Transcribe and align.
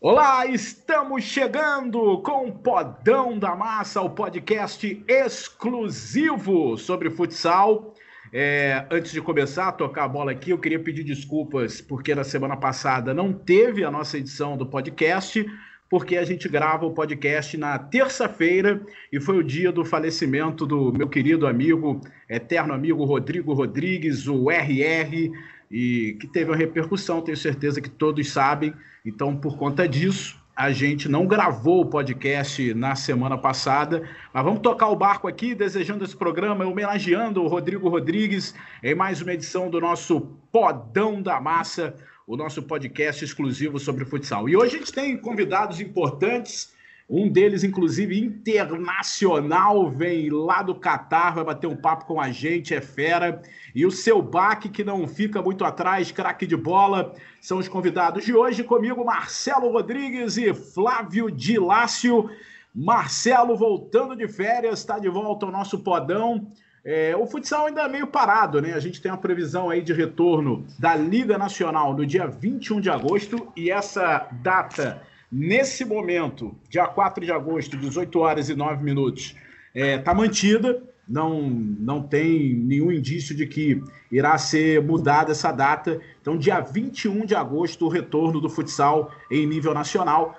Olá, 0.00 0.46
estamos 0.46 1.24
chegando 1.24 2.22
com 2.22 2.52
Podão 2.52 3.36
da 3.36 3.56
Massa, 3.56 4.00
o 4.00 4.10
podcast 4.10 5.04
exclusivo 5.08 6.78
sobre 6.78 7.10
futsal. 7.10 7.94
É, 8.32 8.86
antes 8.90 9.10
de 9.10 9.20
começar 9.20 9.68
a 9.68 9.72
tocar 9.72 10.04
a 10.04 10.08
bola 10.08 10.30
aqui, 10.30 10.50
eu 10.50 10.58
queria 10.58 10.78
pedir 10.78 11.02
desculpas 11.02 11.80
porque 11.80 12.14
na 12.14 12.22
semana 12.22 12.56
passada 12.56 13.12
não 13.12 13.32
teve 13.32 13.84
a 13.84 13.90
nossa 13.90 14.18
edição 14.18 14.56
do 14.56 14.66
podcast, 14.66 15.44
porque 15.90 16.16
a 16.16 16.24
gente 16.24 16.48
grava 16.48 16.86
o 16.86 16.94
podcast 16.94 17.56
na 17.56 17.78
terça-feira 17.78 18.80
e 19.12 19.20
foi 19.20 19.38
o 19.38 19.44
dia 19.44 19.72
do 19.72 19.84
falecimento 19.84 20.64
do 20.64 20.92
meu 20.92 21.08
querido 21.08 21.46
amigo, 21.46 22.00
eterno 22.28 22.72
amigo 22.72 23.04
Rodrigo 23.04 23.52
Rodrigues, 23.52 24.28
o 24.28 24.48
RR, 24.48 25.32
e 25.70 26.16
que 26.20 26.26
teve 26.26 26.50
uma 26.50 26.56
repercussão, 26.56 27.20
tenho 27.20 27.36
certeza 27.36 27.80
que 27.80 27.90
todos 27.90 28.30
sabem. 28.30 28.72
Então, 29.04 29.36
por 29.36 29.56
conta 29.56 29.88
disso, 29.88 30.40
a 30.58 30.72
gente 30.72 31.08
não 31.08 31.24
gravou 31.24 31.82
o 31.82 31.86
podcast 31.86 32.74
na 32.74 32.96
semana 32.96 33.38
passada, 33.38 34.02
mas 34.34 34.44
vamos 34.44 34.60
tocar 34.60 34.88
o 34.88 34.96
barco 34.96 35.28
aqui, 35.28 35.54
desejando 35.54 36.04
esse 36.04 36.16
programa, 36.16 36.66
homenageando 36.66 37.42
o 37.42 37.46
Rodrigo 37.46 37.88
Rodrigues 37.88 38.54
em 38.82 38.94
mais 38.94 39.22
uma 39.22 39.32
edição 39.34 39.70
do 39.70 39.80
nosso 39.80 40.20
Podão 40.50 41.22
da 41.22 41.40
Massa, 41.40 41.94
o 42.26 42.36
nosso 42.36 42.62
podcast 42.62 43.24
exclusivo 43.24 43.78
sobre 43.78 44.04
futsal. 44.04 44.48
E 44.48 44.56
hoje 44.56 44.76
a 44.76 44.78
gente 44.80 44.92
tem 44.92 45.16
convidados 45.16 45.80
importantes, 45.80 46.74
um 47.08 47.26
deles, 47.26 47.64
inclusive, 47.64 48.18
internacional, 48.18 49.90
vem 49.90 50.28
lá 50.28 50.62
do 50.62 50.74
Catar, 50.74 51.36
vai 51.36 51.44
bater 51.44 51.66
um 51.66 51.76
papo 51.76 52.04
com 52.04 52.20
a 52.20 52.30
gente, 52.30 52.74
é 52.74 52.82
fera. 52.82 53.40
E 53.74 53.86
o 53.86 53.90
seu 53.90 54.20
baque, 54.20 54.68
que 54.68 54.84
não 54.84 55.08
fica 55.08 55.40
muito 55.40 55.64
atrás, 55.64 56.12
craque 56.12 56.46
de 56.46 56.56
bola, 56.56 57.14
são 57.40 57.56
os 57.56 57.66
convidados 57.66 58.26
de 58.26 58.34
hoje. 58.34 58.62
Comigo, 58.62 59.06
Marcelo 59.06 59.72
Rodrigues 59.72 60.36
e 60.36 60.52
Flávio 60.52 61.30
Dilácio. 61.30 62.28
Marcelo 62.74 63.56
voltando 63.56 64.14
de 64.14 64.28
férias, 64.28 64.80
está 64.80 64.98
de 64.98 65.08
volta 65.08 65.46
ao 65.46 65.52
nosso 65.52 65.78
podão. 65.78 66.46
É, 66.84 67.16
o 67.16 67.26
futsal 67.26 67.66
ainda 67.66 67.82
é 67.82 67.88
meio 67.88 68.06
parado, 68.06 68.60
né? 68.60 68.74
A 68.74 68.80
gente 68.80 69.00
tem 69.00 69.10
uma 69.10 69.18
previsão 69.18 69.70
aí 69.70 69.80
de 69.80 69.94
retorno 69.94 70.66
da 70.78 70.94
Liga 70.94 71.38
Nacional 71.38 71.94
no 71.94 72.04
dia 72.04 72.26
21 72.26 72.80
de 72.80 72.90
agosto 72.90 73.48
e 73.56 73.70
essa 73.70 74.28
data 74.42 75.02
Nesse 75.30 75.84
momento, 75.84 76.56
dia 76.68 76.86
4 76.86 77.24
de 77.24 77.30
agosto, 77.30 77.76
18 77.76 78.18
horas 78.18 78.48
e 78.48 78.54
9 78.54 78.82
minutos, 78.82 79.34
está 79.74 79.86
é, 79.86 79.98
tá 79.98 80.14
mantida, 80.14 80.82
não, 81.06 81.42
não 81.42 82.02
tem 82.02 82.54
nenhum 82.54 82.90
indício 82.90 83.34
de 83.34 83.46
que 83.46 83.82
irá 84.10 84.36
ser 84.38 84.82
mudada 84.82 85.32
essa 85.32 85.52
data. 85.52 86.00
Então, 86.20 86.36
dia 86.36 86.60
21 86.60 87.26
de 87.26 87.34
agosto, 87.34 87.86
o 87.86 87.88
retorno 87.88 88.40
do 88.40 88.48
futsal 88.48 89.12
em 89.30 89.46
nível 89.46 89.74
nacional, 89.74 90.38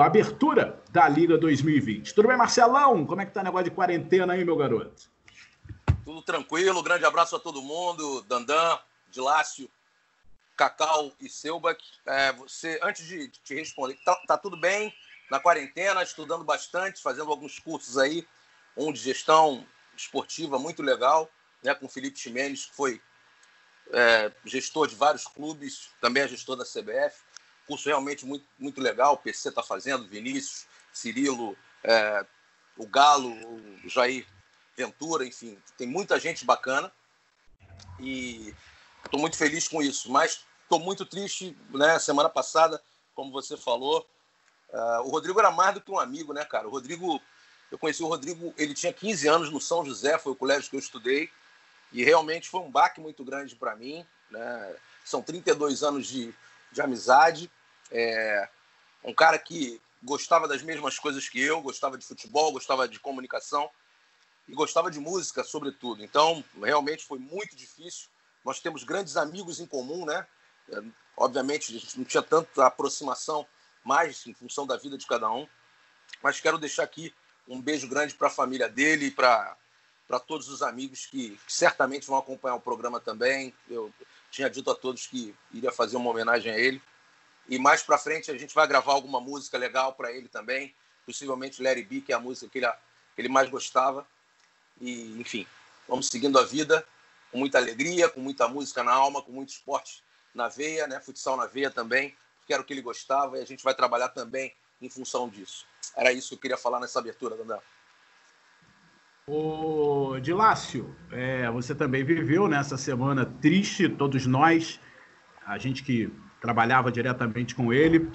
a 0.00 0.04
abertura 0.04 0.80
da 0.90 1.08
Liga 1.08 1.38
2020. 1.38 2.14
Tudo 2.14 2.28
bem, 2.28 2.36
Marcelão? 2.36 3.06
Como 3.06 3.20
é 3.20 3.26
que 3.26 3.32
tá 3.32 3.40
o 3.40 3.44
negócio 3.44 3.64
de 3.64 3.70
quarentena 3.70 4.32
aí, 4.32 4.44
meu 4.44 4.56
garoto? 4.56 5.08
Tudo 6.04 6.22
tranquilo, 6.22 6.82
grande 6.82 7.04
abraço 7.04 7.36
a 7.36 7.38
todo 7.38 7.62
mundo, 7.62 8.22
Dandan, 8.22 8.78
Dilácio, 9.10 9.68
Cacau 10.58 11.12
e 11.20 11.28
Selbach, 11.28 11.80
é, 12.04 12.32
você, 12.32 12.80
antes 12.82 13.06
de 13.06 13.28
te 13.28 13.54
responder, 13.54 13.96
tá, 14.04 14.16
tá, 14.26 14.36
tudo 14.36 14.56
bem? 14.56 14.92
Na 15.30 15.38
quarentena, 15.38 16.02
estudando 16.02 16.42
bastante, 16.42 17.00
fazendo 17.00 17.30
alguns 17.30 17.60
cursos 17.60 17.96
aí, 17.96 18.26
um 18.76 18.92
de 18.92 18.98
gestão 18.98 19.64
esportiva 19.96 20.58
muito 20.58 20.82
legal, 20.82 21.30
né, 21.62 21.72
com 21.76 21.86
o 21.86 21.88
Felipe 21.88 22.18
Ximenes, 22.18 22.66
que 22.66 22.74
foi 22.74 23.00
é, 23.92 24.32
gestor 24.44 24.88
de 24.88 24.96
vários 24.96 25.28
clubes, 25.28 25.90
também 26.00 26.24
é 26.24 26.28
gestor 26.28 26.56
da 26.56 26.64
CBF, 26.64 27.20
curso 27.64 27.88
realmente 27.88 28.26
muito, 28.26 28.44
muito 28.58 28.80
legal, 28.80 29.14
o 29.14 29.18
PC 29.18 29.50
está 29.50 29.62
fazendo, 29.62 30.08
Vinícius, 30.08 30.66
Cirilo, 30.92 31.56
é, 31.84 32.26
o 32.76 32.86
Galo, 32.86 33.32
o 33.84 33.88
Jair 33.88 34.26
Ventura, 34.76 35.24
enfim, 35.24 35.56
tem 35.76 35.86
muita 35.86 36.18
gente 36.18 36.44
bacana 36.44 36.92
e 38.00 38.52
estou 39.04 39.20
muito 39.20 39.36
feliz 39.36 39.68
com 39.68 39.80
isso, 39.80 40.10
mas 40.10 40.47
Estou 40.68 40.78
muito 40.78 41.06
triste, 41.06 41.56
né? 41.70 41.98
Semana 41.98 42.28
passada, 42.28 42.78
como 43.14 43.32
você 43.32 43.56
falou, 43.56 44.06
uh, 44.68 45.00
o 45.06 45.08
Rodrigo 45.08 45.40
era 45.40 45.50
mais 45.50 45.72
do 45.72 45.80
que 45.80 45.90
um 45.90 45.98
amigo, 45.98 46.34
né, 46.34 46.44
cara? 46.44 46.68
O 46.68 46.70
Rodrigo, 46.70 47.18
eu 47.72 47.78
conheci 47.78 48.02
o 48.02 48.06
Rodrigo, 48.06 48.52
ele 48.58 48.74
tinha 48.74 48.92
15 48.92 49.26
anos 49.28 49.50
no 49.50 49.62
São 49.62 49.82
José, 49.82 50.18
foi 50.18 50.32
o 50.32 50.36
colégio 50.36 50.68
que 50.68 50.76
eu 50.76 50.80
estudei, 50.80 51.30
e 51.90 52.04
realmente 52.04 52.50
foi 52.50 52.60
um 52.60 52.70
baque 52.70 53.00
muito 53.00 53.24
grande 53.24 53.56
para 53.56 53.74
mim, 53.74 54.04
né? 54.30 54.76
São 55.06 55.22
32 55.22 55.82
anos 55.82 56.06
de, 56.06 56.34
de 56.70 56.82
amizade. 56.82 57.50
É, 57.90 58.46
um 59.02 59.14
cara 59.14 59.38
que 59.38 59.80
gostava 60.02 60.46
das 60.46 60.60
mesmas 60.60 60.98
coisas 60.98 61.30
que 61.30 61.40
eu, 61.40 61.62
gostava 61.62 61.96
de 61.96 62.04
futebol, 62.04 62.52
gostava 62.52 62.86
de 62.86 63.00
comunicação 63.00 63.70
e 64.46 64.52
gostava 64.54 64.90
de 64.90 65.00
música, 65.00 65.42
sobretudo. 65.42 66.04
Então, 66.04 66.44
realmente 66.62 67.06
foi 67.06 67.18
muito 67.18 67.56
difícil. 67.56 68.10
Nós 68.44 68.60
temos 68.60 68.84
grandes 68.84 69.16
amigos 69.16 69.60
em 69.60 69.66
comum, 69.66 70.04
né? 70.04 70.26
Obviamente, 71.16 71.76
a 71.76 71.80
gente 71.80 71.98
não 71.98 72.04
tinha 72.04 72.22
tanta 72.22 72.66
aproximação 72.66 73.46
mais 73.84 74.26
em 74.26 74.34
função 74.34 74.66
da 74.66 74.76
vida 74.76 74.96
de 74.96 75.06
cada 75.06 75.30
um, 75.30 75.48
mas 76.22 76.40
quero 76.40 76.58
deixar 76.58 76.84
aqui 76.84 77.12
um 77.48 77.60
beijo 77.60 77.88
grande 77.88 78.14
para 78.14 78.28
a 78.28 78.30
família 78.30 78.68
dele 78.68 79.06
e 79.06 79.10
para 79.10 79.56
todos 80.26 80.48
os 80.48 80.62
amigos 80.62 81.06
que, 81.06 81.30
que, 81.46 81.52
certamente 81.52 82.06
vão 82.06 82.18
acompanhar 82.18 82.54
o 82.54 82.60
programa 82.60 83.00
também. 83.00 83.52
Eu 83.68 83.92
tinha 84.30 84.48
dito 84.48 84.70
a 84.70 84.74
todos 84.74 85.06
que 85.06 85.34
iria 85.52 85.72
fazer 85.72 85.96
uma 85.96 86.10
homenagem 86.10 86.52
a 86.52 86.58
ele. 86.58 86.80
E 87.48 87.58
mais 87.58 87.82
para 87.82 87.98
frente 87.98 88.30
a 88.30 88.36
gente 88.36 88.54
vai 88.54 88.66
gravar 88.66 88.92
alguma 88.92 89.20
música 89.20 89.56
legal 89.56 89.94
para 89.94 90.12
ele 90.12 90.28
também, 90.28 90.74
possivelmente 91.06 91.62
Larry 91.62 91.82
B, 91.82 92.02
que 92.02 92.12
é 92.12 92.14
a 92.14 92.20
música 92.20 92.50
que 92.50 92.58
ele, 92.58 92.68
que 92.68 93.22
ele 93.22 93.28
mais 93.28 93.48
gostava. 93.48 94.06
E, 94.80 95.18
enfim, 95.18 95.46
vamos 95.88 96.08
seguindo 96.08 96.38
a 96.38 96.44
vida 96.44 96.86
com 97.32 97.38
muita 97.38 97.58
alegria, 97.58 98.08
com 98.08 98.20
muita 98.20 98.46
música 98.46 98.84
na 98.84 98.92
alma, 98.92 99.22
com 99.22 99.32
muito 99.32 99.48
esporte 99.48 100.04
na 100.38 100.48
veia, 100.48 100.86
né? 100.86 101.00
Futsal 101.00 101.36
na 101.36 101.44
veia 101.44 101.70
também, 101.70 102.14
porque 102.38 102.54
era 102.54 102.62
o 102.62 102.64
que 102.64 102.72
ele 102.72 102.80
gostava 102.80 103.36
e 103.36 103.42
a 103.42 103.44
gente 103.44 103.62
vai 103.62 103.74
trabalhar 103.74 104.08
também 104.08 104.54
em 104.80 104.88
função 104.88 105.28
disso. 105.28 105.66
Era 105.96 106.12
isso 106.12 106.28
que 106.28 106.34
eu 106.36 106.38
queria 106.38 106.56
falar 106.56 106.80
nessa 106.80 107.00
abertura, 107.00 107.36
Dandão. 107.36 107.60
O 109.26 110.18
Dilácio, 110.20 110.96
é, 111.12 111.50
você 111.50 111.74
também 111.74 112.02
viveu 112.02 112.48
nessa 112.48 112.78
semana 112.78 113.26
triste, 113.26 113.86
todos 113.86 114.24
nós, 114.24 114.80
a 115.44 115.58
gente 115.58 115.82
que 115.82 116.10
trabalhava 116.40 116.90
diretamente 116.90 117.54
com 117.54 117.70
ele, 117.70 118.10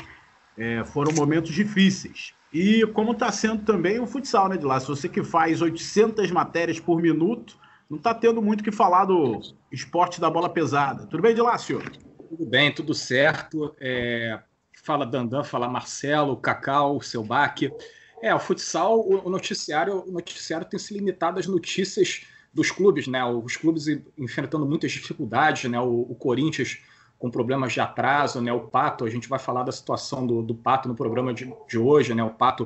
é, 0.58 0.84
foram 0.86 1.14
momentos 1.14 1.52
difíceis. 1.52 2.34
E 2.52 2.86
como 2.94 3.12
está 3.12 3.32
sendo 3.32 3.64
também 3.64 4.00
o 4.00 4.08
futsal, 4.08 4.48
né, 4.48 4.58
Dilácio? 4.58 4.96
Você 4.96 5.10
que 5.10 5.24
faz 5.24 5.62
800 5.62 6.32
matérias 6.32 6.80
por 6.80 7.02
minuto, 7.02 7.60
não 7.90 7.98
está 7.98 8.14
tendo 8.14 8.42
muito 8.42 8.64
que 8.64 8.72
falar 8.72 9.06
do 9.06 9.40
esporte 9.72 10.20
da 10.20 10.30
bola 10.30 10.50
pesada. 10.50 11.06
Tudo 11.06 11.22
bem, 11.22 11.36
Dilácio? 11.36 11.80
Tudo 12.36 12.48
bem, 12.48 12.74
tudo 12.74 12.96
certo. 12.96 13.76
É, 13.80 14.40
fala 14.84 15.06
Dandan, 15.06 15.44
fala 15.44 15.68
Marcelo, 15.68 16.36
Cacau, 16.36 17.00
seu 17.00 17.24
baque. 17.24 17.72
É, 18.24 18.34
o 18.34 18.40
futsal, 18.40 19.08
o 19.08 19.30
noticiário, 19.30 20.04
o 20.08 20.12
noticiário 20.12 20.68
tem 20.68 20.80
se 20.80 20.96
limitado 20.96 21.40
às 21.40 21.46
notícias 21.46 22.26
dos 22.52 22.72
clubes, 22.72 23.06
né? 23.06 23.24
Os 23.24 23.56
clubes 23.56 23.86
enfrentando 24.18 24.66
muitas 24.66 24.92
dificuldades, 24.92 25.70
né? 25.70 25.80
O, 25.80 26.08
o 26.10 26.16
Corinthians 26.16 26.82
com 27.20 27.30
problemas 27.30 27.72
de 27.72 27.80
atraso, 27.80 28.42
né? 28.42 28.52
O 28.52 28.62
Pato, 28.62 29.06
a 29.06 29.10
gente 29.12 29.30
vai 29.30 29.38
falar 29.38 29.62
da 29.62 29.72
situação 29.72 30.26
do, 30.26 30.42
do 30.42 30.56
Pato 30.56 30.90
no 30.90 30.96
programa 30.96 31.36
de, 31.36 31.54
de 31.70 31.78
hoje, 31.78 32.16
né? 32.16 32.24
O 32.24 32.32
Pato 32.32 32.64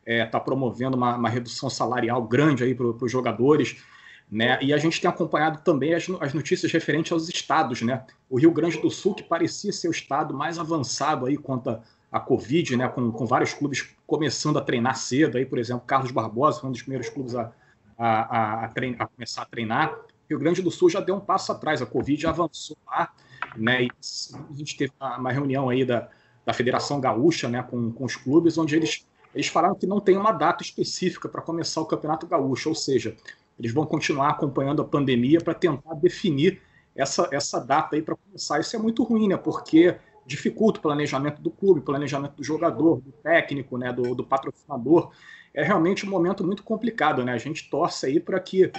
está 0.00 0.12
é, 0.14 0.24
tá 0.24 0.40
promovendo 0.40 0.96
uma, 0.96 1.14
uma, 1.14 1.28
redução 1.28 1.68
salarial 1.68 2.22
grande 2.22 2.64
aí 2.64 2.74
para 2.74 2.86
os 2.86 3.12
jogadores. 3.12 3.84
Né? 4.30 4.58
E 4.62 4.72
a 4.72 4.78
gente 4.78 5.00
tem 5.00 5.10
acompanhado 5.10 5.60
também 5.62 5.92
as, 5.92 6.06
as, 6.20 6.32
notícias 6.32 6.70
referentes 6.70 7.10
aos 7.10 7.28
estados. 7.28 7.82
Né? 7.82 8.04
O 8.28 8.38
Rio 8.38 8.52
Grande 8.52 8.80
do 8.80 8.88
Sul, 8.88 9.14
que 9.14 9.24
parecia 9.24 9.72
ser 9.72 9.88
o 9.88 9.90
estado 9.90 10.32
mais 10.32 10.58
avançado 10.58 11.26
aí 11.26 11.36
quanto 11.36 11.80
à 12.12 12.20
Covid, 12.20 12.76
né? 12.76 12.88
com, 12.88 13.10
com 13.10 13.26
vários 13.26 13.52
clubes 13.52 13.88
começando 14.06 14.58
a 14.58 14.62
treinar 14.62 14.96
cedo, 14.96 15.36
aí, 15.36 15.44
por 15.44 15.58
exemplo, 15.58 15.82
Carlos 15.84 16.12
Barbosa 16.12 16.60
foi 16.60 16.68
um 16.68 16.72
dos 16.72 16.82
primeiros 16.82 17.08
clubes 17.08 17.34
a, 17.34 17.52
a, 17.98 18.64
a, 18.64 18.68
treinar, 18.68 19.02
a 19.02 19.06
começar 19.06 19.42
a 19.42 19.46
treinar. 19.46 19.92
O 19.94 20.28
Rio 20.28 20.38
Grande 20.38 20.62
do 20.62 20.70
Sul 20.70 20.88
já 20.88 21.00
deu 21.00 21.16
um 21.16 21.20
passo 21.20 21.50
atrás, 21.50 21.82
a 21.82 21.86
Covid 21.86 22.22
já 22.22 22.30
avançou 22.30 22.76
lá. 22.86 23.12
Né? 23.56 23.84
E 23.84 23.90
a 23.90 24.56
gente 24.56 24.76
teve 24.76 24.92
uma 25.00 25.32
reunião 25.32 25.68
aí 25.68 25.84
da, 25.84 26.08
da 26.46 26.52
Federação 26.52 27.00
Gaúcha 27.00 27.48
né? 27.48 27.64
com, 27.64 27.90
com 27.90 28.04
os 28.04 28.14
clubes, 28.14 28.56
onde 28.56 28.76
eles, 28.76 29.04
eles 29.34 29.48
falaram 29.48 29.74
que 29.74 29.88
não 29.88 30.00
tem 30.00 30.16
uma 30.16 30.30
data 30.30 30.62
específica 30.62 31.28
para 31.28 31.42
começar 31.42 31.80
o 31.80 31.86
Campeonato 31.86 32.28
Gaúcho, 32.28 32.68
ou 32.68 32.76
seja, 32.76 33.16
eles 33.60 33.74
vão 33.74 33.84
continuar 33.84 34.30
acompanhando 34.30 34.80
a 34.80 34.84
pandemia 34.86 35.38
para 35.38 35.52
tentar 35.52 35.92
definir 35.94 36.62
essa, 36.96 37.28
essa 37.30 37.60
data 37.60 37.94
aí 37.94 38.00
para 38.00 38.16
começar. 38.16 38.58
Isso 38.58 38.74
é 38.74 38.78
muito 38.78 39.02
ruim, 39.02 39.28
né? 39.28 39.36
Porque 39.36 39.96
dificulta 40.24 40.78
o 40.78 40.82
planejamento 40.82 41.42
do 41.42 41.50
clube, 41.50 41.82
planejamento 41.82 42.36
do 42.36 42.42
jogador, 42.42 43.02
do 43.02 43.12
técnico, 43.12 43.76
né? 43.76 43.92
do, 43.92 44.14
do 44.14 44.24
patrocinador. 44.24 45.10
É 45.52 45.62
realmente 45.62 46.06
um 46.06 46.08
momento 46.08 46.42
muito 46.42 46.62
complicado, 46.62 47.22
né? 47.22 47.34
A 47.34 47.38
gente 47.38 47.68
torce 47.68 48.06
aí 48.06 48.18
para 48.18 48.40
que 48.40 48.72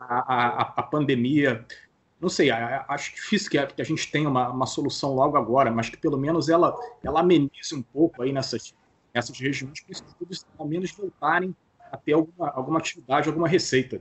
a, 0.00 0.34
a, 0.34 0.60
a 0.76 0.82
pandemia 0.82 1.64
não 2.20 2.30
sei, 2.30 2.50
acho 2.50 3.14
difícil 3.14 3.50
que 3.50 3.58
a, 3.58 3.84
gente 3.84 4.10
tenha 4.10 4.28
uma, 4.28 4.48
uma, 4.48 4.66
solução 4.66 5.14
logo 5.14 5.36
agora, 5.36 5.70
mas 5.70 5.90
que 5.90 5.98
pelo 5.98 6.16
menos 6.16 6.48
ela, 6.48 6.74
ela 7.04 7.20
amenize 7.20 7.74
um 7.74 7.82
pouco 7.82 8.22
aí 8.22 8.32
nessas, 8.32 8.74
nessas 9.14 9.38
regiões 9.38 9.82
para 9.82 9.92
esses 9.92 10.14
clubes 10.14 10.46
ao 10.58 10.66
menos 10.66 10.90
voltarem 10.92 11.54
a 11.92 11.96
ter 11.98 12.14
alguma, 12.14 12.48
alguma 12.50 12.78
atividade, 12.78 13.28
alguma 13.28 13.46
receita. 13.46 14.00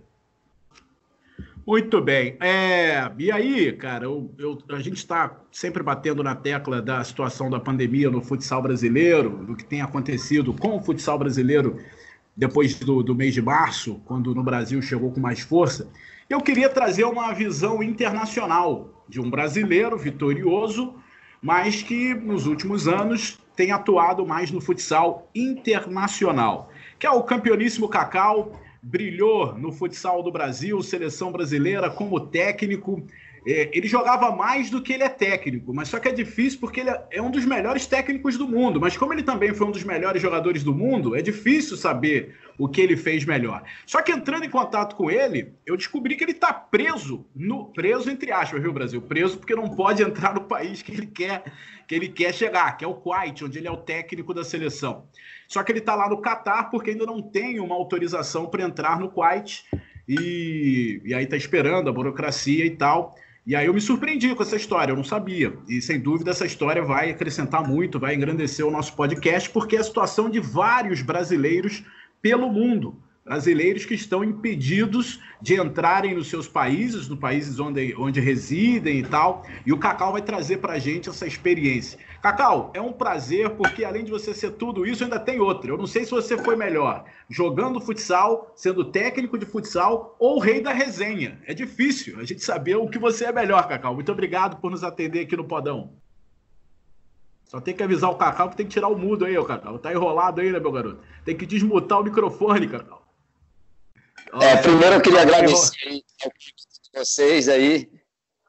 Muito 1.66 2.00
bem. 2.00 2.38
É, 2.40 3.12
e 3.18 3.32
aí, 3.32 3.74
cara, 3.74 4.06
eu, 4.06 4.32
eu, 4.38 4.58
a 4.70 4.80
gente 4.80 4.98
está 4.98 5.36
sempre 5.52 5.82
batendo 5.82 6.22
na 6.22 6.36
tecla 6.36 6.80
da 6.80 7.04
situação 7.04 7.50
da 7.50 7.60
pandemia 7.60 8.12
no 8.12 8.22
futsal 8.22 8.62
brasileiro, 8.62 9.32
do 9.44 9.56
que 9.56 9.66
tem 9.66 9.82
acontecido 9.82 10.54
com 10.54 10.78
o 10.78 10.82
futsal 10.82 11.18
brasileiro 11.18 11.80
depois 12.38 12.76
do, 12.76 13.02
do 13.02 13.16
mês 13.16 13.34
de 13.34 13.42
março, 13.42 14.00
quando 14.06 14.36
no 14.36 14.44
Brasil 14.44 14.80
chegou 14.80 15.12
com 15.12 15.20
mais 15.20 15.40
força. 15.40 15.90
Eu 16.30 16.40
queria 16.40 16.70
trazer 16.70 17.06
uma 17.06 17.34
visão 17.34 17.82
internacional 17.82 19.04
de 19.10 19.20
um 19.20 19.28
brasileiro 19.28 19.98
vitorioso, 19.98 20.94
mas 21.42 21.82
que 21.82 22.14
nos 22.14 22.46
últimos 22.46 22.88
anos 22.88 23.40
tem 23.56 23.72
atuado 23.72 24.24
mais 24.24 24.52
no 24.52 24.62
futsal 24.62 25.30
internacional, 25.34 26.70
que 27.00 27.08
é 27.08 27.12
o 27.12 27.24
campeoníssimo 27.24 27.90
Cacau 27.90 28.52
brilhou 28.86 29.58
no 29.58 29.72
futsal 29.72 30.22
do 30.22 30.32
Brasil, 30.32 30.80
seleção 30.84 31.32
brasileira, 31.32 31.90
como 31.90 32.20
técnico. 32.20 33.04
É, 33.48 33.70
ele 33.74 33.88
jogava 33.88 34.32
mais 34.36 34.70
do 34.70 34.82
que 34.82 34.94
ele 34.94 35.04
é 35.04 35.10
técnico, 35.10 35.74
mas 35.74 35.88
só 35.88 36.00
que 36.00 36.08
é 36.08 36.12
difícil 36.12 36.60
porque 36.60 36.80
ele 36.80 36.90
é 37.12 37.22
um 37.22 37.30
dos 37.30 37.46
melhores 37.46 37.86
técnicos 37.86 38.38
do 38.38 38.48
mundo. 38.48 38.80
Mas 38.80 38.98
como 38.98 39.14
ele 39.14 39.22
também 39.22 39.54
foi 39.54 39.68
um 39.68 39.72
dos 39.72 39.84
melhores 39.84 40.22
jogadores 40.22 40.64
do 40.64 40.74
mundo, 40.74 41.16
é 41.16 41.22
difícil 41.22 41.78
saber 41.78 42.36
o 42.58 42.68
que 42.68 42.82
ele 42.82 42.98
fez 42.98 43.24
melhor. 43.24 43.64
Só 43.86 44.02
que 44.02 44.12
entrando 44.12 44.46
em 44.46 44.50
contato 44.50 44.96
com 44.96 45.12
ele, 45.12 45.54
eu 45.66 45.78
descobri 45.78 46.16
que 46.16 46.24
ele 46.24 46.32
está 46.32 46.54
preso, 46.54 47.26
no 47.36 47.66
preso 47.66 48.10
entre 48.10 48.32
aspas, 48.32 48.62
viu, 48.62 48.74
Brasil? 48.74 49.02
Preso 49.02 49.38
porque 49.38 49.56
não 49.56 49.70
pode 49.70 50.02
entrar 50.02 50.34
no 50.34 50.42
país 50.42 50.82
que 50.82 50.92
ele 50.92 51.06
quer 51.06 51.44
que 51.88 51.94
ele 51.94 52.10
quer 52.10 52.34
chegar, 52.34 52.76
que 52.78 52.84
é 52.84 52.88
o 52.88 52.96
Kuwait, 52.96 53.44
onde 53.44 53.60
ele 53.60 53.68
é 53.68 53.72
o 53.72 53.78
técnico 53.78 54.34
da 54.34 54.44
seleção. 54.44 55.06
Só 55.48 55.62
que 55.64 55.72
ele 55.72 55.80
está 55.80 55.94
lá 55.94 56.10
no 56.10 56.20
Catar 56.20 56.72
porque 56.72 56.92
ainda 56.92 57.06
não 57.06 57.22
tem 57.22 57.60
uma 57.60 57.76
autorização 57.76 58.48
para 58.48 58.64
entrar 58.64 59.00
no 59.00 59.10
Kuwait 59.10 59.64
e, 60.08 61.02
e 61.06 61.14
aí 61.14 61.24
está 61.24 61.38
esperando 61.38 61.90
a 61.90 61.94
burocracia 61.94 62.66
e 62.66 62.72
tal. 62.72 63.16
E 63.46 63.56
aí 63.56 63.68
eu 63.68 63.74
me 63.74 63.82
surpreendi 63.82 64.34
com 64.34 64.42
essa 64.42 64.56
história, 64.56 64.92
eu 64.92 64.96
não 64.96 65.04
sabia. 65.04 65.56
E 65.68 65.80
sem 65.80 66.00
dúvida 66.00 66.32
essa 66.32 66.46
história 66.46 66.84
vai 66.84 67.12
acrescentar 67.12 67.68
muito, 67.68 68.00
vai 68.00 68.16
engrandecer 68.16 68.66
o 68.66 68.72
nosso 68.72 68.96
podcast, 68.96 69.50
porque 69.52 69.76
é 69.76 69.80
a 69.80 69.84
situação 69.84 70.30
de 70.30 70.40
vários 70.40 71.02
brasileiros 71.04 71.84
pelo 72.22 72.52
mundo 72.52 72.98
brasileiros 73.26 73.86
que 73.86 73.96
estão 73.96 74.24
impedidos 74.24 75.20
de 75.42 75.60
entrarem 75.60 76.14
nos 76.14 76.30
seus 76.30 76.48
países, 76.48 77.10
nos 77.10 77.18
países 77.18 77.60
onde, 77.60 77.96
onde 77.98 78.20
residem 78.20 79.00
e 79.00 79.04
tal. 79.04 79.44
E 79.66 79.74
o 79.74 79.80
Cacau 79.80 80.12
vai 80.12 80.22
trazer 80.22 80.58
para 80.58 80.74
a 80.74 80.80
gente 80.80 81.10
essa 81.10 81.26
experiência. 81.26 81.98
Cacau, 82.22 82.72
é 82.76 82.80
um 82.80 82.94
prazer, 82.94 83.50
porque 83.52 83.84
além 83.84 84.04
de 84.04 84.12
você 84.12 84.32
ser 84.32 84.52
tudo 84.52 84.86
isso, 84.86 85.04
ainda 85.04 85.20
tem 85.20 85.40
outra. 85.40 85.72
Eu 85.72 85.78
não 85.78 85.88
sei 85.88 86.06
se 86.06 86.12
você 86.12 86.38
foi 86.38 86.56
melhor 86.56 87.04
jogando 87.28 87.82
futsal, 87.82 88.54
sendo 88.56 88.86
técnico 88.86 89.40
de 89.40 89.46
futsal 89.48 90.16
ou 90.20 90.38
rei 90.38 90.62
da 90.62 90.72
resenha. 90.72 91.42
É 91.48 91.54
difícil 91.56 92.20
a 92.20 92.24
gente 92.24 92.44
saber 92.44 92.76
o 92.76 92.88
que 92.88 93.00
você 93.00 93.26
é 93.26 93.32
melhor, 93.32 93.68
Cacau. 93.68 93.96
Muito 93.96 94.12
obrigado 94.12 94.58
por 94.58 94.70
nos 94.70 94.84
atender 94.84 95.22
aqui 95.22 95.36
no 95.36 95.46
Podão. 95.46 95.94
Só 97.46 97.60
tem 97.60 97.76
que 97.76 97.82
avisar 97.82 98.12
o 98.12 98.16
Cacau 98.16 98.52
que 98.52 98.58
tem 98.58 98.68
que 98.68 98.74
tirar 98.74 98.88
o 98.88 98.98
mudo 98.98 99.26
aí, 99.26 99.36
o 99.36 99.46
Cacau. 99.46 99.80
Tá 99.80 99.92
enrolado 99.92 100.42
aí, 100.42 100.52
né, 100.52 100.60
meu 100.60 100.72
garoto? 100.72 101.00
Tem 101.24 101.36
que 101.36 101.48
desmutar 101.48 102.00
o 102.00 102.04
microfone, 102.04 102.68
Cacau. 102.68 103.05
É, 104.42 104.58
primeiro 104.58 104.96
eu 104.96 105.02
queria 105.02 105.22
agradecer 105.22 106.04
vocês 106.94 107.48
aí, 107.48 107.90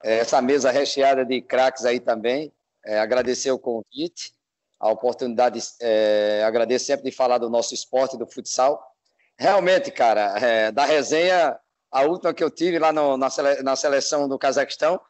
é, 0.02 0.18
essa 0.18 0.42
mesa 0.42 0.70
recheada 0.70 1.24
de 1.24 1.40
craques 1.40 1.84
aí 1.84 2.00
também. 2.00 2.52
É, 2.84 2.98
agradecer 2.98 3.50
o 3.50 3.58
convite, 3.58 4.32
a 4.78 4.90
oportunidade, 4.90 5.60
é, 5.80 6.42
agradecer 6.44 6.86
sempre 6.86 7.10
de 7.10 7.16
falar 7.16 7.38
do 7.38 7.50
nosso 7.50 7.74
esporte, 7.74 8.16
do 8.16 8.26
futsal. 8.26 8.80
Realmente, 9.38 9.90
cara, 9.90 10.38
é, 10.38 10.72
da 10.72 10.84
resenha, 10.84 11.56
a 11.90 12.02
última 12.02 12.32
que 12.32 12.42
eu 12.42 12.50
tive 12.50 12.78
lá 12.78 12.92
no, 12.92 13.16
na, 13.16 13.30
sele, 13.30 13.62
na 13.62 13.76
seleção 13.76 14.28
do 14.28 14.38
Cazaquistão, 14.38 15.00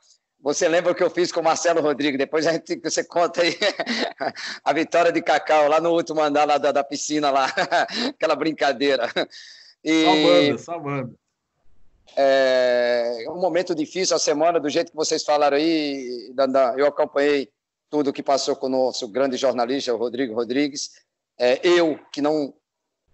você 0.40 0.68
lembra 0.68 0.92
o 0.92 0.94
que 0.94 1.02
eu 1.02 1.10
fiz 1.10 1.32
com 1.32 1.40
o 1.40 1.44
Marcelo 1.44 1.80
Rodrigues? 1.80 2.18
Depois 2.18 2.46
a 2.46 2.52
gente, 2.52 2.78
você 2.80 3.02
conta 3.02 3.42
aí 3.42 3.56
a 4.64 4.72
vitória 4.72 5.10
de 5.10 5.22
Cacau 5.22 5.68
lá 5.68 5.80
no 5.80 5.90
último 5.92 6.20
andar 6.20 6.44
lá 6.46 6.58
da, 6.58 6.72
da 6.72 6.84
piscina 6.84 7.30
lá, 7.30 7.46
aquela 8.10 8.36
brincadeira. 8.36 9.10
E, 9.88 10.04
salvando, 10.04 10.58
salvando. 10.58 11.18
É 12.16 13.24
um 13.28 13.40
momento 13.40 13.72
difícil 13.72 14.16
a 14.16 14.18
semana, 14.18 14.58
do 14.58 14.68
jeito 14.68 14.90
que 14.90 14.96
vocês 14.96 15.22
falaram 15.22 15.56
aí, 15.56 16.34
eu 16.76 16.86
acompanhei 16.86 17.48
tudo 17.88 18.12
que 18.12 18.22
passou 18.22 18.56
com 18.56 18.66
o 18.66 18.70
nosso 18.70 19.06
grande 19.06 19.36
jornalista, 19.36 19.94
o 19.94 19.96
Rodrigo 19.96 20.34
Rodrigues. 20.34 20.90
É, 21.38 21.60
eu, 21.62 22.00
que 22.12 22.20
não, 22.20 22.52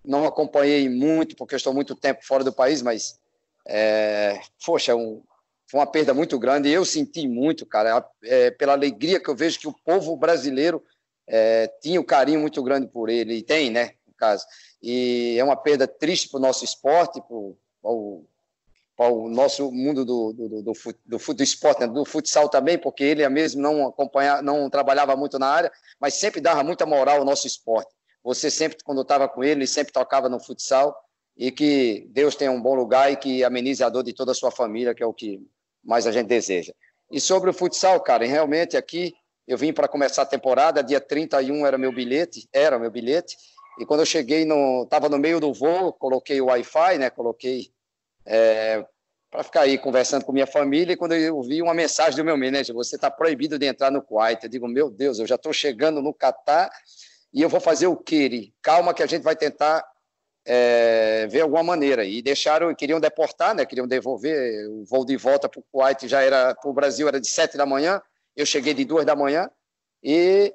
não 0.02 0.24
acompanhei 0.24 0.88
muito, 0.88 1.36
porque 1.36 1.56
estou 1.56 1.74
muito 1.74 1.94
tempo 1.94 2.24
fora 2.24 2.42
do 2.42 2.52
país, 2.52 2.80
mas, 2.80 3.18
é, 3.66 4.40
poxa, 4.64 4.96
um, 4.96 5.22
foi 5.70 5.80
uma 5.80 5.86
perda 5.86 6.14
muito 6.14 6.38
grande. 6.38 6.70
Eu 6.70 6.86
senti 6.86 7.28
muito, 7.28 7.66
cara, 7.66 8.08
é, 8.24 8.50
pela 8.50 8.72
alegria 8.72 9.20
que 9.20 9.28
eu 9.28 9.36
vejo 9.36 9.58
que 9.58 9.68
o 9.68 9.76
povo 9.84 10.16
brasileiro 10.16 10.82
é, 11.28 11.66
tinha 11.82 12.00
um 12.00 12.04
carinho 12.04 12.40
muito 12.40 12.62
grande 12.62 12.86
por 12.86 13.10
ele, 13.10 13.34
e 13.34 13.42
tem, 13.42 13.70
né, 13.70 13.92
no 14.06 14.14
caso. 14.14 14.46
E 14.82 15.36
é 15.38 15.44
uma 15.44 15.56
perda 15.56 15.86
triste 15.86 16.28
para 16.28 16.38
o 16.38 16.40
nosso 16.40 16.64
esporte, 16.64 17.22
para 17.22 17.88
o, 17.88 19.28
nosso 19.28 19.70
mundo 19.70 20.04
do, 20.04 20.32
do, 20.32 20.48
do, 20.48 20.62
do, 20.62 20.72
do, 21.06 21.34
do 21.34 21.42
esporte, 21.42 21.80
né? 21.80 21.86
do 21.86 22.04
futsal 22.04 22.48
também, 22.48 22.76
porque 22.76 23.04
ele 23.04 23.26
mesmo 23.28 23.62
não 23.62 23.86
acompanhava, 23.86 24.42
não 24.42 24.68
trabalhava 24.68 25.16
muito 25.16 25.38
na 25.38 25.46
área, 25.46 25.72
mas 26.00 26.14
sempre 26.14 26.40
dava 26.40 26.64
muita 26.64 26.84
moral 26.84 27.18
ao 27.18 27.24
nosso 27.24 27.46
esporte. 27.46 27.92
Você 28.24 28.50
sempre, 28.50 28.78
quando 28.84 29.02
estava 29.02 29.28
com 29.28 29.42
ele, 29.42 29.66
sempre 29.66 29.92
tocava 29.92 30.28
no 30.28 30.40
futsal 30.40 30.96
e 31.36 31.50
que 31.50 32.06
Deus 32.10 32.36
tenha 32.36 32.50
um 32.50 32.60
bom 32.60 32.74
lugar 32.74 33.10
e 33.10 33.16
que 33.16 33.42
amenize 33.42 33.82
a 33.82 33.88
dor 33.88 34.02
de 34.02 34.12
toda 34.12 34.32
a 34.32 34.34
sua 34.34 34.50
família, 34.50 34.94
que 34.94 35.02
é 35.02 35.06
o 35.06 35.14
que 35.14 35.40
mais 35.82 36.06
a 36.06 36.12
gente 36.12 36.26
deseja. 36.26 36.72
E 37.10 37.20
sobre 37.20 37.50
o 37.50 37.54
futsal, 37.54 38.00
cara, 38.00 38.24
realmente 38.24 38.76
aqui 38.76 39.14
eu 39.46 39.58
vim 39.58 39.72
para 39.72 39.88
começar 39.88 40.22
a 40.22 40.26
temporada, 40.26 40.82
dia 40.82 41.00
31 41.00 41.66
era 41.66 41.76
meu 41.76 41.92
bilhete, 41.92 42.48
era 42.52 42.78
meu 42.78 42.90
bilhete, 42.90 43.36
e 43.78 43.86
quando 43.86 44.00
eu 44.00 44.06
cheguei, 44.06 44.44
no, 44.44 44.86
no 45.10 45.18
meio 45.18 45.40
do 45.40 45.52
voo, 45.52 45.92
coloquei 45.92 46.40
o 46.40 46.46
Wi-Fi, 46.46 46.98
né? 46.98 47.10
Coloquei 47.10 47.72
é, 48.26 48.84
para 49.30 49.42
ficar 49.42 49.62
aí 49.62 49.78
conversando 49.78 50.24
com 50.24 50.32
minha 50.32 50.46
família. 50.46 50.92
E 50.92 50.96
quando 50.96 51.14
eu 51.14 51.40
vi 51.42 51.62
uma 51.62 51.72
mensagem 51.72 52.16
do 52.16 52.24
meu 52.24 52.36
manager, 52.36 52.74
você 52.74 52.96
está 52.96 53.10
proibido 53.10 53.58
de 53.58 53.66
entrar 53.66 53.90
no 53.90 54.02
Kuwait. 54.02 54.44
Eu 54.44 54.50
digo, 54.50 54.68
meu 54.68 54.90
Deus, 54.90 55.18
eu 55.18 55.26
já 55.26 55.36
estou 55.36 55.52
chegando 55.52 56.02
no 56.02 56.12
Catar 56.12 56.70
e 57.32 57.40
eu 57.40 57.48
vou 57.48 57.60
fazer 57.60 57.86
o 57.86 57.96
quê? 57.96 58.52
Calma 58.60 58.92
que 58.92 59.02
a 59.02 59.06
gente 59.06 59.22
vai 59.22 59.34
tentar 59.34 59.82
é, 60.44 61.26
ver 61.28 61.40
alguma 61.40 61.62
maneira. 61.62 62.04
E 62.04 62.20
deixaram, 62.20 62.74
queriam 62.74 63.00
deportar, 63.00 63.54
né? 63.54 63.64
Queriam 63.64 63.88
devolver 63.88 64.68
o 64.68 64.84
voo 64.84 65.04
de 65.04 65.16
volta 65.16 65.48
para 65.48 65.60
o 65.60 65.64
Kuwait. 65.72 66.06
Já 66.06 66.20
era 66.22 66.54
para 66.54 66.70
o 66.70 66.74
Brasil 66.74 67.08
era 67.08 67.18
de 67.18 67.28
sete 67.28 67.56
da 67.56 67.64
manhã. 67.64 68.02
Eu 68.36 68.44
cheguei 68.44 68.74
de 68.74 68.84
duas 68.84 69.06
da 69.06 69.16
manhã 69.16 69.48
e 70.02 70.54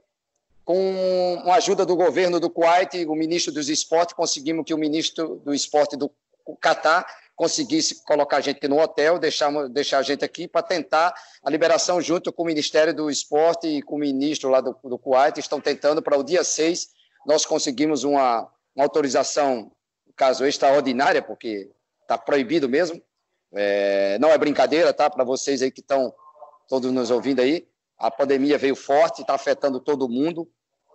com 0.68 1.44
a 1.46 1.56
ajuda 1.56 1.86
do 1.86 1.96
governo 1.96 2.42
do 2.42 2.50
Kuwait, 2.50 3.06
o 3.06 3.16
ministro 3.16 3.54
dos 3.54 3.70
esportes, 3.70 4.14
conseguimos 4.14 4.66
que 4.66 4.74
o 4.74 4.78
ministro 4.78 5.38
do 5.38 5.54
esporte 5.54 5.96
do 5.96 6.12
Catar 6.60 7.08
conseguisse 7.38 8.04
colocar 8.04 8.36
a 8.36 8.42
gente 8.42 8.68
no 8.68 8.78
hotel, 8.78 9.18
deixar, 9.18 9.50
deixar 9.70 10.00
a 10.00 10.02
gente 10.02 10.26
aqui 10.26 10.46
para 10.46 10.62
tentar 10.62 11.14
a 11.42 11.50
liberação 11.50 12.02
junto 12.02 12.34
com 12.34 12.44
o 12.44 12.46
Ministério 12.46 12.94
do 12.94 13.10
Esporte 13.10 13.66
e 13.66 13.82
com 13.82 13.96
o 13.96 14.00
ministro 14.00 14.50
lá 14.50 14.60
do, 14.60 14.76
do 14.84 15.00
Kuwait. 15.00 15.40
Estão 15.40 15.62
tentando 15.62 16.02
para 16.02 16.18
o 16.18 16.24
dia 16.24 16.44
6, 16.44 16.90
nós 17.26 17.46
conseguimos 17.46 18.04
uma, 18.04 18.52
uma 18.76 18.84
autorização, 18.84 19.72
caso 20.18 20.46
extraordinária, 20.46 21.22
porque 21.22 21.72
está 22.02 22.18
proibido 22.18 22.68
mesmo. 22.68 23.02
É, 23.54 24.20
não 24.20 24.32
é 24.32 24.38
brincadeira, 24.38 24.94
tá? 24.94 25.10
Para 25.10 25.24
vocês 25.24 25.62
aí 25.62 25.72
que 25.72 25.80
estão 25.80 26.14
todos 26.68 26.92
nos 26.92 27.10
ouvindo 27.10 27.40
aí. 27.40 27.66
A 27.98 28.12
pandemia 28.12 28.58
veio 28.58 28.76
forte, 28.76 29.22
está 29.22 29.34
afetando 29.34 29.80
todo 29.80 30.10
mundo. 30.10 30.46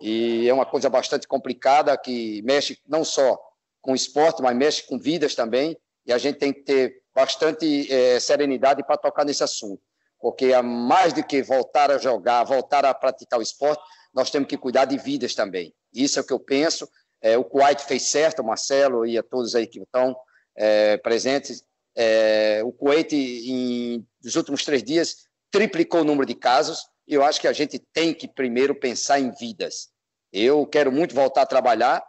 E 0.05 0.49
é 0.49 0.53
uma 0.53 0.65
coisa 0.65 0.89
bastante 0.89 1.25
complicada 1.25 1.97
que 1.97 2.41
mexe 2.41 2.77
não 2.85 3.05
só 3.05 3.39
com 3.81 3.95
esporte, 3.95 4.41
mas 4.41 4.53
mexe 4.53 4.83
com 4.83 4.99
vidas 4.99 5.33
também. 5.33 5.77
E 6.05 6.11
a 6.11 6.17
gente 6.17 6.39
tem 6.39 6.51
que 6.51 6.59
ter 6.59 7.01
bastante 7.15 7.89
é, 7.89 8.19
serenidade 8.19 8.83
para 8.83 8.97
tocar 8.97 9.23
nesse 9.23 9.45
assunto. 9.45 9.81
Porque 10.19 10.51
a 10.51 10.61
mais 10.61 11.13
do 11.13 11.23
que 11.23 11.41
voltar 11.41 11.89
a 11.89 11.97
jogar, 11.97 12.43
voltar 12.43 12.83
a 12.83 12.93
praticar 12.93 13.39
o 13.39 13.41
esporte, 13.41 13.81
nós 14.13 14.29
temos 14.29 14.49
que 14.49 14.57
cuidar 14.57 14.83
de 14.83 14.97
vidas 14.97 15.35
também. 15.35 15.73
Isso 15.93 16.19
é 16.19 16.21
o 16.21 16.25
que 16.25 16.33
eu 16.33 16.39
penso. 16.39 16.85
É, 17.21 17.37
o 17.37 17.45
Kuwait 17.45 17.81
fez 17.85 18.03
certo, 18.03 18.41
o 18.41 18.45
Marcelo 18.45 19.05
e 19.05 19.17
a 19.17 19.23
todos 19.23 19.55
aí 19.55 19.65
que 19.65 19.79
estão 19.79 20.13
é, 20.53 20.97
presentes. 20.97 21.63
É, 21.95 22.61
o 22.65 22.73
Kuwait, 22.73 23.13
em, 23.15 24.05
nos 24.21 24.35
últimos 24.35 24.65
três 24.65 24.83
dias, 24.83 25.27
triplicou 25.49 26.01
o 26.01 26.03
número 26.03 26.25
de 26.25 26.35
casos. 26.35 26.85
Eu 27.07 27.23
acho 27.23 27.39
que 27.39 27.47
a 27.47 27.53
gente 27.53 27.79
tem 27.79 28.13
que 28.13 28.27
primeiro 28.27 28.75
pensar 28.75 29.17
em 29.17 29.31
vidas. 29.31 29.92
Eu 30.33 30.65
quero 30.65 30.91
muito 30.91 31.13
voltar 31.13 31.43
a 31.43 31.45
trabalhar, 31.45 32.03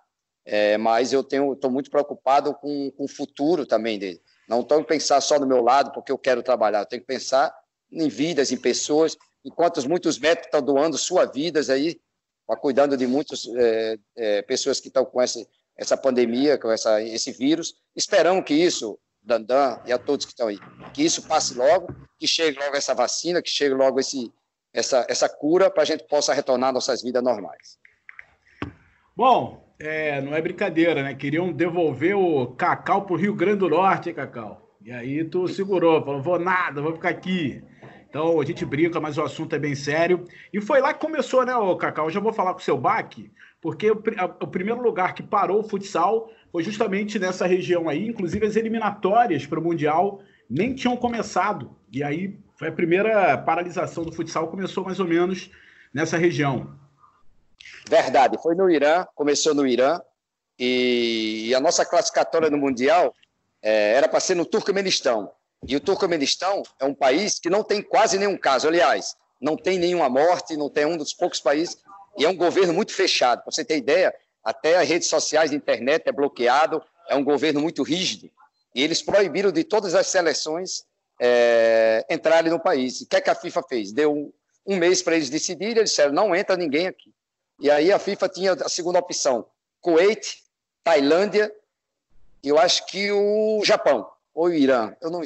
é, 0.46 0.78
mas 0.78 1.12
eu 1.12 1.20
estou 1.20 1.70
muito 1.70 1.90
preocupado 1.90 2.54
com, 2.54 2.90
com 2.92 3.04
o 3.04 3.08
futuro 3.08 3.66
também 3.66 3.98
dele. 3.98 4.20
Não 4.48 4.60
estou 4.60 4.80
a 4.80 4.84
pensar 4.84 5.20
só 5.20 5.38
no 5.38 5.46
meu 5.46 5.62
lado 5.62 5.92
porque 5.92 6.10
eu 6.10 6.16
quero 6.16 6.42
trabalhar, 6.42 6.80
eu 6.80 6.86
tenho 6.86 7.02
que 7.02 7.06
pensar 7.06 7.54
em 7.92 8.08
vidas, 8.08 8.50
em 8.50 8.56
pessoas, 8.56 9.14
enquanto 9.44 9.86
muitos 9.86 10.18
médicos 10.18 10.46
estão 10.46 10.62
doando 10.62 10.96
suas 10.96 11.30
vidas 11.32 11.68
aí, 11.68 12.00
cuidando 12.60 12.96
de 12.96 13.06
muitas 13.06 13.46
é, 13.56 13.98
é, 14.16 14.42
pessoas 14.42 14.80
que 14.80 14.88
estão 14.88 15.04
com 15.04 15.20
essa, 15.20 15.46
essa 15.76 15.96
pandemia, 15.96 16.58
com 16.58 16.70
essa, 16.70 17.02
esse 17.02 17.30
vírus. 17.32 17.74
Esperamos 17.94 18.44
que 18.44 18.54
isso, 18.54 18.98
Dandan 19.22 19.80
e 19.86 19.92
a 19.92 19.98
todos 19.98 20.24
que 20.24 20.32
estão 20.32 20.48
aí, 20.48 20.58
que 20.94 21.02
isso 21.02 21.26
passe 21.26 21.54
logo, 21.54 21.94
que 22.18 22.26
chegue 22.26 22.58
logo 22.58 22.74
essa 22.74 22.94
vacina, 22.94 23.42
que 23.42 23.50
chegue 23.50 23.74
logo 23.74 24.00
esse, 24.00 24.32
essa, 24.72 25.06
essa 25.08 25.28
cura 25.28 25.70
para 25.70 25.82
a 25.82 25.86
gente 25.86 26.04
possa 26.06 26.32
retornar 26.32 26.72
nossas 26.72 27.02
vidas 27.02 27.22
normais. 27.22 27.78
Bom, 29.16 29.64
é, 29.78 30.21
não 30.21 30.35
é 30.35 30.42
brincadeira, 30.42 31.02
né? 31.02 31.14
Queriam 31.14 31.52
devolver 31.52 32.16
o 32.16 32.49
Cacau 32.49 33.02
para 33.02 33.14
o 33.14 33.16
Rio 33.16 33.35
Grande 33.35 33.59
do 33.59 33.68
Norte, 33.68 34.09
hein, 34.09 34.14
Cacau? 34.14 34.76
E 34.85 34.90
aí 34.90 35.25
tu 35.25 35.47
segurou, 35.47 36.04
falou, 36.04 36.21
vou 36.21 36.38
nada, 36.38 36.83
vou 36.83 36.92
ficar 36.94 37.11
aqui. 37.11 37.62
Então 38.09 38.40
a 38.40 38.44
gente 38.44 38.64
brinca, 38.64 39.00
mas 39.00 39.16
o 39.16 39.23
assunto 39.23 39.54
é 39.54 39.59
bem 39.59 39.75
sério. 39.76 40.25
E 40.52 40.61
foi 40.61 40.80
lá 40.80 40.92
que 40.92 41.00
começou, 41.00 41.47
né, 41.47 41.54
o 41.54 41.76
Cacau? 41.76 42.06
Eu 42.06 42.11
já 42.11 42.18
vou 42.18 42.33
falar 42.33 42.54
com 42.54 42.59
o 42.61 42.62
seu 42.62 42.76
baque, 42.76 43.30
porque 43.61 43.88
o, 43.88 44.02
o, 44.40 44.47
primeiro 44.49 44.83
lugar 44.83 45.14
que 45.14 45.23
parou 45.23 45.61
o 45.61 45.68
futsal 45.68 46.28
foi 46.50 46.64
justamente 46.64 47.16
nessa 47.16 47.47
região 47.47 47.88
aí, 47.88 48.09
inclusive 48.09 48.44
as 48.44 48.56
eliminatórias 48.56 49.47
para 49.47 49.61
o 49.61 49.62
Mundial 49.62 50.21
nem 50.50 50.75
tinham 50.75 50.97
começado. 50.97 51.71
E 51.92 52.02
aí 52.02 52.37
foi 52.59 52.68
a 52.68 52.73
primeira 52.73 53.38
paralisação 53.38 54.04
do 54.04 54.12
futsal, 54.12 54.49
começou 54.49 54.85
mais 54.85 54.99
ou 54.99 55.06
menos 55.06 55.50
nessa 55.92 56.18
região. 56.18 56.83
Verdade, 57.88 58.38
foi 58.42 58.54
no 58.54 58.70
Irã, 58.70 59.06
começou 59.14 59.54
no 59.54 59.66
Irã, 59.66 60.00
e 60.58 61.52
a 61.54 61.60
nossa 61.60 61.84
classificatória 61.84 62.48
no 62.48 62.56
Mundial 62.56 63.14
é, 63.62 63.94
era 63.94 64.08
para 64.08 64.20
ser 64.20 64.34
no 64.34 64.46
Turcomenistão. 64.46 65.30
E 65.66 65.74
o 65.74 65.80
Turcomenistão 65.80 66.62
é 66.78 66.84
um 66.84 66.94
país 66.94 67.38
que 67.38 67.48
não 67.48 67.64
tem 67.64 67.82
quase 67.82 68.18
nenhum 68.18 68.36
caso. 68.36 68.68
Aliás, 68.68 69.16
não 69.40 69.56
tem 69.56 69.78
nenhuma 69.78 70.08
morte, 70.08 70.56
não 70.56 70.68
tem 70.68 70.84
um 70.84 70.96
dos 70.96 71.12
poucos 71.14 71.40
países. 71.40 71.78
E 72.16 72.24
é 72.24 72.28
um 72.28 72.36
governo 72.36 72.72
muito 72.72 72.92
fechado. 72.92 73.42
Para 73.42 73.50
você 73.50 73.64
ter 73.64 73.78
ideia, 73.78 74.14
até 74.42 74.76
as 74.76 74.88
redes 74.88 75.08
sociais 75.08 75.52
e 75.52 75.56
internet 75.56 76.06
é 76.06 76.12
bloqueado. 76.12 76.82
É 77.08 77.14
um 77.16 77.24
governo 77.24 77.60
muito 77.60 77.82
rígido. 77.82 78.30
E 78.74 78.82
eles 78.82 79.00
proibiram 79.00 79.50
de 79.50 79.64
todas 79.64 79.94
as 79.94 80.06
seleções 80.06 80.84
é, 81.20 82.04
entrarem 82.10 82.50
no 82.50 82.60
país. 82.60 83.00
O 83.00 83.06
que, 83.06 83.16
é 83.16 83.20
que 83.20 83.30
a 83.30 83.34
FIFA 83.34 83.62
fez? 83.62 83.92
Deu 83.92 84.12
um, 84.12 84.32
um 84.66 84.76
mês 84.76 85.02
para 85.02 85.16
eles 85.16 85.30
decidirem. 85.30 85.78
Eles 85.78 85.90
disseram: 85.90 86.12
não 86.12 86.36
entra 86.36 86.56
ninguém 86.56 86.86
aqui. 86.86 87.13
E 87.61 87.70
aí 87.70 87.92
a 87.92 87.99
FIFA 87.99 88.28
tinha 88.28 88.52
a 88.52 88.68
segunda 88.68 88.99
opção: 88.99 89.46
Kuwait, 89.80 90.42
Tailândia 90.82 91.52
eu 92.42 92.58
acho 92.58 92.84
que 92.87 93.11
o 93.11 93.62
Japão 93.64 94.06
ou 94.34 94.46
o 94.46 94.52
Irã, 94.52 94.94
eu 95.00 95.11
não 95.11 95.23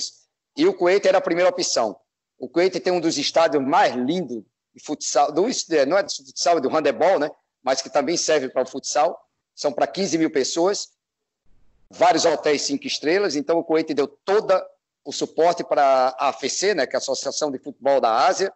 e 0.56 0.66
o 0.66 0.74
Kuwait 0.74 1.06
era 1.06 1.18
a 1.18 1.20
primeira 1.20 1.50
opção. 1.50 1.96
O 2.38 2.48
Kuwait 2.48 2.78
tem 2.80 2.92
um 2.92 3.00
dos 3.00 3.16
estádios 3.16 3.62
mais 3.62 3.94
lindos 3.94 4.42
de 4.74 4.82
futsal, 4.82 5.28
é, 5.30 5.86
não 5.86 5.98
é 5.98 6.02
de 6.02 6.16
futsal, 6.16 6.58
é 6.58 6.60
do 6.60 6.68
handebol, 6.68 7.18
né? 7.18 7.30
Mas 7.62 7.80
que 7.80 7.88
também 7.88 8.16
serve 8.16 8.48
para 8.48 8.62
o 8.62 8.66
futsal. 8.66 9.24
São 9.54 9.72
para 9.72 9.86
15 9.86 10.18
mil 10.18 10.30
pessoas, 10.30 10.90
vários 11.90 12.24
hotéis 12.24 12.62
cinco 12.62 12.86
estrelas. 12.86 13.36
Então 13.36 13.58
o 13.58 13.64
Kuwait 13.64 13.92
deu 13.94 14.06
todo 14.06 14.52
o 15.04 15.12
suporte 15.12 15.64
para 15.64 16.14
a 16.18 16.28
AFC, 16.28 16.74
né? 16.74 16.86
Que 16.86 16.94
é 16.94 16.98
a 16.98 16.98
Associação 16.98 17.50
de 17.50 17.58
Futebol 17.58 18.00
da 18.00 18.26
Ásia, 18.26 18.52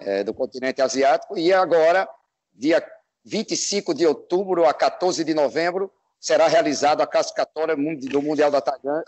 é, 0.00 0.24
do 0.24 0.34
continente 0.34 0.80
asiático. 0.80 1.38
E 1.38 1.52
agora, 1.52 2.08
dia 2.54 2.84
25 3.24 3.94
de 3.94 4.06
outubro 4.06 4.66
a 4.66 4.74
14 4.74 5.24
de 5.24 5.32
novembro, 5.32 5.90
será 6.20 6.46
realizado 6.46 7.00
a 7.00 7.06
classificatória 7.06 7.76
do 7.76 8.22
Mundial 8.22 8.50
da, 8.50 8.60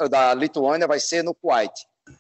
da 0.09 0.35
Lituânia, 0.35 0.87
vai 0.87 1.01
ser 1.01 1.23
no 1.23 1.35
Kuwait. 1.35 1.73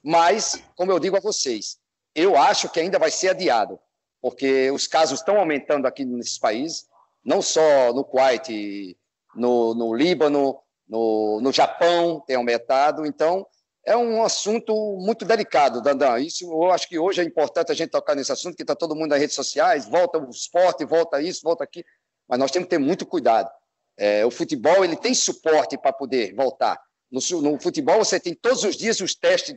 Mas, 0.02 0.62
como 0.74 0.90
eu 0.90 0.98
digo 0.98 1.16
a 1.16 1.20
vocês, 1.20 1.78
eu 2.14 2.36
acho 2.36 2.68
que 2.68 2.80
ainda 2.80 2.98
vai 2.98 3.10
ser 3.10 3.28
adiado, 3.28 3.78
porque 4.20 4.70
os 4.70 4.86
casos 4.86 5.20
estão 5.20 5.38
aumentando 5.38 5.86
aqui 5.86 6.04
nesses 6.04 6.38
países, 6.38 6.86
não 7.24 7.42
só 7.42 7.92
no 7.92 8.04
Kuwait, 8.04 8.96
no, 9.34 9.74
no 9.74 9.94
Líbano, 9.94 10.58
no, 10.88 11.40
no 11.40 11.52
Japão 11.52 12.22
tem 12.26 12.36
aumentado, 12.36 13.04
então 13.04 13.46
é 13.86 13.96
um 13.96 14.22
assunto 14.22 14.74
muito 15.00 15.24
delicado, 15.24 15.80
Dandan. 15.80 16.18
Isso 16.18 16.44
eu 16.44 16.72
acho 16.72 16.88
que 16.88 16.98
hoje 16.98 17.20
é 17.20 17.24
importante 17.24 17.70
a 17.70 17.74
gente 17.74 17.90
tocar 17.90 18.16
nesse 18.16 18.32
assunto, 18.32 18.56
que 18.56 18.64
está 18.64 18.74
todo 18.74 18.96
mundo 18.96 19.10
nas 19.10 19.20
redes 19.20 19.36
sociais, 19.36 19.86
volta 19.86 20.18
o 20.18 20.28
esporte, 20.28 20.84
volta 20.84 21.22
isso, 21.22 21.40
volta 21.44 21.62
aqui, 21.62 21.84
mas 22.28 22.38
nós 22.38 22.50
temos 22.50 22.66
que 22.66 22.70
ter 22.70 22.78
muito 22.78 23.06
cuidado. 23.06 23.48
É, 23.96 24.26
o 24.26 24.30
futebol 24.30 24.84
ele 24.84 24.96
tem 24.96 25.14
suporte 25.14 25.78
para 25.78 25.92
poder 25.92 26.34
voltar. 26.34 26.78
No, 27.10 27.20
no, 27.40 27.60
futebol 27.60 27.98
você 27.98 28.18
tem 28.18 28.34
todos 28.34 28.64
os 28.64 28.76
dias 28.76 29.00
os 29.00 29.14
testes 29.14 29.56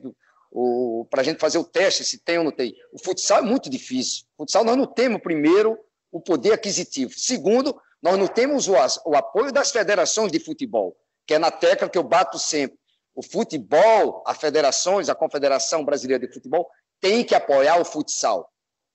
para 1.09 1.21
a 1.21 1.23
gente 1.23 1.39
fazer 1.39 1.57
o 1.57 1.63
teste 1.63 2.03
se 2.03 2.19
tem 2.19 2.37
ou 2.37 2.43
não 2.43 2.51
tem. 2.51 2.75
O 2.93 3.03
futsal 3.03 3.39
é 3.39 3.41
muito 3.41 3.67
difícil. 3.67 4.25
O 4.37 4.43
futsal 4.43 4.63
nós 4.63 4.77
não 4.77 4.85
temos 4.85 5.21
primeiro 5.21 5.77
o 6.11 6.21
poder 6.21 6.53
aquisitivo. 6.53 7.11
Segundo, 7.17 7.75
nós 8.01 8.17
não 8.17 8.27
temos 8.27 8.67
o, 8.67 8.73
o 9.05 9.15
apoio 9.15 9.51
das 9.51 9.71
federações 9.71 10.31
de 10.31 10.39
futebol, 10.39 10.95
que 11.25 11.33
é 11.33 11.39
na 11.39 11.51
tecla 11.51 11.89
que 11.89 11.97
eu 11.97 12.03
bato 12.03 12.37
sempre. 12.37 12.78
O 13.19 13.21
futebol, 13.21 14.23
as 14.25 14.37
federações, 14.37 15.09
a 15.09 15.13
Confederação 15.13 15.83
Brasileira 15.83 16.25
de 16.25 16.33
Futebol 16.33 16.65
tem 17.01 17.21
que 17.21 17.35
apoiar 17.35 17.77
o 17.77 17.83
futsal. 17.83 18.49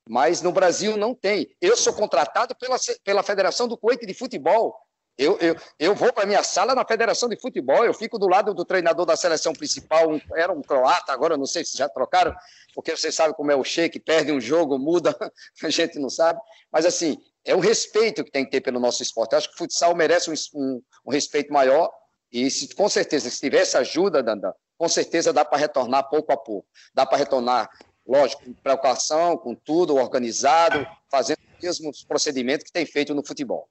Mas 0.09 0.40
no 0.40 0.50
Brasil 0.50 0.97
não 0.97 1.14
tem. 1.14 1.54
Eu 1.61 1.76
sou 1.76 1.93
contratado 1.93 2.54
pela, 2.54 2.78
pela 3.04 3.23
Federação 3.23 3.69
do 3.69 3.76
Coito 3.76 4.07
de 4.07 4.14
Futebol. 4.14 4.75
Eu, 5.19 5.38
eu, 5.40 5.54
eu 5.78 5.95
vou 5.95 6.11
para 6.11 6.25
minha 6.25 6.43
sala 6.43 6.75
na 6.75 6.87
Federação 6.87 7.28
de 7.28 7.38
Futebol, 7.38 7.85
eu 7.85 7.93
fico 7.93 8.19
do 8.19 8.26
lado 8.26 8.54
do 8.54 8.64
treinador 8.64 9.04
da 9.04 9.14
seleção 9.14 9.52
principal, 9.52 10.11
um, 10.11 10.19
era 10.35 10.50
um 10.50 10.62
croata, 10.62 11.12
agora 11.12 11.37
não 11.37 11.45
sei 11.45 11.62
se 11.62 11.76
já 11.76 11.87
trocaram, 11.87 12.35
porque 12.75 12.97
vocês 12.97 13.14
sabem 13.14 13.35
como 13.35 13.52
é 13.52 13.54
o 13.54 13.62
Sheik, 13.62 14.00
perde 14.00 14.33
um 14.33 14.40
jogo, 14.40 14.78
muda, 14.78 15.14
a 15.62 15.69
gente 15.69 15.99
não 15.99 16.09
sabe. 16.09 16.40
Mas, 16.73 16.87
assim, 16.87 17.19
é 17.45 17.54
o 17.54 17.61
respeito 17.61 18.25
que 18.25 18.31
tem 18.31 18.47
que 18.47 18.52
ter 18.52 18.62
pelo 18.62 18.81
nosso 18.81 19.02
esporte. 19.02 19.33
Eu 19.33 19.38
acho 19.38 19.49
que 19.50 19.54
o 19.54 19.59
futsal 19.59 19.95
merece 19.95 20.31
um, 20.31 20.35
um, 20.54 20.83
um 21.09 21.11
respeito 21.12 21.52
maior 21.52 21.93
e, 22.35 22.50
se, 22.50 22.75
com 22.75 22.88
certeza, 22.88 23.31
se 23.31 23.41
tivesse 23.41 23.76
ajuda, 23.76 24.21
Dandan, 24.21 24.53
com 24.76 24.88
certeza 24.88 25.33
dá 25.33 25.45
para 25.45 25.57
retornar 25.57 26.11
pouco 26.11 26.33
a 26.33 26.37
pouco. 26.37 26.67
Dá 26.93 27.07
para 27.07 27.17
retornar, 27.17 27.71
lógico, 28.05 28.43
com 28.43 28.53
precaução, 28.55 29.37
com 29.37 29.55
tudo 29.55 29.95
organizado, 29.95 30.85
fazendo 31.09 31.38
os 31.38 31.62
mesmos 31.62 32.05
procedimentos 32.05 32.64
que 32.64 32.73
tem 32.73 32.85
feito 32.85 33.14
no 33.14 33.25
futebol. 33.25 33.69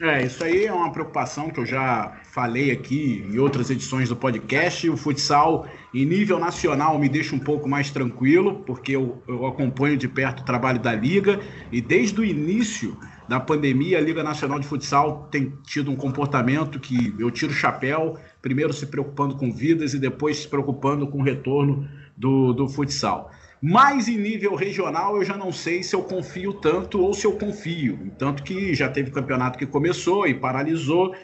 É, 0.00 0.22
isso 0.22 0.44
aí 0.44 0.66
é 0.66 0.72
uma 0.72 0.92
preocupação 0.92 1.50
que 1.50 1.58
eu 1.58 1.66
já 1.66 2.20
falei 2.32 2.70
aqui 2.70 3.24
em 3.28 3.38
outras 3.38 3.70
edições 3.70 4.08
do 4.08 4.14
podcast. 4.14 4.88
O 4.88 4.96
futsal, 4.96 5.66
em 5.92 6.04
nível 6.04 6.38
nacional, 6.38 6.96
me 6.98 7.08
deixa 7.08 7.34
um 7.34 7.40
pouco 7.40 7.68
mais 7.68 7.90
tranquilo, 7.90 8.62
porque 8.66 8.94
eu, 8.94 9.20
eu 9.26 9.46
acompanho 9.46 9.96
de 9.96 10.06
perto 10.06 10.40
o 10.40 10.44
trabalho 10.44 10.78
da 10.78 10.94
Liga 10.94 11.40
e 11.72 11.80
desde 11.80 12.20
o 12.20 12.24
início 12.24 12.96
da 13.28 13.40
pandemia, 13.40 13.98
a 13.98 14.00
Liga 14.00 14.22
Nacional 14.22 14.58
de 14.58 14.66
Futsal 14.66 15.28
tem 15.30 15.52
tido 15.66 15.90
um 15.90 15.96
comportamento 15.96 16.78
que 16.78 17.14
eu 17.18 17.30
tiro 17.30 17.52
o 17.52 17.54
chapéu, 17.54 18.16
primeiro 18.40 18.72
se 18.72 18.86
preocupando 18.86 19.36
com 19.36 19.52
vidas 19.52 19.94
e 19.94 19.98
depois 19.98 20.38
se 20.38 20.48
preocupando 20.48 21.06
com 21.06 21.18
o 21.18 21.22
retorno 21.22 21.88
do, 22.16 22.52
do 22.52 22.68
futsal. 22.68 23.30
Mas 23.60 24.06
em 24.06 24.16
nível 24.16 24.54
regional 24.54 25.16
eu 25.16 25.24
já 25.24 25.36
não 25.36 25.50
sei 25.50 25.82
se 25.82 25.94
eu 25.94 26.02
confio 26.02 26.52
tanto 26.54 27.00
ou 27.00 27.12
se 27.12 27.26
eu 27.26 27.32
confio. 27.32 28.12
Tanto 28.18 28.42
que 28.42 28.74
já 28.74 28.88
teve 28.88 29.10
campeonato 29.10 29.58
que 29.58 29.66
começou 29.66 30.26
e 30.26 30.34
paralisou 30.34 31.14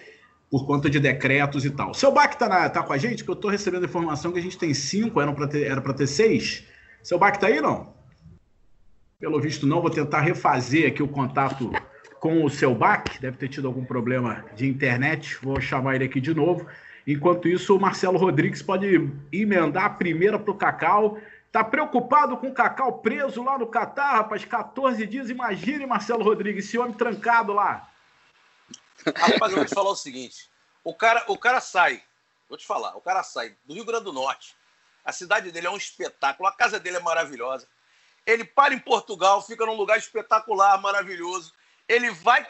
por 0.51 0.67
conta 0.67 0.91
de 0.91 0.99
decretos 0.99 1.65
e 1.65 1.71
tal. 1.71 1.95
Seu 1.95 2.13
Bac 2.13 2.39
tá, 2.39 2.49
na, 2.49 2.69
tá 2.69 2.83
com 2.83 2.93
a 2.93 2.99
gente? 2.99 3.25
Que 3.25 3.31
eu 3.31 3.37
tô 3.37 3.49
recebendo 3.49 3.87
informação 3.87 4.33
que 4.33 4.39
a 4.39 4.43
gente 4.43 4.59
tem 4.59 4.75
cinco, 4.75 5.21
era 5.21 5.33
para 5.33 5.47
ter, 5.47 5.63
era 5.67 5.81
ter 5.95 6.07
seis. 6.07 6.65
Seu 7.03 7.19
Bac 7.19 7.39
tá 7.39 7.47
aí, 7.47 7.61
não? 7.61 7.95
Pelo 9.19 9.41
visto 9.41 9.67
não, 9.67 9.81
vou 9.81 9.89
tentar 9.89 10.21
refazer 10.21 10.89
aqui 10.89 11.03
o 11.03 11.09
contato 11.09 11.71
com 12.23 12.45
o 12.45 12.49
seu 12.49 12.73
Bac. 12.73 13.19
Deve 13.19 13.37
ter 13.37 13.49
tido 13.49 13.67
algum 13.67 13.85
problema 13.85 14.45
de 14.55 14.69
internet. 14.69 15.37
Vou 15.43 15.61
chamar 15.61 15.97
ele 15.97 16.05
aqui 16.05 16.21
de 16.21 16.33
novo. 16.33 16.65
Enquanto 17.05 17.49
isso, 17.49 17.77
o 17.77 17.81
Marcelo 17.81 18.17
Rodrigues 18.17 18.63
pode 18.63 19.11
emendar 19.33 19.87
a 19.87 19.91
primeira 19.91 20.39
para 20.39 20.53
o 20.53 20.57
Cacau 20.57 21.19
Tá 21.51 21.63
preocupado 21.63 22.39
com 22.39 22.49
o 22.49 22.55
Cacau 22.55 23.01
preso 23.01 23.43
lá 23.43 23.59
no 23.59 23.67
Catar, 23.67 24.15
rapaz? 24.15 24.43
14 24.43 25.07
dias. 25.07 25.29
Imagine, 25.29 25.85
Marcelo 25.85 26.25
Rodrigues, 26.25 26.65
esse 26.65 26.79
homem 26.79 26.95
trancado 26.95 27.53
lá. 27.53 27.91
Rapaz, 29.05 29.53
eu 29.53 29.59
vou 29.59 29.67
te 29.67 29.75
falar 29.75 29.91
o 29.91 29.97
seguinte: 29.97 30.49
o 30.83 30.95
cara, 30.95 31.23
o 31.29 31.37
cara 31.37 31.61
sai, 31.61 32.03
vou 32.49 32.57
te 32.57 32.67
falar, 32.67 32.97
o 32.97 33.03
cara 33.03 33.23
sai 33.23 33.55
do 33.67 33.75
Rio 33.75 33.85
Grande 33.85 34.05
do 34.05 34.15
Norte. 34.15 34.57
A 35.05 35.13
cidade 35.13 35.53
dele 35.53 35.67
é 35.67 35.71
um 35.71 35.77
espetáculo, 35.77 36.49
a 36.49 36.53
casa 36.53 36.81
dele 36.81 36.97
é 36.97 37.01
maravilhosa. 37.01 37.69
Ele 38.25 38.45
para 38.45 38.73
em 38.73 38.79
Portugal, 38.79 39.43
fica 39.43 39.67
num 39.67 39.77
lugar 39.77 39.99
espetacular, 39.99 40.81
maravilhoso. 40.81 41.53
Ele 41.89 42.11
vai 42.11 42.47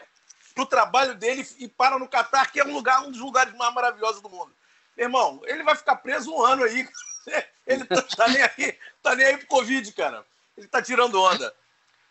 pro 0.55 0.67
trabalho 0.67 1.15
dele 1.15 1.47
e 1.59 1.69
para 1.69 1.99
no 1.99 2.09
Catar, 2.09 2.51
que 2.51 2.61
é 2.61 2.65
um 2.65 2.73
lugar, 2.73 3.03
um 3.03 3.11
dos 3.11 3.21
lugares 3.21 3.55
mais 3.55 3.75
maravilhosos 3.75 4.21
do 4.21 4.29
mundo. 4.29 4.55
Irmão, 4.97 5.41
ele 5.45 5.63
vai 5.63 5.75
ficar 5.75 5.97
preso 5.97 6.33
um 6.33 6.43
ano 6.43 6.65
aí. 6.65 6.89
Ele 7.65 7.85
tá, 7.85 8.03
tá, 8.03 8.29
nem 8.29 8.43
aí, 8.43 8.79
tá 9.01 9.15
nem 9.15 9.25
aí 9.25 9.37
pro 9.37 9.47
Covid, 9.47 9.93
cara. 9.93 10.27
Ele 10.59 10.67
tá 10.67 10.83
tirando 10.83 11.23
onda. 11.23 11.55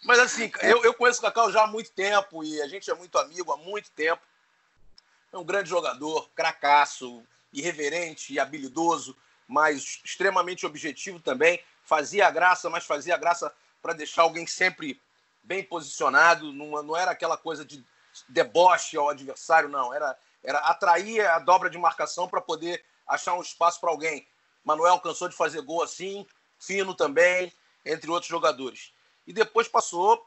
Mas 0.05 0.17
assim, 0.19 0.49
eu, 0.61 0.81
eu 0.85 0.93
conheço 0.93 1.19
o 1.19 1.21
Cacau 1.23 1.51
já 1.51 1.63
há 1.63 1.67
muito 1.67 1.91
tempo 1.91 2.41
e 2.41 2.61
a 2.61 2.67
gente 2.69 2.89
é 2.89 2.93
muito 2.93 3.17
amigo 3.19 3.51
há 3.51 3.57
muito 3.57 3.91
tempo. 3.91 4.21
É 5.31 5.37
um 5.37 5.43
grande 5.43 5.69
jogador, 5.69 6.29
cracaço, 6.33 7.21
irreverente 7.51 8.33
e 8.33 8.39
habilidoso, 8.39 9.15
mas 9.47 9.99
extremamente 10.03 10.65
objetivo 10.65 11.19
também. 11.19 11.61
fazia 11.83 12.31
graça, 12.31 12.69
mas 12.69 12.85
fazia 12.85 13.17
graça 13.17 13.53
para 13.81 13.93
deixar 13.93 14.21
alguém 14.21 14.47
sempre 14.47 15.01
bem 15.43 15.63
posicionado, 15.63 16.51
não, 16.53 16.81
não 16.83 16.95
era 16.95 17.11
aquela 17.11 17.37
coisa 17.37 17.65
de 17.65 17.83
deboche 18.27 18.97
ao 18.97 19.09
adversário, 19.09 19.69
não. 19.69 19.93
Era, 19.93 20.17
era 20.43 20.59
atrair 20.59 21.25
a 21.27 21.39
dobra 21.39 21.69
de 21.69 21.77
marcação 21.77 22.27
para 22.27 22.41
poder 22.41 22.83
achar 23.07 23.33
um 23.33 23.41
espaço 23.41 23.79
para 23.79 23.89
alguém. 23.89 24.27
Manuel 24.63 24.99
cansou 24.99 25.27
de 25.27 25.35
fazer 25.35 25.61
gol 25.61 25.83
assim, 25.83 26.25
Fino 26.59 26.93
também, 26.93 27.51
entre 27.85 28.09
outros 28.11 28.29
jogadores. 28.29 28.93
E 29.25 29.33
depois 29.33 29.67
passou 29.67 30.25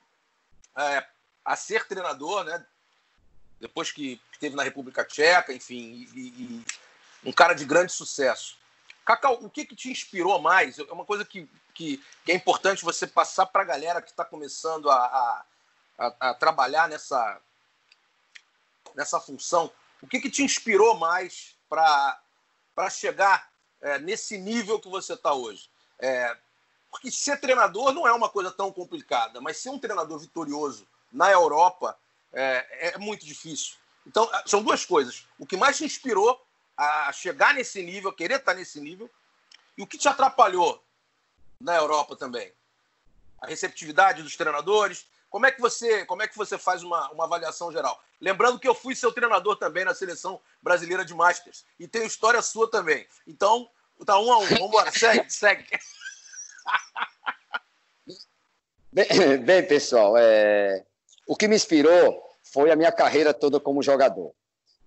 é, 0.77 1.07
a 1.45 1.57
ser 1.57 1.87
treinador, 1.87 2.45
né? 2.45 2.65
Depois 3.61 3.93
que 3.93 4.21
esteve 4.33 4.57
na 4.57 4.63
República 4.63 5.05
Tcheca, 5.05 5.53
enfim, 5.53 6.09
e, 6.13 6.19
e, 6.19 6.65
um 7.25 7.33
cara 7.33 7.55
de 7.55 7.65
grande 7.65 7.93
sucesso. 7.93 8.59
Cacau, 9.05 9.39
o 9.43 9.51
que, 9.51 9.65
que 9.65 9.77
te 9.77 9.91
inspirou 9.91 10.41
mais? 10.41 10.79
É 10.79 10.93
uma 10.93 11.05
coisa 11.05 11.25
que, 11.25 11.49
que, 11.75 12.03
que 12.25 12.33
é 12.33 12.35
importante 12.35 12.85
você 12.85 13.07
passar 13.07 13.47
para 13.47 13.63
a 13.63 13.67
galera 13.67 14.01
que 14.01 14.11
está 14.11 14.25
começando 14.25 14.91
a, 14.91 15.45
a, 15.99 16.15
a, 16.21 16.35
trabalhar 16.35 16.89
nessa, 16.89 17.41
nessa 18.95 19.21
função. 19.21 19.71
O 20.01 20.07
que, 20.07 20.21
que 20.21 20.31
te 20.31 20.43
inspirou 20.43 20.97
mais 20.97 21.57
para 21.69 22.91
chegar 22.91 23.51
é, 23.81 23.99
nesse 23.99 24.39
nível 24.39 24.81
que 24.81 24.89
você 24.89 25.13
está 25.13 25.35
hoje? 25.35 25.71
É, 25.99 26.37
porque 26.91 27.11
ser 27.11 27.41
treinador 27.41 27.93
não 27.93 28.07
é 28.07 28.13
uma 28.13 28.29
coisa 28.29 28.51
tão 28.51 28.73
complicada, 28.73 29.41
mas 29.41 29.59
ser 29.59 29.71
um 29.71 29.79
treinador 29.79 30.19
vitorioso 30.19 30.87
na 31.13 31.31
Europa 31.31 31.99
é, 32.33 32.95
é 32.95 32.99
muito 32.99 33.27
difícil. 33.27 33.75
Então, 34.07 34.31
são 34.47 34.63
duas 34.63 34.85
coisas. 34.85 35.27
O 35.39 35.47
que 35.47 35.57
mais 35.57 35.77
te 35.77 35.85
inspirou 35.85 36.44
a 36.77 37.13
chegar 37.13 37.55
nesse 37.55 37.83
nível, 37.83 38.13
querer 38.13 38.37
estar 38.37 38.55
nesse 38.55 38.81
nível, 38.81 39.11
e 39.77 39.83
o 39.83 39.87
que 39.87 39.99
te 39.99 40.09
atrapalhou 40.09 40.83
na 41.61 41.75
Europa 41.77 42.17
também? 42.17 42.53
A 43.41 43.47
receptividade 43.47 44.23
dos 44.23 44.37
treinadores. 44.37 45.07
Como 45.29 45.47
é 45.47 45.51
que 45.51 45.61
você, 45.61 46.05
como 46.07 46.23
é 46.23 46.29
que 46.29 46.37
você 46.37 46.57
faz 46.57 46.83
uma, 46.83 47.11
uma 47.11 47.25
avaliação 47.25 47.73
geral? 47.73 48.01
Lembrando 48.21 48.59
que 48.59 48.69
eu 48.69 48.75
fui 48.75 48.95
seu 48.95 49.13
treinador 49.13 49.57
também 49.57 49.85
na 49.85 49.95
seleção 49.95 50.41
brasileira 50.63 51.05
de 51.05 51.13
Masters 51.13 51.65
e 51.79 51.89
tenho 51.89 52.07
história 52.07 52.41
sua 52.41 52.71
também. 52.71 53.07
Então, 53.27 53.69
tá 54.07 54.19
um 54.19 54.33
a 54.33 54.39
um. 54.39 54.47
Vamos 54.47 54.69
embora, 54.69 54.91
segue, 54.97 55.31
segue. 55.31 55.67
Bem, 58.93 59.07
bem 59.45 59.67
pessoal, 59.67 60.15
é... 60.17 60.85
o 61.27 61.37
que 61.37 61.49
me 61.49 61.57
inspirou 61.57 62.23
foi 62.45 62.71
a 62.71 62.77
minha 62.77 62.93
carreira 62.93 63.35
toda 63.35 63.59
como 63.59 63.83
jogador. 63.83 64.33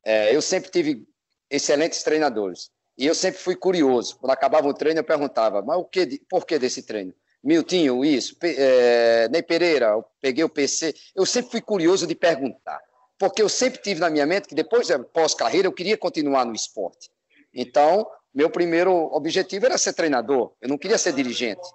É, 0.03 0.33
eu 0.33 0.41
sempre 0.41 0.71
tive 0.71 1.05
excelentes 1.49 2.03
treinadores. 2.03 2.69
E 2.97 3.05
eu 3.05 3.13
sempre 3.13 3.39
fui 3.39 3.55
curioso. 3.55 4.17
Quando 4.19 4.31
acabava 4.31 4.67
o 4.67 4.73
treino, 4.73 4.99
eu 4.99 5.03
perguntava, 5.03 5.61
mas 5.61 5.77
o 5.77 5.85
que, 5.85 6.21
por 6.29 6.45
que 6.45 6.57
desse 6.57 6.83
treino? 6.83 7.13
Miltinho, 7.43 8.03
isso. 8.03 8.35
É, 8.43 9.29
Ney 9.29 9.43
Pereira, 9.43 9.87
eu 9.87 10.05
peguei 10.19 10.43
o 10.43 10.49
PC. 10.49 10.93
Eu 11.15 11.25
sempre 11.25 11.51
fui 11.51 11.61
curioso 11.61 12.07
de 12.07 12.15
perguntar. 12.15 12.81
Porque 13.19 13.41
eu 13.41 13.49
sempre 13.49 13.81
tive 13.81 13.99
na 13.99 14.09
minha 14.09 14.25
mente 14.25 14.47
que 14.47 14.55
depois 14.55 14.87
da 14.87 14.99
pós-carreira 14.99 15.67
eu 15.67 15.71
queria 15.71 15.97
continuar 15.97 16.45
no 16.45 16.53
esporte. 16.53 17.09
Então, 17.53 18.07
meu 18.33 18.49
primeiro 18.49 18.91
objetivo 19.13 19.65
era 19.65 19.77
ser 19.77 19.93
treinador. 19.93 20.53
Eu 20.61 20.69
não 20.69 20.77
queria 20.77 20.97
ser 20.97 21.13
dirigente. 21.13 21.67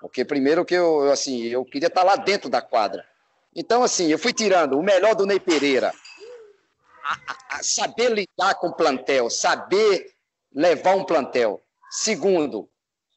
Porque 0.00 0.24
primeiro 0.24 0.64
que 0.64 0.74
eu, 0.74 1.10
assim, 1.10 1.44
eu 1.44 1.64
queria 1.64 1.86
estar 1.86 2.02
lá 2.02 2.16
dentro 2.16 2.50
da 2.50 2.60
quadra. 2.60 3.04
Então, 3.54 3.82
assim, 3.82 4.08
eu 4.08 4.18
fui 4.18 4.32
tirando 4.32 4.78
o 4.78 4.82
melhor 4.82 5.14
do 5.14 5.26
Ney 5.26 5.38
Pereira, 5.38 5.92
saber 7.62 8.10
lidar 8.10 8.54
com 8.56 8.68
o 8.68 8.74
plantel, 8.74 9.30
saber 9.30 10.12
levar 10.54 10.96
um 10.96 11.04
plantel. 11.04 11.62
Segundo, 11.90 12.68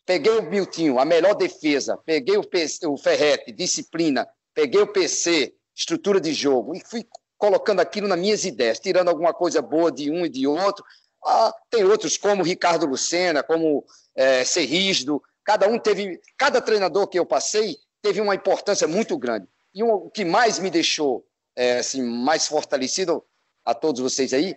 peguei 0.05 0.37
o 0.37 0.43
Miltinho, 0.43 0.99
a 0.99 1.05
melhor 1.05 1.33
defesa, 1.35 1.97
peguei 2.05 2.37
o, 2.37 2.43
PC, 2.43 2.85
o 2.87 2.97
Ferrete, 2.97 3.51
disciplina, 3.51 4.27
peguei 4.53 4.81
o 4.81 4.87
PC, 4.87 5.53
estrutura 5.75 6.19
de 6.19 6.33
jogo, 6.33 6.75
e 6.75 6.81
fui 6.85 7.05
colocando 7.37 7.79
aquilo 7.79 8.07
nas 8.07 8.19
minhas 8.19 8.45
ideias, 8.45 8.79
tirando 8.79 9.09
alguma 9.09 9.33
coisa 9.33 9.61
boa 9.61 9.91
de 9.91 10.09
um 10.09 10.25
e 10.25 10.29
de 10.29 10.47
outro. 10.47 10.83
Ah, 11.25 11.53
tem 11.69 11.83
outros 11.83 12.17
como 12.17 12.43
Ricardo 12.43 12.85
Lucena, 12.85 13.43
como 13.43 13.85
é, 14.15 14.43
Serrígido, 14.43 15.21
cada 15.43 15.67
um 15.67 15.77
teve, 15.77 16.19
cada 16.37 16.61
treinador 16.61 17.07
que 17.07 17.19
eu 17.19 17.25
passei 17.25 17.77
teve 18.01 18.21
uma 18.21 18.35
importância 18.35 18.87
muito 18.87 19.17
grande. 19.17 19.47
E 19.73 19.83
o 19.83 20.09
que 20.09 20.23
mais 20.23 20.59
me 20.59 20.69
deixou 20.69 21.25
é, 21.55 21.79
assim, 21.79 22.01
mais 22.01 22.47
fortalecido 22.47 23.23
a 23.65 23.73
todos 23.73 24.01
vocês 24.01 24.33
aí, 24.33 24.55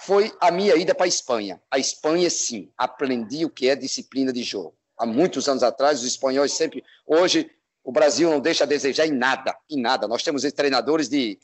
foi 0.00 0.34
a 0.40 0.50
minha 0.50 0.74
ida 0.76 0.94
para 0.94 1.04
a 1.04 1.08
Espanha. 1.08 1.60
A 1.70 1.78
Espanha, 1.78 2.28
sim, 2.30 2.70
aprendi 2.76 3.44
o 3.44 3.50
que 3.50 3.68
é 3.68 3.76
disciplina 3.76 4.32
de 4.32 4.42
jogo. 4.42 4.74
Há 4.98 5.06
muitos 5.06 5.48
anos 5.48 5.62
atrás, 5.62 6.00
os 6.00 6.06
espanhóis 6.06 6.52
sempre. 6.52 6.84
Hoje, 7.06 7.50
o 7.84 7.92
Brasil 7.92 8.30
não 8.30 8.40
deixa 8.40 8.64
a 8.64 8.66
desejar 8.66 9.06
em 9.06 9.12
nada, 9.12 9.56
em 9.68 9.80
nada. 9.80 10.08
Nós 10.08 10.22
temos 10.22 10.42
treinadores 10.52 11.08
de. 11.08 11.38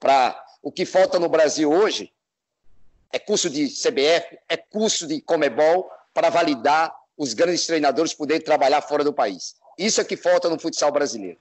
Para 0.00 0.40
o 0.62 0.72
que 0.72 0.84
falta 0.84 1.18
no 1.18 1.28
Brasil 1.28 1.70
hoje 1.70 2.12
é 3.12 3.18
curso 3.18 3.48
de 3.48 3.68
CBF, 3.68 4.38
é 4.48 4.56
curso 4.56 5.06
de 5.06 5.20
Comebol 5.20 5.90
para 6.12 6.30
validar 6.30 6.94
os 7.16 7.32
grandes 7.32 7.66
treinadores 7.66 8.12
poderem 8.12 8.42
trabalhar 8.42 8.82
fora 8.82 9.04
do 9.04 9.12
país. 9.12 9.54
Isso 9.78 10.00
é 10.00 10.04
que 10.04 10.16
falta 10.16 10.48
no 10.48 10.58
futsal 10.58 10.90
brasileiro. 10.90 11.38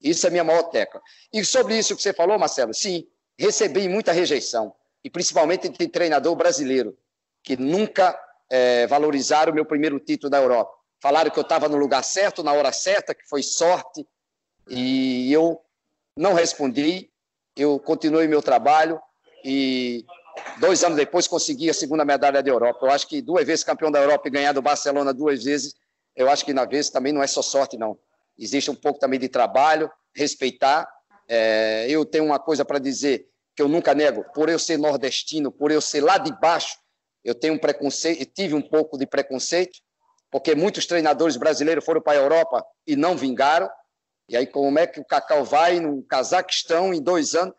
Isso 0.00 0.26
é 0.26 0.30
minha 0.30 0.42
maior 0.42 0.64
tecla. 0.64 1.00
E 1.32 1.44
sobre 1.44 1.78
isso 1.78 1.94
que 1.94 2.02
você 2.02 2.12
falou, 2.12 2.38
Marcelo, 2.38 2.74
sim, 2.74 3.06
recebi 3.42 3.88
muita 3.88 4.12
rejeição, 4.12 4.72
e 5.02 5.10
principalmente 5.10 5.68
de 5.68 5.88
treinador 5.88 6.36
brasileiro, 6.36 6.96
que 7.42 7.56
nunca 7.56 8.16
é, 8.48 8.86
valorizaram 8.86 9.50
o 9.50 9.54
meu 9.54 9.64
primeiro 9.64 9.98
título 9.98 10.30
da 10.30 10.38
Europa. 10.38 10.72
Falaram 11.00 11.28
que 11.28 11.38
eu 11.38 11.42
estava 11.42 11.68
no 11.68 11.76
lugar 11.76 12.04
certo, 12.04 12.44
na 12.44 12.52
hora 12.52 12.70
certa, 12.70 13.12
que 13.12 13.28
foi 13.28 13.42
sorte, 13.42 14.06
e 14.68 15.32
eu 15.32 15.60
não 16.16 16.34
respondi, 16.34 17.10
eu 17.56 17.80
continuei 17.80 18.28
meu 18.28 18.40
trabalho, 18.40 19.00
e 19.44 20.06
dois 20.60 20.84
anos 20.84 20.96
depois 20.96 21.26
consegui 21.26 21.68
a 21.68 21.74
segunda 21.74 22.04
medalha 22.04 22.40
da 22.40 22.48
Europa. 22.48 22.86
Eu 22.86 22.92
acho 22.92 23.08
que 23.08 23.20
duas 23.20 23.44
vezes 23.44 23.64
campeão 23.64 23.90
da 23.90 24.00
Europa 24.00 24.28
e 24.28 24.30
ganhar 24.30 24.52
do 24.52 24.62
Barcelona 24.62 25.12
duas 25.12 25.42
vezes, 25.42 25.74
eu 26.14 26.30
acho 26.30 26.44
que 26.44 26.52
na 26.52 26.64
vez 26.64 26.90
também 26.90 27.12
não 27.12 27.24
é 27.24 27.26
só 27.26 27.42
sorte, 27.42 27.76
não. 27.76 27.98
Existe 28.38 28.70
um 28.70 28.74
pouco 28.76 29.00
também 29.00 29.18
de 29.18 29.28
trabalho, 29.28 29.90
respeitar. 30.14 30.88
É, 31.28 31.86
eu 31.88 32.04
tenho 32.04 32.24
uma 32.24 32.38
coisa 32.38 32.64
para 32.64 32.78
dizer 32.78 33.31
que 33.54 33.62
eu 33.62 33.68
nunca 33.68 33.94
nego, 33.94 34.24
por 34.32 34.48
eu 34.48 34.58
ser 34.58 34.78
nordestino, 34.78 35.52
por 35.52 35.70
eu 35.70 35.80
ser 35.80 36.00
lá 36.00 36.18
de 36.18 36.32
baixo, 36.40 36.76
eu 37.24 37.34
tenho 37.34 37.54
um 37.54 37.58
preconceito, 37.58 38.24
tive 38.32 38.54
um 38.54 38.62
pouco 38.62 38.98
de 38.98 39.06
preconceito, 39.06 39.78
porque 40.30 40.54
muitos 40.54 40.86
treinadores 40.86 41.36
brasileiros 41.36 41.84
foram 41.84 42.00
para 42.00 42.18
a 42.18 42.22
Europa 42.22 42.64
e 42.86 42.96
não 42.96 43.16
vingaram. 43.16 43.70
E 44.28 44.36
aí, 44.36 44.46
como 44.46 44.78
é 44.78 44.86
que 44.86 44.98
o 44.98 45.04
Cacau 45.04 45.44
vai 45.44 45.78
no 45.78 46.02
Cazaquistão 46.04 46.94
em 46.94 47.02
dois 47.02 47.34
anos? 47.34 47.54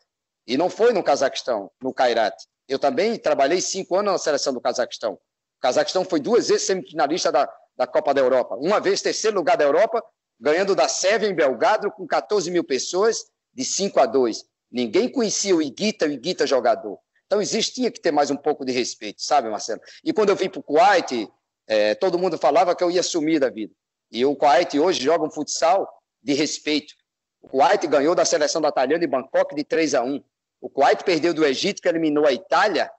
E 0.47 0.58
não 0.58 0.69
foi 0.69 0.91
no 0.91 1.03
Cazaquistão, 1.03 1.71
no 1.82 1.93
Kairat. 1.93 2.36
Eu 2.67 2.79
também 2.79 3.17
trabalhei 3.17 3.62
cinco 3.62 3.95
anos 3.95 4.13
na 4.13 4.17
seleção 4.17 4.53
do 4.53 4.60
Cazaquistão. 4.60 5.13
O 5.13 5.19
Cazaquistão 5.62 6.03
foi 6.03 6.19
duas 6.19 6.47
vezes 6.47 6.65
semifinalista 6.65 7.32
da, 7.32 7.47
da 7.77 7.86
Copa 7.86 8.13
da 8.13 8.21
Europa. 8.21 8.56
Uma 8.56 8.79
vez 8.79 9.01
terceiro 9.01 9.38
lugar 9.38 9.56
da 9.56 9.63
Europa, 9.63 10.03
ganhando 10.39 10.75
da 10.75 10.88
Sérvia 10.88 11.29
em 11.29 11.36
Belgrado 11.36 11.91
com 11.91 12.08
14 12.08 12.49
mil 12.49 12.63
pessoas, 12.63 13.23
de 13.53 13.63
5 13.63 13.99
a 13.99 14.06
2. 14.06 14.43
Ninguém 14.73 15.07
conhecia 15.07 15.55
o 15.55 15.62
Iguita, 15.62 16.07
o 16.07 16.12
Iguita 16.12 16.47
jogador. 16.47 16.97
Então 17.27 17.39
existia 17.39 17.91
que 17.91 18.01
ter 18.01 18.12
mais 18.12 18.31
um 18.31 18.36
pouco 18.36 18.65
de 18.65 18.71
respeito, 18.71 19.21
sabe, 19.21 19.47
Marcelo? 19.47 19.79
E 20.03 20.12
quando 20.12 20.29
eu 20.29 20.36
vim 20.36 20.49
para 20.49 20.59
o 20.59 20.63
Kuwait, 20.63 21.29
é, 21.67 21.93
todo 21.93 22.17
mundo 22.17 22.39
falava 22.39 22.75
que 22.75 22.83
eu 22.83 22.89
ia 22.89 23.03
sumir 23.03 23.39
da 23.39 23.51
vida. 23.51 23.71
E 24.12 24.25
o 24.25 24.36
Kuwait 24.36 24.79
hoje 24.79 25.03
joga 25.03 25.25
um 25.25 25.31
futsal 25.31 25.88
de 26.21 26.33
respeito. 26.33 26.95
O 27.39 27.47
Kuwait 27.47 27.86
ganhou 27.88 28.15
da 28.15 28.25
seleção 28.25 28.62
da 28.62 28.69
Italiana 28.69 29.03
em 29.03 29.07
Bangkok 29.07 29.53
de 29.55 29.63
3 29.63 29.93
a 29.93 30.03
1. 30.03 30.23
O 30.59 30.69
Kuwait 30.69 31.03
perdeu 31.03 31.33
do 31.33 31.45
Egito, 31.45 31.81
que 31.81 31.88
eliminou 31.88 32.25
a 32.25 32.33
Itália 32.33 32.89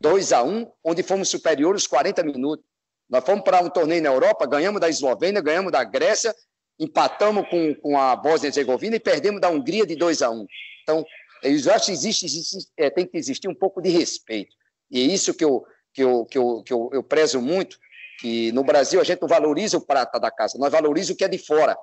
2 0.00 0.32
a 0.32 0.42
1, 0.42 0.70
onde 0.84 1.02
fomos 1.02 1.30
superiores 1.30 1.86
40 1.86 2.22
minutos. 2.22 2.64
Nós 3.08 3.24
fomos 3.24 3.44
para 3.44 3.62
um 3.62 3.70
torneio 3.70 4.02
na 4.02 4.10
Europa, 4.10 4.46
ganhamos 4.46 4.80
da 4.80 4.90
Eslovênia, 4.90 5.40
ganhamos 5.40 5.72
da 5.72 5.82
Grécia, 5.84 6.34
empatamos 6.78 7.48
com, 7.48 7.74
com 7.76 7.98
a 7.98 8.14
Bósnia 8.14 8.48
e 8.48 8.50
Herzegovina 8.50 8.96
e 8.96 9.00
perdemos 9.00 9.40
da 9.40 9.48
Hungria 9.48 9.86
de 9.86 9.96
2 9.96 10.20
a 10.20 10.30
1. 10.30 10.46
Então, 10.88 11.04
eu 11.42 11.72
acho 11.74 11.86
que 11.86 11.92
existe, 11.92 12.24
existe 12.24 12.66
é, 12.74 12.88
tem 12.88 13.06
que 13.06 13.18
existir 13.18 13.46
um 13.46 13.54
pouco 13.54 13.82
de 13.82 13.90
respeito. 13.90 14.56
E 14.90 14.98
é 14.98 15.02
isso 15.02 15.34
que 15.34 15.44
eu, 15.44 15.66
que 15.92 16.02
eu, 16.02 16.24
que 16.24 16.38
eu, 16.38 16.62
que 16.62 16.72
eu, 16.72 16.88
eu 16.94 17.02
prezo 17.02 17.42
muito, 17.42 17.78
que 18.18 18.50
no 18.52 18.64
Brasil 18.64 18.98
a 18.98 19.04
gente 19.04 19.20
não 19.20 19.28
valoriza 19.28 19.76
o 19.76 19.82
prata 19.82 20.18
da 20.18 20.30
casa, 20.30 20.56
nós 20.58 20.72
valorizamos 20.72 21.14
o 21.14 21.16
que 21.16 21.24
é 21.24 21.28
de 21.28 21.36
fora. 21.36 21.76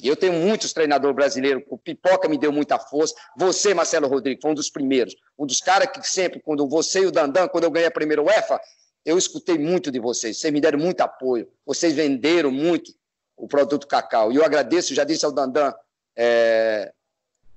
E 0.00 0.06
eu 0.06 0.14
tenho 0.14 0.32
muitos 0.32 0.72
treinadores 0.72 1.16
brasileiros, 1.16 1.64
o 1.68 1.76
Pipoca 1.76 2.28
me 2.28 2.38
deu 2.38 2.52
muita 2.52 2.78
força, 2.78 3.16
você, 3.36 3.74
Marcelo 3.74 4.06
Rodrigues, 4.06 4.40
foi 4.40 4.52
um 4.52 4.54
dos 4.54 4.70
primeiros, 4.70 5.16
um 5.36 5.44
dos 5.44 5.60
caras 5.60 5.88
que 5.90 6.08
sempre, 6.08 6.40
quando 6.40 6.68
você 6.68 7.00
e 7.00 7.06
o 7.06 7.10
Dandan, 7.10 7.48
quando 7.48 7.64
eu 7.64 7.70
ganhei 7.70 7.88
a 7.88 7.90
primeira 7.90 8.22
UEFA, 8.22 8.60
eu 9.04 9.18
escutei 9.18 9.58
muito 9.58 9.90
de 9.90 9.98
vocês, 9.98 10.38
vocês 10.38 10.52
me 10.52 10.60
deram 10.60 10.78
muito 10.78 11.00
apoio, 11.00 11.50
vocês 11.66 11.92
venderam 11.94 12.52
muito 12.52 12.92
o 13.36 13.48
produto 13.48 13.88
cacau. 13.88 14.30
E 14.30 14.36
eu 14.36 14.44
agradeço, 14.44 14.94
já 14.94 15.02
disse 15.02 15.24
ao 15.24 15.32
Dandan, 15.32 15.74
é, 16.16 16.92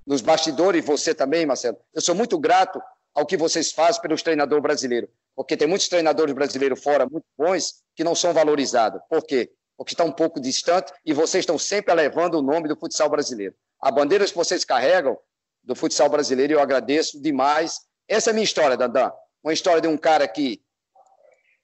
nos 0.05 0.21
bastidores, 0.21 0.83
você 0.85 1.13
também, 1.13 1.45
Marcelo, 1.45 1.77
eu 1.93 2.01
sou 2.01 2.15
muito 2.15 2.37
grato 2.39 2.81
ao 3.13 3.25
que 3.25 3.37
vocês 3.37 3.71
fazem 3.71 4.01
pelos 4.01 4.23
treinadores 4.23 4.63
brasileiros, 4.63 5.09
porque 5.35 5.57
tem 5.57 5.67
muitos 5.67 5.87
treinadores 5.87 6.33
brasileiros 6.33 6.81
fora 6.81 7.07
muito 7.09 7.25
bons 7.37 7.83
que 7.95 8.03
não 8.03 8.15
são 8.15 8.33
valorizados. 8.33 9.01
Por 9.09 9.23
quê? 9.23 9.51
porque 9.81 9.95
está 9.95 10.03
um 10.03 10.11
pouco 10.11 10.39
distante 10.39 10.93
e 11.03 11.11
vocês 11.11 11.41
estão 11.41 11.57
sempre 11.57 11.91
elevando 11.91 12.37
o 12.37 12.41
nome 12.43 12.67
do 12.67 12.75
futsal 12.77 13.09
brasileiro. 13.09 13.55
A 13.81 13.89
bandeira 13.89 14.23
que 14.23 14.35
vocês 14.35 14.63
carregam 14.63 15.17
do 15.63 15.75
futsal 15.75 16.07
brasileiro, 16.07 16.53
eu 16.53 16.59
agradeço 16.59 17.19
demais. 17.19 17.79
Essa 18.07 18.29
é 18.29 18.31
a 18.31 18.33
minha 18.35 18.43
história, 18.43 18.77
Dandan. 18.77 19.11
Uma 19.43 19.53
história 19.53 19.81
de 19.81 19.87
um 19.87 19.97
cara 19.97 20.27
que, 20.27 20.61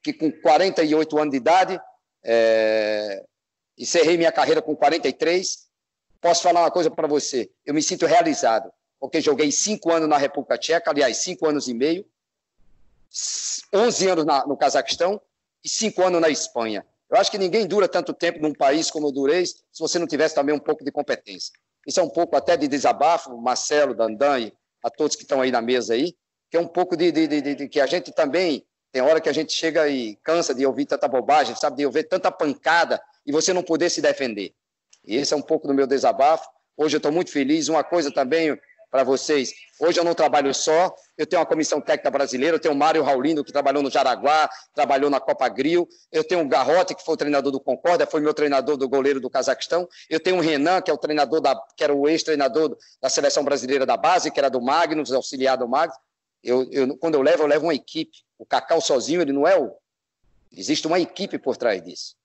que 0.02 0.12
com 0.12 0.32
48 0.32 1.15
anos 1.15 1.32
de 1.32 1.38
idade, 1.38 1.80
é, 2.26 3.23
encerrei 3.78 4.17
minha 4.17 4.32
carreira 4.32 4.63
com 4.63 4.76
43. 4.76 5.66
Posso 6.21 6.43
falar 6.43 6.62
uma 6.62 6.71
coisa 6.71 6.89
para 6.89 7.08
você? 7.08 7.49
Eu 7.65 7.73
me 7.73 7.82
sinto 7.82 8.06
realizado, 8.06 8.71
porque 8.99 9.21
joguei 9.21 9.51
cinco 9.51 9.91
anos 9.91 10.10
na 10.10 10.17
República 10.17 10.58
Tcheca, 10.58 10.91
aliás, 10.91 11.17
cinco 11.17 11.47
anos 11.47 11.67
e 11.67 11.73
meio, 11.73 12.06
11 13.73 14.10
anos 14.10 14.25
na, 14.25 14.45
no 14.45 14.58
Cazaquistão 14.58 15.21
e 15.63 15.69
cinco 15.69 16.03
anos 16.03 16.19
na 16.21 16.30
Espanha. 16.30 16.86
Eu 17.10 17.17
acho 17.17 17.32
que 17.32 17.38
ninguém 17.38 17.65
dura 17.65 17.88
tanto 17.88 18.13
tempo 18.13 18.39
num 18.41 18.53
país 18.53 18.91
como 18.91 19.08
eu 19.08 19.12
durei 19.12 19.45
se 19.45 19.80
você 19.80 19.97
não 19.97 20.08
tivesse 20.08 20.36
também 20.36 20.53
um 20.53 20.60
pouco 20.60 20.84
de 20.84 20.91
competência. 20.91 21.53
Isso 21.86 21.99
é 21.99 22.03
um 22.03 22.10
pouco 22.10 22.36
até 22.36 22.58
de 22.58 22.67
desabafo, 22.67 23.38
Marcelo, 23.38 23.95
Dandan 23.95 24.39
e 24.39 24.53
a 24.84 24.89
todos 24.89 25.15
que 25.15 25.23
estão 25.23 25.41
aí 25.41 25.51
na 25.51 25.62
mesa 25.62 25.93
aí, 25.93 26.15
que 26.51 26.58
é 26.58 26.60
um 26.60 26.67
pouco 26.67 26.97
de, 26.97 27.12
de, 27.12 27.27
de, 27.27 27.56
de, 27.56 27.69
que 27.69 27.80
a 27.80 27.86
gente 27.86 28.12
também 28.12 28.65
tem 28.91 29.01
hora 29.01 29.21
que 29.21 29.30
a 29.30 29.34
gente 29.34 29.53
chega 29.53 29.88
e 29.88 30.15
cansa 30.17 30.53
de 30.53 30.65
ouvir 30.65 30.86
tanta 30.86 31.08
bobagem, 31.08 31.56
sabe, 31.56 31.77
de 31.77 31.86
ouvir 31.86 32.03
tanta 32.03 32.32
pancada 32.32 33.01
e 33.25 33.32
você 33.32 33.53
não 33.53 33.63
poder 33.63 33.89
se 33.89 34.01
defender. 34.01 34.53
E 35.08 35.15
esse 35.15 35.34
é 35.34 35.38
um 35.38 35.41
pouco 35.41 35.67
do 35.67 35.74
meu 35.74 35.88
desabafo. 35.88 36.48
Hoje 36.76 36.96
eu 36.96 37.00
estou 37.00 37.12
muito 37.12 37.32
feliz. 37.32 37.70
Uma 37.70 37.84
coisa 37.84 38.12
também, 38.12 38.60
para 38.89 39.04
vocês. 39.04 39.54
Hoje 39.80 40.00
eu 40.00 40.04
não 40.04 40.13
trabalho 40.13 40.54
só, 40.54 40.93
eu 41.17 41.26
tenho 41.26 41.39
uma 41.39 41.46
comissão 41.46 41.80
técnica 41.80 42.10
brasileira, 42.10 42.56
eu 42.56 42.60
tenho 42.60 42.74
o 42.74 42.78
Mário 42.78 43.04
Raulino, 43.04 43.43
que 43.43 43.52
trabalhou 43.52 43.84
no 43.84 43.91
Jaraguá, 43.91 44.50
trabalhou 44.74 45.10
na 45.10 45.20
Copa 45.20 45.48
Grill, 45.50 45.88
eu 46.12 46.24
tenho 46.24 46.41
o 46.41 46.48
Garrote, 46.48 46.96
que 46.96 47.04
foi 47.04 47.13
o 47.13 47.17
treinador 47.17 47.52
do 47.52 47.60
Concórdia, 47.60 48.08
foi 48.08 48.22
meu 48.22 48.34
treinador 48.34 48.78
do 48.78 48.88
goleiro 48.88 49.20
do 49.20 49.30
Cazaquistão, 49.30 49.88
eu 50.10 50.20
tenho 50.20 50.38
o 50.38 50.41
Renan, 50.41 50.82
que 50.82 50.89
é 50.89 50.93
o 50.93 50.98
treinador 50.98 51.41
da, 51.41 51.56
que 51.76 51.84
era 51.84 51.93
o 51.93 52.08
ex-treinador 52.08 52.78
da 53.02 53.10
seleção 53.10 53.43
brasileira 53.43 53.86
da 53.86 53.98
base, 53.98 54.32
que 54.32 54.39
era 54.39 54.50
do 54.50 54.62
Magnus, 54.62 55.12
auxiliar 55.12 55.58
do 55.58 55.67
Magnus. 55.67 55.98
Eu, 56.43 56.67
eu, 56.72 56.98
quando 56.98 57.15
eu 57.15 57.22
levo, 57.22 57.43
eu 57.43 57.48
levo 57.48 57.65
uma 57.65 57.76
equipe. 57.76 58.20
O 58.38 58.46
Cacau 58.46 58.80
sozinho, 58.80 59.22
ele 59.22 59.34
não 59.34 59.48
é 59.48 59.60
o. 59.60 59.76
Existe 60.52 60.88
uma 60.88 61.00
equipe 61.00 61.38
por 61.38 61.58
trás 61.58 61.84
disso. 61.84 62.15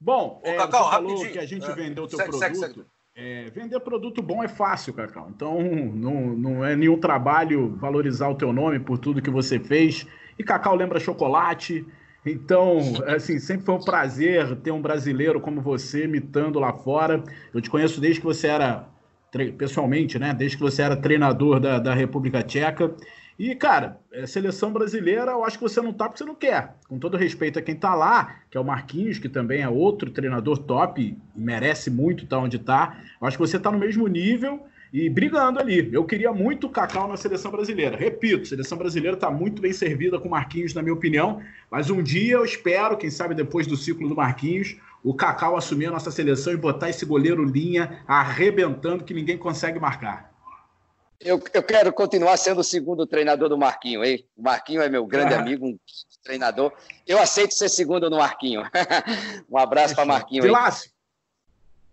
Bom, 0.00 0.40
Ô, 0.44 0.48
é, 0.48 0.56
Cacau, 0.56 0.84
você 0.84 0.90
falou 0.90 1.10
rapidinho. 1.10 1.32
que 1.32 1.38
a 1.38 1.46
gente 1.46 1.72
vendeu 1.72 2.04
o 2.04 2.08
teu 2.08 2.18
segue, 2.18 2.30
produto. 2.30 2.58
Segue, 2.58 2.74
segue. 2.74 2.86
É, 3.20 3.50
vender 3.50 3.80
produto 3.80 4.22
bom 4.22 4.44
é 4.44 4.48
fácil, 4.48 4.94
Cacau. 4.94 5.28
Então, 5.34 5.60
não, 5.60 6.36
não 6.36 6.64
é 6.64 6.76
nenhum 6.76 7.00
trabalho 7.00 7.74
valorizar 7.74 8.28
o 8.28 8.36
teu 8.36 8.52
nome 8.52 8.78
por 8.78 8.96
tudo 8.96 9.20
que 9.20 9.28
você 9.28 9.58
fez. 9.58 10.06
E 10.38 10.44
Cacau 10.44 10.76
lembra 10.76 11.00
chocolate. 11.00 11.84
Então, 12.24 12.78
assim, 13.08 13.40
sempre 13.40 13.66
foi 13.66 13.74
um 13.74 13.82
prazer 13.82 14.54
ter 14.60 14.70
um 14.70 14.80
brasileiro 14.80 15.40
como 15.40 15.60
você 15.60 16.04
imitando 16.04 16.60
lá 16.60 16.72
fora. 16.72 17.24
Eu 17.52 17.60
te 17.60 17.68
conheço 17.68 18.00
desde 18.00 18.20
que 18.20 18.26
você 18.26 18.46
era, 18.46 18.88
pessoalmente, 19.56 20.16
né? 20.16 20.32
Desde 20.32 20.56
que 20.56 20.62
você 20.62 20.82
era 20.82 20.96
treinador 20.96 21.58
da, 21.58 21.80
da 21.80 21.94
República 21.94 22.40
Tcheca. 22.40 22.94
E, 23.38 23.54
cara, 23.54 24.00
é, 24.10 24.26
seleção 24.26 24.72
brasileira, 24.72 25.30
eu 25.30 25.44
acho 25.44 25.58
que 25.58 25.62
você 25.62 25.80
não 25.80 25.92
tá 25.92 26.06
porque 26.06 26.18
você 26.18 26.24
não 26.24 26.34
quer. 26.34 26.74
Com 26.88 26.98
todo 26.98 27.16
respeito 27.16 27.56
a 27.56 27.62
quem 27.62 27.76
tá 27.76 27.94
lá, 27.94 28.40
que 28.50 28.58
é 28.58 28.60
o 28.60 28.64
Marquinhos, 28.64 29.18
que 29.18 29.28
também 29.28 29.62
é 29.62 29.68
outro 29.68 30.10
treinador 30.10 30.58
top 30.58 31.16
merece 31.36 31.88
muito 31.88 32.24
estar 32.24 32.36
tá 32.36 32.42
onde 32.42 32.58
tá. 32.58 32.98
Eu 33.20 33.28
acho 33.28 33.36
que 33.36 33.46
você 33.46 33.56
tá 33.56 33.70
no 33.70 33.78
mesmo 33.78 34.08
nível 34.08 34.66
e 34.92 35.08
brigando 35.08 35.60
ali. 35.60 35.88
Eu 35.92 36.04
queria 36.04 36.32
muito 36.32 36.66
o 36.66 36.70
Cacau 36.70 37.06
na 37.06 37.16
seleção 37.16 37.52
brasileira. 37.52 37.96
Repito, 37.96 38.48
seleção 38.48 38.76
brasileira 38.76 39.16
está 39.16 39.30
muito 39.30 39.62
bem 39.62 39.72
servida 39.72 40.18
com 40.18 40.26
o 40.26 40.30
Marquinhos, 40.32 40.74
na 40.74 40.82
minha 40.82 40.94
opinião. 40.94 41.40
Mas 41.70 41.90
um 41.90 42.02
dia 42.02 42.34
eu 42.34 42.44
espero, 42.44 42.96
quem 42.96 43.08
sabe 43.10 43.36
depois 43.36 43.68
do 43.68 43.76
ciclo 43.76 44.08
do 44.08 44.16
Marquinhos, 44.16 44.76
o 45.04 45.14
Cacau 45.14 45.56
assumir 45.56 45.86
a 45.86 45.92
nossa 45.92 46.10
seleção 46.10 46.52
e 46.52 46.56
botar 46.56 46.90
esse 46.90 47.06
goleiro 47.06 47.44
linha 47.44 48.00
arrebentando 48.04 49.04
que 49.04 49.14
ninguém 49.14 49.38
consegue 49.38 49.78
marcar. 49.78 50.27
Eu, 51.20 51.42
eu 51.52 51.62
quero 51.62 51.92
continuar 51.92 52.36
sendo 52.36 52.60
o 52.60 52.64
segundo 52.64 53.06
treinador 53.06 53.48
do 53.48 53.58
Marquinho, 53.58 54.04
hein? 54.04 54.24
O 54.36 54.42
Marquinho 54.42 54.80
é 54.80 54.88
meu 54.88 55.04
grande 55.04 55.34
ah. 55.34 55.40
amigo, 55.40 55.66
um 55.66 55.78
treinador. 56.22 56.72
Eu 57.06 57.18
aceito 57.18 57.54
ser 57.54 57.68
segundo 57.68 58.08
no 58.08 58.18
Marquinho. 58.18 58.62
um 59.50 59.58
abraço 59.58 59.96
para 59.96 60.04
Marquinho. 60.04 60.44
Vilácio, 60.44 60.90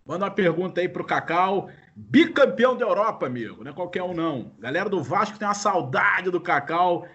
manda 0.04 0.26
uma 0.26 0.30
pergunta 0.30 0.80
aí 0.80 0.88
para 0.88 1.02
o 1.02 1.06
Cacau. 1.06 1.68
Bicampeão 1.96 2.76
da 2.76 2.84
Europa, 2.84 3.26
amigo, 3.26 3.64
não 3.64 3.72
é 3.72 3.74
qualquer 3.74 4.02
um 4.02 4.14
não. 4.14 4.52
Galera 4.60 4.88
do 4.88 5.02
Vasco 5.02 5.38
tem 5.38 5.48
uma 5.48 5.54
saudade 5.54 6.30
do 6.30 6.40
Cacau 6.40 7.08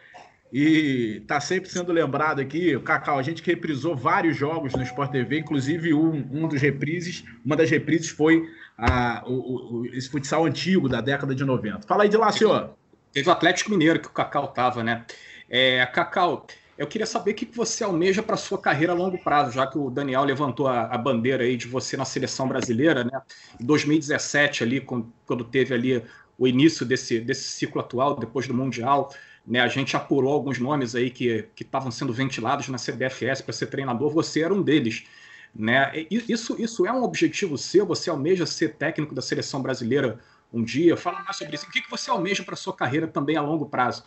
e 0.52 1.24
tá 1.28 1.40
sempre 1.40 1.70
sendo 1.70 1.94
lembrado 1.94 2.42
aqui. 2.42 2.76
O 2.76 2.82
Cacau, 2.82 3.18
a 3.18 3.24
gente 3.24 3.42
reprisou 3.42 3.96
vários 3.96 4.36
jogos 4.36 4.74
no 4.74 4.84
Sport 4.84 5.12
TV, 5.12 5.40
inclusive 5.40 5.94
um, 5.94 6.28
um 6.32 6.48
dos 6.48 6.62
reprises, 6.62 7.24
uma 7.46 7.56
das 7.56 7.70
reprises 7.70 8.10
foi 8.10 8.46
a, 8.82 9.24
o, 9.28 9.82
o, 9.82 9.86
esse 9.86 10.10
futsal 10.10 10.44
antigo 10.46 10.90
da 10.90 11.02
década 11.02 11.36
de 11.36 11.46
90. 11.46 11.88
Fala 11.88 12.04
aí 12.04 12.10
de 12.10 12.18
lá, 12.18 12.32
senhor. 12.32 12.72
Teve 13.14 13.30
o 13.30 13.32
Atlético 13.32 13.70
Mineiro 13.70 14.00
que 14.00 14.08
o 14.08 14.12
Cacau 14.12 14.48
tava, 14.48 14.84
né? 14.84 15.06
É, 15.48 15.86
Cacau, 15.86 16.48
eu 16.78 16.88
queria 16.88 17.06
saber 17.06 17.32
o 17.32 17.34
que 17.36 17.46
você 17.46 17.84
almeja 17.84 18.24
para 18.24 18.36
sua 18.36 18.58
carreira 18.58 18.94
a 18.94 18.96
longo 18.96 19.20
prazo, 19.20 19.52
já 19.52 19.68
que 19.68 19.78
o 19.78 19.92
Daniel 19.92 20.24
levantou 20.24 20.68
a, 20.68 20.86
a, 20.86 20.98
bandeira 20.98 21.44
aí 21.44 21.56
de 21.56 21.68
você 21.68 21.96
na 21.96 22.06
seleção 22.06 22.48
brasileira, 22.48 23.04
né? 23.04 23.22
Em 23.60 23.66
2017 23.66 24.64
ali, 24.64 24.82
quando 24.82 25.44
teve 25.44 25.76
ali 25.76 26.04
o 26.36 26.48
início 26.48 26.84
desse, 26.84 27.20
desse 27.20 27.50
ciclo 27.50 27.82
atual, 27.82 28.18
depois 28.18 28.48
do 28.48 28.54
Mundial, 28.54 29.14
né? 29.46 29.60
A 29.60 29.68
gente 29.68 29.96
apurou 29.96 30.34
alguns 30.34 30.58
nomes 30.58 30.96
aí 30.96 31.12
que 31.12 31.48
estavam 31.60 31.92
sendo 31.92 32.12
ventilados 32.12 32.68
na 32.68 32.80
CBFS 32.80 33.44
para 33.44 33.54
ser 33.54 33.68
treinador, 33.68 34.10
você 34.10 34.42
era 34.42 34.54
um 34.54 34.64
deles. 34.64 35.04
Né? 35.54 36.08
Isso, 36.10 36.56
isso 36.62 36.86
é 36.86 36.92
um 36.92 37.04
objetivo 37.04 37.58
seu? 37.58 37.86
Você 37.86 38.10
almeja 38.10 38.46
ser 38.46 38.76
técnico 38.76 39.14
da 39.14 39.22
seleção 39.22 39.62
brasileira 39.62 40.20
um 40.52 40.64
dia? 40.64 40.96
Fala 40.96 41.22
mais 41.24 41.36
sobre 41.36 41.56
isso. 41.56 41.66
O 41.66 41.72
que, 41.72 41.82
que 41.82 41.90
você 41.92 42.10
almeja 42.10 42.44
para 42.44 42.56
sua 42.56 42.76
carreira 42.76 43.08
também 43.08 43.36
a 43.36 43.42
longo 43.42 43.66
prazo? 43.66 44.04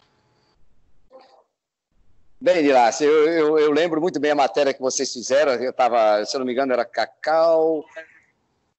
Bem, 2.41 2.63
Dilácio, 2.63 3.07
eu, 3.07 3.29
eu, 3.29 3.59
eu, 3.59 3.73
lembro 3.73 4.01
muito 4.01 4.21
bem 4.21 4.33
a 4.33 4.35
matéria 4.35 4.75
que 4.75 4.81
vocês 4.81 5.11
fizeram. 5.13 5.53
Eu 5.55 5.71
estava, 5.71 6.25
se 6.25 6.37
eu 6.37 6.41
não 6.41 6.47
me 6.47 6.53
engano, 6.53 6.73
era 6.73 6.85
Cacau. 6.85 7.85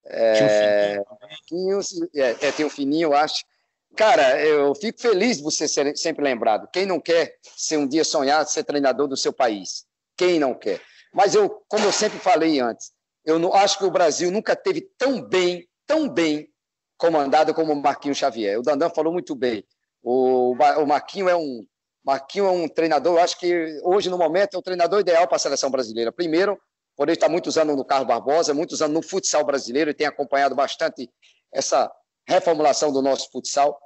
É, 0.04 1.02
tinha 1.48 1.76
um 1.76 1.82
fininho, 1.82 2.08
é, 2.14 2.46
é, 2.46 2.52
tem 2.52 2.66
um 2.66 2.70
fininho, 2.70 3.12
acho. 3.12 3.44
Cara, 3.96 4.40
eu 4.40 4.74
fico 4.74 5.00
feliz 5.00 5.38
de 5.38 5.42
você 5.42 5.66
ser 5.66 5.96
sempre 5.96 6.22
lembrado. 6.22 6.68
Quem 6.72 6.86
não 6.86 7.00
quer 7.00 7.38
ser 7.56 7.76
um 7.76 7.88
dia 7.88 8.04
sonhar 8.04 8.44
ser 8.46 8.62
treinador 8.62 9.08
do 9.08 9.16
seu 9.16 9.32
país? 9.32 9.86
Quem 10.16 10.38
não 10.38 10.54
quer? 10.54 10.80
Mas 11.16 11.34
eu, 11.34 11.48
como 11.66 11.86
eu 11.86 11.92
sempre 11.92 12.18
falei 12.18 12.60
antes, 12.60 12.92
eu 13.24 13.38
não, 13.38 13.54
acho 13.54 13.78
que 13.78 13.84
o 13.86 13.90
Brasil 13.90 14.30
nunca 14.30 14.54
teve 14.54 14.82
tão 14.98 15.22
bem, 15.22 15.66
tão 15.86 16.06
bem 16.06 16.46
comandado 16.98 17.54
como 17.54 17.72
o 17.72 17.82
Marquinho 17.82 18.14
Xavier. 18.14 18.58
O 18.58 18.62
Dandan 18.62 18.90
falou 18.90 19.10
muito 19.10 19.34
bem. 19.34 19.64
O, 20.02 20.52
o 20.52 20.86
Marquinho 20.86 21.26
é 21.26 21.34
um 21.34 21.66
Marquinho 22.04 22.46
é 22.46 22.50
um 22.50 22.68
treinador, 22.68 23.16
eu 23.16 23.20
acho 23.20 23.36
que 23.36 23.80
hoje, 23.82 24.08
no 24.08 24.16
momento, 24.16 24.54
é 24.54 24.58
o 24.58 24.62
treinador 24.62 25.00
ideal 25.00 25.26
para 25.26 25.36
a 25.36 25.40
seleção 25.40 25.68
brasileira. 25.72 26.12
Primeiro, 26.12 26.56
por 26.94 27.08
ele 27.08 27.16
estar 27.16 27.28
muitos 27.28 27.58
anos 27.58 27.74
no 27.74 27.84
Carlos 27.84 28.06
Barbosa, 28.06 28.54
muitos 28.54 28.80
anos 28.80 28.94
no 28.94 29.02
futsal 29.02 29.44
brasileiro, 29.44 29.90
e 29.90 29.94
tem 29.94 30.06
acompanhado 30.06 30.54
bastante 30.54 31.10
essa 31.52 31.90
reformulação 32.24 32.92
do 32.92 33.02
nosso 33.02 33.28
futsal. 33.32 33.76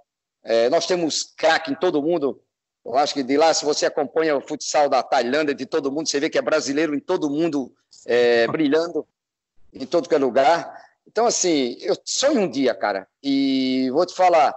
É, 0.45 0.69
nós 0.69 0.87
temos 0.87 1.33
craque 1.35 1.73
em 1.73 1.75
todo 1.75 2.03
mundo, 2.03 2.43
eu 2.85 2.97
acho 2.97 3.15
que 3.15 3.23
de 3.23 3.37
lá, 3.37 3.53
se 3.53 3.65
você 3.65 3.87
acompanha 3.87 4.37
o 4.37 4.41
futsal 4.41 4.89
da 4.89 5.03
Tailândia, 5.03 5.55
de 5.55 5.67
todo 5.67 5.93
mundo, 5.93 6.09
você 6.09 6.19
vê 6.19 6.31
que 6.31 6.39
é 6.39 6.43
brasileiro 6.43 6.95
em 6.95 7.01
todo 7.01 7.31
mundo, 7.31 7.73
é, 8.07 8.47
brilhando 8.49 9.07
em 9.73 9.87
todo 9.87 10.09
que 10.09 10.15
é 10.15 10.19
lugar. 10.19 10.75
Então, 11.07 11.27
assim, 11.27 11.77
eu 11.81 11.97
sonho 12.05 12.43
um 12.43 12.51
dia, 12.51 12.75
cara, 12.75 13.07
e 13.23 13.91
vou 13.91 14.07
te 14.07 14.15
falar, 14.15 14.55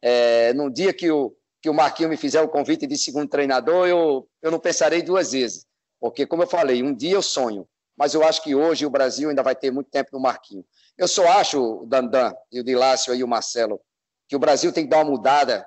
é, 0.00 0.52
num 0.54 0.70
dia 0.70 0.92
que 0.92 1.10
o, 1.10 1.34
que 1.60 1.68
o 1.68 1.74
Marquinho 1.74 2.08
me 2.08 2.16
fizer 2.16 2.40
o 2.40 2.48
convite 2.48 2.86
de 2.86 2.96
segundo 2.96 3.28
treinador, 3.28 3.88
eu, 3.88 4.28
eu 4.40 4.50
não 4.50 4.58
pensarei 4.58 5.02
duas 5.02 5.32
vezes, 5.32 5.66
porque, 6.00 6.26
como 6.26 6.44
eu 6.44 6.46
falei, 6.46 6.82
um 6.82 6.94
dia 6.94 7.14
eu 7.14 7.22
sonho, 7.22 7.68
mas 7.96 8.14
eu 8.14 8.22
acho 8.22 8.42
que 8.42 8.54
hoje 8.54 8.86
o 8.86 8.90
Brasil 8.90 9.28
ainda 9.28 9.42
vai 9.42 9.54
ter 9.54 9.70
muito 9.70 9.90
tempo 9.90 10.10
no 10.12 10.20
Marquinho. 10.20 10.64
Eu 10.96 11.08
só 11.08 11.26
acho, 11.32 11.82
o 11.82 11.86
Dandan 11.86 12.32
e 12.52 12.60
o 12.60 12.64
Dilácio 12.64 13.14
e 13.14 13.24
o 13.24 13.28
Marcelo, 13.28 13.80
que 14.28 14.36
o 14.36 14.38
Brasil 14.38 14.72
tem 14.72 14.84
que 14.84 14.90
dar 14.90 14.98
uma 14.98 15.10
mudada 15.10 15.66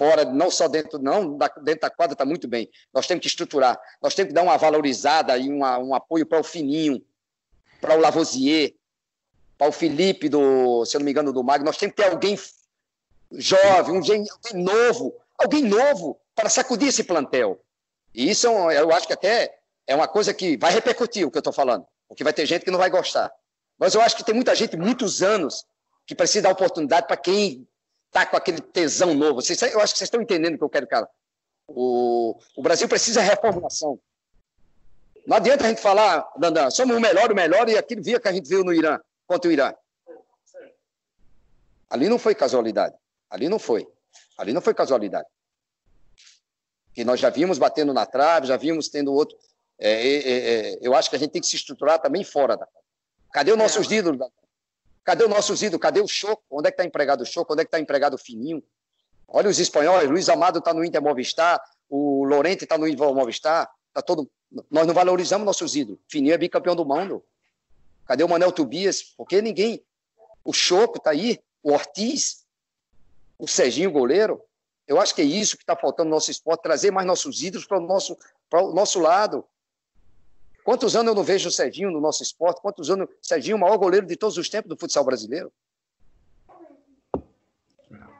fora, 0.00 0.24
não 0.24 0.50
só 0.50 0.66
dentro, 0.66 0.98
não, 0.98 1.36
dentro 1.62 1.82
da 1.82 1.90
quadra 1.90 2.14
está 2.14 2.24
muito 2.24 2.48
bem. 2.48 2.70
Nós 2.90 3.06
temos 3.06 3.20
que 3.20 3.28
estruturar, 3.28 3.78
nós 4.00 4.14
temos 4.14 4.30
que 4.30 4.34
dar 4.34 4.42
uma 4.42 4.56
valorizada 4.56 5.36
e 5.36 5.46
uma, 5.50 5.76
um 5.76 5.94
apoio 5.94 6.24
para 6.24 6.40
o 6.40 6.42
Fininho, 6.42 7.04
para 7.82 7.94
o 7.94 8.00
Lavoisier, 8.00 8.72
para 9.58 9.68
o 9.68 9.72
Felipe, 9.72 10.30
do, 10.30 10.86
se 10.86 10.96
eu 10.96 11.00
não 11.00 11.04
me 11.04 11.10
engano, 11.10 11.34
do 11.34 11.44
Mag. 11.44 11.62
Nós 11.62 11.76
temos 11.76 11.94
que 11.94 12.02
ter 12.02 12.08
alguém 12.10 12.34
jovem, 13.32 13.94
um, 13.94 13.98
alguém 13.98 14.26
novo, 14.54 15.14
alguém 15.36 15.64
novo 15.64 16.18
para 16.34 16.48
sacudir 16.48 16.88
esse 16.88 17.04
plantel. 17.04 17.60
E 18.14 18.30
isso 18.30 18.48
é 18.70 18.80
eu 18.80 18.90
acho 18.92 19.06
que 19.06 19.12
até 19.12 19.54
é 19.86 19.94
uma 19.94 20.08
coisa 20.08 20.32
que 20.32 20.56
vai 20.56 20.72
repercutir 20.72 21.26
o 21.26 21.30
que 21.30 21.36
eu 21.36 21.40
estou 21.40 21.52
falando, 21.52 21.84
porque 22.08 22.24
vai 22.24 22.32
ter 22.32 22.46
gente 22.46 22.64
que 22.64 22.70
não 22.70 22.78
vai 22.78 22.88
gostar. 22.88 23.30
Mas 23.78 23.94
eu 23.94 24.00
acho 24.00 24.16
que 24.16 24.24
tem 24.24 24.34
muita 24.34 24.54
gente, 24.54 24.78
muitos 24.78 25.22
anos, 25.22 25.66
que 26.06 26.14
precisa 26.14 26.44
dar 26.44 26.52
oportunidade 26.52 27.06
para 27.06 27.18
quem 27.18 27.68
tá 28.10 28.26
com 28.26 28.36
aquele 28.36 28.60
tesão 28.60 29.14
novo. 29.14 29.40
Vocês, 29.40 29.60
eu 29.62 29.80
acho 29.80 29.92
que 29.92 29.98
vocês 29.98 30.06
estão 30.06 30.20
entendendo 30.20 30.54
o 30.54 30.58
que 30.58 30.64
eu 30.64 30.70
quero, 30.70 30.86
cara. 30.86 31.08
O, 31.68 32.38
o 32.56 32.62
Brasil 32.62 32.88
precisa 32.88 33.20
de 33.20 33.28
reformulação. 33.28 33.98
Não 35.26 35.36
adianta 35.36 35.64
a 35.64 35.68
gente 35.68 35.80
falar, 35.80 36.28
Dandan, 36.36 36.70
somos 36.70 36.96
o 36.96 37.00
melhor, 37.00 37.30
o 37.30 37.34
melhor, 37.34 37.68
e 37.68 37.78
aquilo 37.78 38.02
via 38.02 38.18
que 38.18 38.28
a 38.28 38.32
gente 38.32 38.48
viu 38.48 38.64
no 38.64 38.72
Irã, 38.72 38.98
contra 39.26 39.48
o 39.48 39.52
Irã. 39.52 39.72
Ali 41.88 42.08
não 42.08 42.18
foi 42.18 42.34
casualidade. 42.34 42.96
Ali 43.28 43.48
não 43.48 43.58
foi. 43.58 43.86
Ali 44.36 44.52
não 44.52 44.60
foi 44.60 44.74
casualidade. 44.74 45.28
Que 46.94 47.04
nós 47.04 47.20
já 47.20 47.30
vimos 47.30 47.58
batendo 47.58 47.92
na 47.92 48.06
trave, 48.06 48.46
já 48.46 48.56
vimos 48.56 48.88
tendo 48.88 49.12
outro. 49.12 49.36
É, 49.78 49.92
é, 49.92 50.72
é, 50.72 50.78
eu 50.82 50.94
acho 50.94 51.08
que 51.08 51.16
a 51.16 51.18
gente 51.18 51.30
tem 51.30 51.40
que 51.40 51.46
se 51.46 51.56
estruturar 51.56 52.00
também 52.00 52.24
fora 52.24 52.56
da. 52.56 52.66
Cadê 53.32 53.52
os 53.52 53.58
nossos 53.58 53.90
é. 53.90 53.94
ídolos? 53.94 54.28
Cadê 55.04 55.24
os 55.24 55.30
nossos 55.30 55.62
ídolos? 55.62 55.80
Cadê 55.80 56.00
o 56.00 56.08
Choco? 56.08 56.42
Onde 56.50 56.68
é 56.68 56.70
que 56.70 56.74
está 56.74 56.84
empregado 56.84 57.22
o 57.22 57.26
Choco? 57.26 57.52
Onde 57.52 57.62
é 57.62 57.64
que 57.64 57.68
está 57.68 57.80
empregado 57.80 58.14
o 58.14 58.18
Fininho? 58.18 58.62
Olha 59.26 59.48
os 59.48 59.58
espanhóis, 59.58 60.08
Luiz 60.08 60.28
Amado 60.28 60.58
está 60.58 60.74
no 60.74 60.84
Inter 60.84 61.00
Movistar, 61.00 61.62
o 61.88 62.24
Lorente 62.24 62.64
está 62.64 62.76
no 62.76 62.86
Inter 62.86 63.14
Movistar, 63.14 63.70
tá 63.92 64.02
todo. 64.02 64.28
Nós 64.70 64.86
não 64.86 64.92
valorizamos 64.92 65.46
nossos 65.46 65.76
ídolos. 65.76 66.00
Fininho 66.08 66.34
é 66.34 66.38
bicampeão 66.38 66.74
do 66.74 66.84
mundo. 66.84 67.22
Cadê 68.04 68.24
o 68.24 68.28
Manel 68.28 68.50
Tobias? 68.50 69.02
Porque 69.16 69.40
ninguém. 69.40 69.84
O 70.44 70.52
Choco 70.52 70.98
está 70.98 71.10
aí, 71.10 71.38
o 71.62 71.72
Ortiz, 71.72 72.44
o 73.38 73.46
Serginho 73.46 73.92
goleiro. 73.92 74.42
Eu 74.86 75.00
acho 75.00 75.14
que 75.14 75.22
é 75.22 75.24
isso 75.24 75.56
que 75.56 75.62
está 75.62 75.76
faltando 75.76 76.08
no 76.08 76.16
nosso 76.16 76.30
esporte, 76.30 76.62
trazer 76.62 76.90
mais 76.90 77.06
nossos 77.06 77.42
ídolos 77.42 77.66
para 77.66 77.78
o 77.78 77.86
nosso, 77.86 78.18
o 78.52 78.72
nosso 78.72 78.98
lado. 78.98 79.46
Quantos 80.70 80.94
anos 80.94 81.08
eu 81.08 81.16
não 81.16 81.24
vejo 81.24 81.48
o 81.48 81.50
Serginho 81.50 81.90
no 81.90 82.00
nosso 82.00 82.22
esporte? 82.22 82.60
Quantos 82.60 82.88
anos 82.90 83.08
o 83.08 83.12
Serginho, 83.20 83.56
o 83.56 83.58
maior 83.58 83.76
goleiro 83.76 84.06
de 84.06 84.14
todos 84.14 84.38
os 84.38 84.48
tempos 84.48 84.68
do 84.68 84.76
futsal 84.76 85.02
brasileiro? 85.02 85.52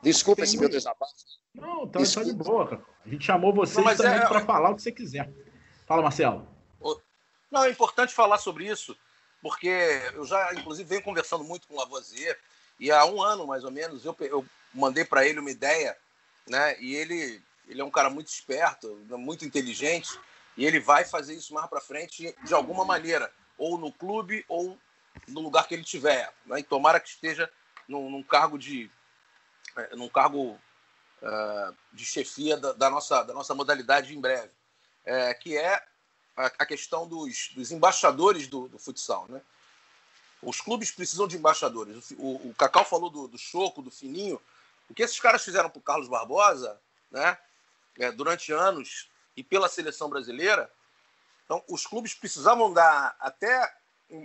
Desculpa 0.02 0.42
esse 0.42 0.58
meu 0.58 0.68
desabafo. 0.68 1.14
Não, 1.54 1.86
tá, 1.86 2.00
tá 2.00 2.24
de 2.24 2.32
boa. 2.32 2.84
A 3.06 3.08
gente 3.08 3.24
chamou 3.24 3.54
você 3.54 3.76
também 3.94 4.18
é... 4.18 4.26
para 4.26 4.44
falar 4.44 4.70
o 4.70 4.74
que 4.74 4.82
você 4.82 4.90
quiser. 4.90 5.32
Fala, 5.86 6.02
Marcelo. 6.02 6.44
Não, 7.48 7.62
é 7.62 7.70
importante 7.70 8.12
falar 8.12 8.38
sobre 8.38 8.66
isso, 8.66 8.96
porque 9.40 10.02
eu 10.14 10.26
já, 10.26 10.52
inclusive, 10.52 10.88
venho 10.88 11.04
conversando 11.04 11.44
muito 11.44 11.68
com 11.68 11.74
o 11.74 11.78
Lavoisier, 11.78 12.36
e 12.80 12.90
há 12.90 13.04
um 13.04 13.22
ano, 13.22 13.46
mais 13.46 13.62
ou 13.62 13.70
menos, 13.70 14.04
eu, 14.04 14.16
eu 14.22 14.44
mandei 14.74 15.04
para 15.04 15.24
ele 15.24 15.38
uma 15.38 15.52
ideia, 15.52 15.96
né? 16.48 16.76
E 16.80 16.96
ele, 16.96 17.40
ele 17.68 17.80
é 17.80 17.84
um 17.84 17.92
cara 17.92 18.10
muito 18.10 18.26
esperto, 18.26 18.98
muito 19.10 19.44
inteligente, 19.44 20.18
e 20.60 20.66
ele 20.66 20.78
vai 20.78 21.06
fazer 21.06 21.32
isso 21.32 21.54
mais 21.54 21.66
para 21.70 21.80
frente 21.80 22.36
de 22.44 22.52
alguma 22.52 22.84
maneira, 22.84 23.32
ou 23.56 23.78
no 23.78 23.90
clube 23.90 24.44
ou 24.46 24.78
no 25.26 25.40
lugar 25.40 25.66
que 25.66 25.72
ele 25.72 25.82
tiver. 25.82 26.30
Né? 26.44 26.60
E 26.60 26.62
tomara 26.62 27.00
que 27.00 27.08
esteja 27.08 27.50
num, 27.88 28.10
num 28.10 28.22
cargo 28.22 28.58
de 28.58 28.90
é, 29.74 29.96
num 29.96 30.10
cargo 30.10 30.60
uh, 31.22 31.76
de 31.94 32.04
chefia 32.04 32.58
da, 32.58 32.74
da, 32.74 32.90
nossa, 32.90 33.22
da 33.22 33.32
nossa 33.32 33.54
modalidade 33.54 34.14
em 34.14 34.20
breve, 34.20 34.50
é, 35.06 35.32
que 35.32 35.56
é 35.56 35.82
a, 36.36 36.46
a 36.58 36.66
questão 36.66 37.08
dos, 37.08 37.52
dos 37.54 37.72
embaixadores 37.72 38.46
do, 38.46 38.68
do, 38.68 38.78
futsal. 38.78 39.24
Né? 39.30 39.40
Os 40.42 40.60
clubes 40.60 40.90
precisam 40.90 41.26
de 41.26 41.38
embaixadores. 41.38 42.10
O, 42.18 42.50
o 42.50 42.54
Cacau 42.54 42.84
falou 42.84 43.08
do, 43.08 43.26
do 43.28 43.38
Choco, 43.38 43.80
do 43.80 43.90
Fininho. 43.90 44.38
O 44.90 44.94
que 44.94 45.02
esses 45.02 45.18
caras 45.18 45.42
fizeram 45.42 45.70
para 45.70 45.78
o 45.78 45.82
Carlos 45.82 46.08
Barbosa 46.08 46.78
né, 47.10 47.38
é, 47.98 48.12
durante 48.12 48.52
anos 48.52 49.09
e 49.40 49.42
pela 49.42 49.70
seleção 49.70 50.10
brasileira, 50.10 50.70
então 51.46 51.64
os 51.66 51.86
clubes 51.86 52.12
precisavam 52.12 52.70
dar 52.70 53.16
até 53.18 53.74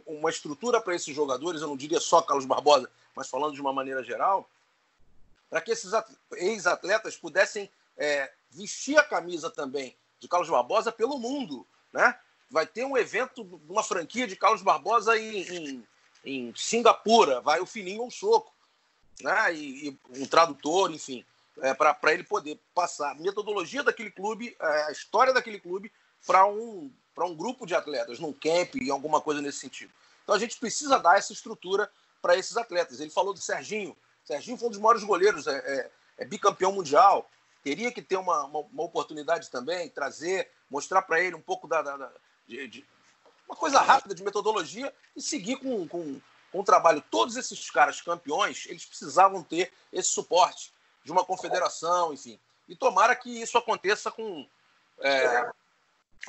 uma 0.06 0.30
estrutura 0.30 0.82
para 0.82 0.94
esses 0.94 1.16
jogadores, 1.16 1.62
eu 1.62 1.70
não 1.70 1.78
diria 1.78 2.02
só 2.02 2.22
Carlos 2.22 2.46
Barbosa, 2.46 2.92
mas 3.16 3.30
falando 3.30 3.54
de 3.54 3.62
uma 3.62 3.72
maneira 3.72 4.04
geral, 4.04 4.50
para 5.50 5.62
que 5.62 5.72
esses 5.72 5.94
ex-atletas 6.34 7.16
pudessem 7.16 7.72
é, 7.96 8.30
vestir 8.50 8.98
a 8.98 9.04
camisa 9.04 9.50
também 9.50 9.96
de 10.20 10.28
Carlos 10.28 10.50
Barbosa 10.50 10.92
pelo 10.92 11.18
mundo. 11.18 11.66
Né? 11.94 12.14
Vai 12.52 12.68
ter 12.68 12.84
um 12.84 12.98
evento, 12.98 13.42
uma 13.70 13.84
franquia 13.84 14.28
de 14.28 14.36
Carlos 14.36 14.62
Barbosa 14.62 15.18
em, 15.18 15.48
em, 15.48 15.88
em 16.26 16.54
Singapura, 16.58 17.40
vai 17.40 17.62
o 17.62 17.66
Fininho 17.66 18.02
ou 18.02 18.08
o 18.08 18.12
Choco, 18.12 18.52
né? 19.22 19.54
e, 19.54 19.88
e 19.88 20.00
um 20.22 20.26
tradutor, 20.26 20.92
enfim, 20.92 21.26
é, 21.62 21.74
para 21.74 22.14
ele 22.14 22.24
poder 22.24 22.60
passar 22.74 23.12
a 23.12 23.16
metodologia 23.16 23.84
daquele 23.84 24.12
clube, 24.12 24.56
é, 24.60 24.84
a 24.84 24.92
história 24.92 25.34
daquele 25.34 25.60
clube, 25.60 25.92
para 26.26 26.46
um, 26.46 26.92
um 27.20 27.36
grupo 27.36 27.66
de 27.66 27.76
atletas, 27.76 28.20
num 28.20 28.34
camp 28.34 28.76
e 28.76 28.90
alguma 28.90 29.22
coisa 29.22 29.42
nesse 29.42 29.60
sentido. 29.60 29.94
Então 30.24 30.36
a 30.36 30.40
gente 30.40 30.58
precisa 30.58 31.00
dar 31.00 31.18
essa 31.18 31.34
estrutura 31.34 31.90
para 32.22 32.36
esses 32.36 32.58
atletas. 32.58 33.00
Ele 33.00 33.12
falou 33.12 33.34
do 33.34 33.40
Serginho, 33.40 33.96
Serginho 34.24 34.58
foi 34.58 34.68
um 34.68 34.72
dos 34.72 34.80
maiores 34.80 35.04
goleiros, 35.04 35.46
é, 35.46 35.58
é, 35.58 35.92
é 36.20 36.26
bicampeão 36.26 36.72
mundial. 36.72 37.30
Teria 37.64 37.92
que 37.92 38.02
ter 38.02 38.18
uma, 38.18 38.44
uma, 38.46 38.60
uma 38.60 38.84
oportunidade 38.84 39.50
também, 39.50 39.90
trazer, 39.90 40.50
mostrar 40.70 41.04
para 41.04 41.22
ele 41.22 41.36
um 41.36 41.42
pouco 41.42 41.68
da, 41.68 41.82
da, 41.82 41.96
da 41.96 42.12
de, 42.48 42.68
de, 42.68 42.86
uma 43.48 43.56
coisa 43.56 43.80
rápida 43.80 44.14
de 44.14 44.24
metodologia 44.24 44.94
e 45.16 45.22
seguir 45.22 45.58
com, 45.58 45.88
com, 45.88 46.20
com 46.52 46.60
o 46.60 46.64
trabalho. 46.64 47.04
Todos 47.10 47.36
esses 47.38 47.70
caras 47.70 48.02
campeões, 48.02 48.66
eles 48.68 48.86
precisavam 48.86 49.44
ter 49.44 49.72
esse 49.94 50.10
suporte 50.10 50.75
de 51.06 51.12
uma 51.12 51.24
confederação, 51.24 52.12
enfim. 52.12 52.38
E 52.68 52.76
tomara 52.76 53.16
que 53.16 53.30
isso 53.30 53.58
aconteça 53.58 54.12
com 54.12 54.46
é, 55.00 55.50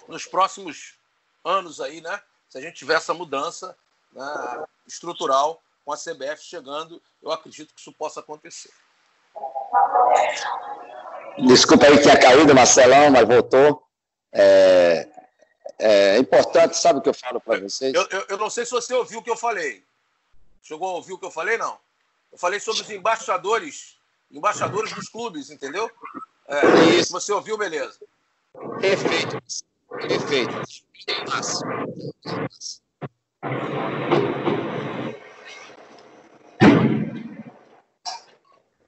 nos 0.07 0.27
próximos 0.27 0.95
anos 1.43 1.81
aí, 1.81 2.03
né? 2.03 2.21
Se 2.49 2.59
a 2.59 2.61
gente 2.61 2.77
tiver 2.77 2.95
essa 2.95 3.15
mudança 3.15 3.77
né, 4.13 4.65
estrutural 4.87 5.63
com 5.85 5.93
a 5.93 5.97
CBF 5.97 6.45
chegando, 6.45 7.03
eu 7.23 7.33
acredito 7.33 7.73
que 7.73 7.81
isso 7.81 7.93
possa 7.93 8.21
acontecer. 8.21 8.71
Desculpa 11.47 11.87
aí 11.87 11.97
que 11.97 12.03
tinha 12.03 12.21
caído, 12.21 12.55
Marcelão, 12.55 13.11
mas 13.11 13.27
voltou. 13.27 13.83
É, 14.33 15.09
é 15.79 16.19
importante, 16.19 16.77
sabe 16.77 16.99
o 16.99 17.03
que 17.03 17.09
eu 17.09 17.15
falo 17.15 17.41
para 17.41 17.61
vocês? 17.61 17.95
Eu, 17.95 18.07
eu, 18.11 18.27
eu, 18.29 18.39
não 18.39 18.51
sei 18.51 18.67
se 18.67 18.73
você 18.73 18.93
ouviu 18.95 19.21
o 19.21 19.23
que 19.23 19.31
eu 19.31 19.37
falei. 19.37 19.83
Chegou 20.63 20.89
a 20.89 20.93
ouvir 20.93 21.15
o 21.15 21.19
que 21.19 21.27
eu 21.27 21.31
falei? 21.31 21.57
Não. 21.57 21.79
Eu 22.31 22.39
falei 22.39 22.61
sobre 22.61 22.83
os 22.83 22.91
embaixadores, 22.91 23.96
embaixadores 24.31 24.93
dos 24.93 25.09
clubes, 25.09 25.51
entendeu? 25.51 25.91
É, 26.49 27.03
se 27.03 27.13
você 27.13 27.33
ouviu, 27.33 27.57
beleza. 27.59 27.99
Perfeito. 28.81 29.41
Perfeito. 29.91 30.63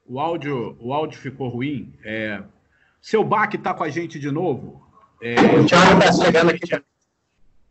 O 0.06 0.18
áudio, 0.18 0.76
o 0.80 0.92
áudio 0.92 1.20
ficou 1.20 1.48
ruim. 1.48 1.92
É... 2.02 2.42
Seu 3.00 3.22
Baque 3.22 3.56
está 3.56 3.74
com 3.74 3.84
a 3.84 3.88
gente 3.90 4.18
de 4.18 4.30
novo. 4.30 4.82
É... 5.20 5.34
O 5.34 5.66
Thiago 5.66 6.00
está 6.00 6.12
chegando 6.12 6.50
aqui. 6.50 6.82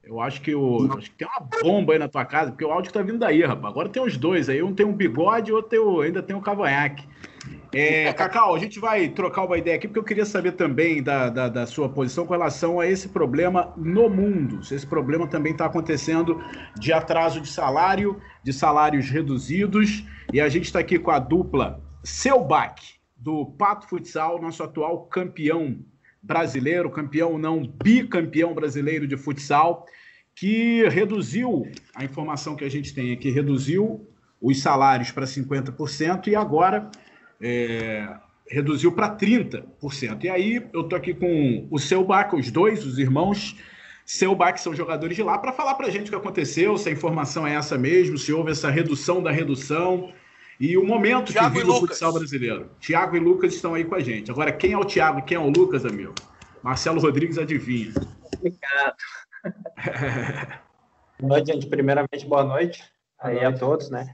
Eu 0.03 0.21
acho 0.21 0.41
que, 0.41 0.53
o... 0.55 0.93
acho 0.97 1.09
que 1.11 1.17
tem 1.17 1.27
uma 1.27 1.47
bomba 1.61 1.93
aí 1.93 1.99
na 1.99 2.07
tua 2.07 2.23
casa, 2.23 2.51
porque 2.51 2.63
o 2.63 2.71
áudio 2.71 2.89
está 2.89 3.01
vindo 3.01 3.17
daí, 3.17 3.43
rapaz. 3.43 3.65
Agora 3.65 3.89
tem 3.89 4.01
os 4.01 4.15
dois 4.17 4.49
aí. 4.49 4.61
Um 4.61 4.73
tem 4.73 4.85
um 4.85 4.93
bigode 4.93 5.49
e 5.49 5.53
outro 5.53 5.69
tem 5.69 5.79
o... 5.79 6.01
ainda 6.01 6.21
tem 6.21 6.35
um 6.35 6.41
cavanhaque. 6.41 7.07
É, 7.73 8.13
Cacau, 8.13 8.55
a 8.55 8.59
gente 8.59 8.79
vai 8.79 9.09
trocar 9.09 9.43
uma 9.43 9.57
ideia 9.57 9.75
aqui, 9.75 9.87
porque 9.87 9.99
eu 9.99 10.03
queria 10.03 10.25
saber 10.25 10.53
também 10.53 11.03
da, 11.03 11.29
da, 11.29 11.49
da, 11.49 11.65
sua 11.65 11.89
posição 11.89 12.25
com 12.25 12.33
relação 12.33 12.79
a 12.79 12.87
esse 12.87 13.09
problema 13.09 13.73
no 13.75 14.09
mundo. 14.09 14.63
Se 14.63 14.75
esse 14.75 14.87
problema 14.87 15.27
também 15.27 15.51
está 15.51 15.65
acontecendo 15.65 16.41
de 16.79 16.93
atraso 16.93 17.41
de 17.41 17.49
salário, 17.49 18.21
de 18.43 18.53
salários 18.53 19.09
reduzidos. 19.09 20.05
E 20.31 20.39
a 20.39 20.49
gente 20.49 20.65
está 20.65 20.79
aqui 20.79 20.97
com 20.97 21.11
a 21.11 21.19
dupla 21.19 21.81
Selbach, 22.03 22.97
do 23.15 23.45
Pato 23.45 23.87
Futsal, 23.87 24.41
nosso 24.41 24.63
atual 24.63 25.05
campeão 25.07 25.79
brasileiro, 26.21 26.89
campeão 26.89 27.37
não 27.37 27.65
bicampeão 27.65 28.53
brasileiro 28.53 29.07
de 29.07 29.17
futsal, 29.17 29.85
que 30.35 30.87
reduziu, 30.89 31.63
a 31.95 32.03
informação 32.03 32.55
que 32.55 32.63
a 32.63 32.69
gente 32.69 32.93
tem 32.93 33.11
aqui, 33.11 33.29
reduziu 33.31 34.07
os 34.39 34.61
salários 34.61 35.11
para 35.11 35.25
50% 35.25 36.27
e 36.27 36.35
agora 36.35 36.91
é, 37.41 38.07
reduziu 38.49 38.91
para 38.91 39.15
30%. 39.15 40.23
E 40.23 40.29
aí 40.29 40.67
eu 40.73 40.81
estou 40.81 40.97
aqui 40.97 41.13
com 41.13 41.67
o 41.69 41.77
Selbach, 41.79 42.35
os 42.35 42.51
dois, 42.51 42.85
os 42.85 42.97
irmãos 42.97 43.55
Selbach 44.07 44.61
são 44.61 44.73
jogadores 44.73 45.17
de 45.17 45.21
lá, 45.21 45.37
para 45.37 45.51
falar 45.51 45.75
para 45.75 45.87
a 45.87 45.89
gente 45.89 46.07
o 46.07 46.09
que 46.09 46.15
aconteceu, 46.15 46.77
se 46.77 46.87
a 46.87 46.91
informação 46.93 47.45
é 47.45 47.55
essa 47.55 47.77
mesmo, 47.77 48.17
se 48.17 48.31
houve 48.31 48.51
essa 48.51 48.69
redução 48.69 49.21
da 49.21 49.31
redução, 49.31 50.13
e 50.57 50.77
o 50.77 50.85
momento 50.85 51.33
Thiago 51.33 51.53
que 51.53 51.59
vive 51.59 51.69
o 51.69 51.79
futsal 51.81 52.13
brasileiro. 52.13 52.71
Tiago 52.79 53.17
e 53.17 53.19
Lucas 53.19 53.53
estão 53.53 53.73
aí 53.73 53.83
com 53.83 53.95
a 53.95 53.99
gente. 53.99 54.31
Agora, 54.31 54.53
quem 54.53 54.71
é 54.71 54.77
o 54.77 54.85
Tiago 54.85 55.19
e 55.19 55.23
quem 55.23 55.35
é 55.35 55.39
o 55.39 55.49
Lucas, 55.49 55.85
amigo? 55.85 56.15
Marcelo 56.63 57.01
Rodrigues 57.01 57.37
adivinha. 57.37 57.91
Obrigado. 58.37 58.95
boa 61.19 61.29
noite, 61.29 61.51
gente. 61.51 61.67
Primeiramente, 61.67 62.25
boa 62.25 62.45
noite 62.45 62.81
aí 63.19 63.43
a 63.43 63.51
todos, 63.51 63.89
né? 63.89 64.07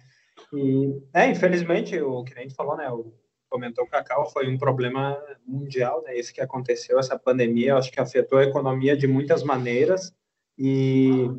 E, 0.54 1.02
é, 1.14 1.30
infelizmente, 1.30 2.00
o 2.00 2.24
que 2.24 2.50
falou, 2.52 2.78
né? 2.78 2.90
O, 2.92 3.14
comentou 3.50 3.84
o 3.84 3.88
Cacau, 3.88 4.30
foi 4.32 4.48
um 4.48 4.58
problema 4.58 5.18
mundial, 5.46 6.02
né? 6.04 6.18
Isso 6.18 6.34
que 6.34 6.42
aconteceu, 6.42 7.00
essa 7.00 7.18
pandemia, 7.18 7.76
acho 7.76 7.92
que 7.92 8.00
afetou 8.00 8.40
a 8.40 8.44
economia 8.44 8.98
de 8.98 9.08
muitas 9.08 9.44
maneiras 9.44 10.14
e 10.58 11.30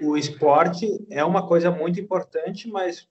o 0.00 0.16
esporte 0.16 0.86
é 1.10 1.24
uma 1.24 1.46
coisa 1.46 1.70
muito 1.70 2.00
importante, 2.00 2.68
mas 2.68 3.08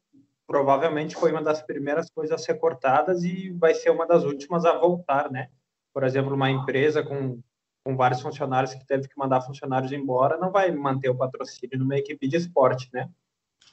provavelmente 0.48 1.16
foi 1.16 1.32
uma 1.32 1.42
das 1.42 1.62
primeiras 1.62 2.10
coisas 2.10 2.40
a 2.40 2.44
ser 2.44 2.56
cortadas 2.56 3.24
e 3.24 3.50
vai 3.52 3.74
ser 3.74 3.90
uma 3.90 4.06
das 4.06 4.24
últimas 4.24 4.66
a 4.66 4.78
voltar, 4.78 5.30
né? 5.32 5.50
Por 5.94 6.04
exemplo, 6.04 6.34
uma 6.34 6.50
empresa 6.50 7.04
com 7.04 7.40
com 7.86 7.98
vários 7.98 8.22
funcionários 8.22 8.74
que 8.74 8.86
teve 8.86 9.10
que 9.10 9.18
mandar 9.18 9.42
funcionários 9.42 9.92
embora, 9.92 10.38
não 10.38 10.52
vai 10.52 10.72
manter 10.72 11.10
o 11.10 11.18
patrocínio 11.18 11.78
numa 11.78 11.98
equipe 11.98 12.28
de 12.28 12.38
esporte, 12.38 12.90
né? 12.94 13.10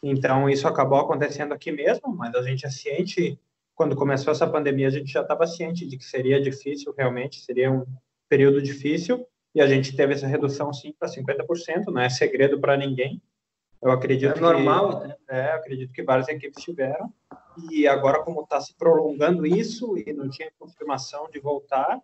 Então, 0.03 0.49
isso 0.49 0.67
acabou 0.67 0.99
acontecendo 0.99 1.53
aqui 1.53 1.71
mesmo, 1.71 2.15
mas 2.15 2.35
a 2.35 2.43
gente 2.43 2.65
é 2.65 2.71
ciente, 2.71 3.39
quando 3.75 3.97
começou 3.97 4.33
essa 4.33 4.47
pandemia, 4.47 4.89
a 4.89 4.91
gente 4.91 5.13
já 5.13 5.21
estava 5.21 5.47
ciente 5.47 5.87
de 5.87 5.97
que 5.97 6.05
seria 6.05 6.41
difícil, 6.41 6.95
realmente, 6.97 7.41
seria 7.41 7.71
um 7.71 7.85
período 8.29 8.63
difícil, 8.63 9.27
e 9.55 9.61
a 9.61 9.67
gente 9.67 9.95
teve 9.95 10.15
essa 10.15 10.27
redução, 10.27 10.73
sim, 10.73 10.93
para 10.99 11.09
50%, 11.09 11.87
não 11.87 12.01
é 12.01 12.09
segredo 12.09 12.61
para 12.61 12.77
ninguém. 12.77 13.21
Eu 13.83 13.91
acredito 13.91 14.39
é 14.39 14.41
normal, 14.41 15.01
que, 15.01 15.09
né? 15.09 15.17
é, 15.29 15.53
acredito 15.53 15.93
que 15.93 16.03
várias 16.03 16.29
equipes 16.29 16.63
tiveram, 16.63 17.13
e 17.71 17.87
agora, 17.87 18.23
como 18.23 18.43
está 18.43 18.61
se 18.61 18.75
prolongando 18.75 19.47
isso, 19.47 19.99
e 19.99 20.13
não 20.13 20.31
tinha 20.31 20.51
confirmação 20.59 21.29
de 21.31 21.39
voltar, 21.41 22.01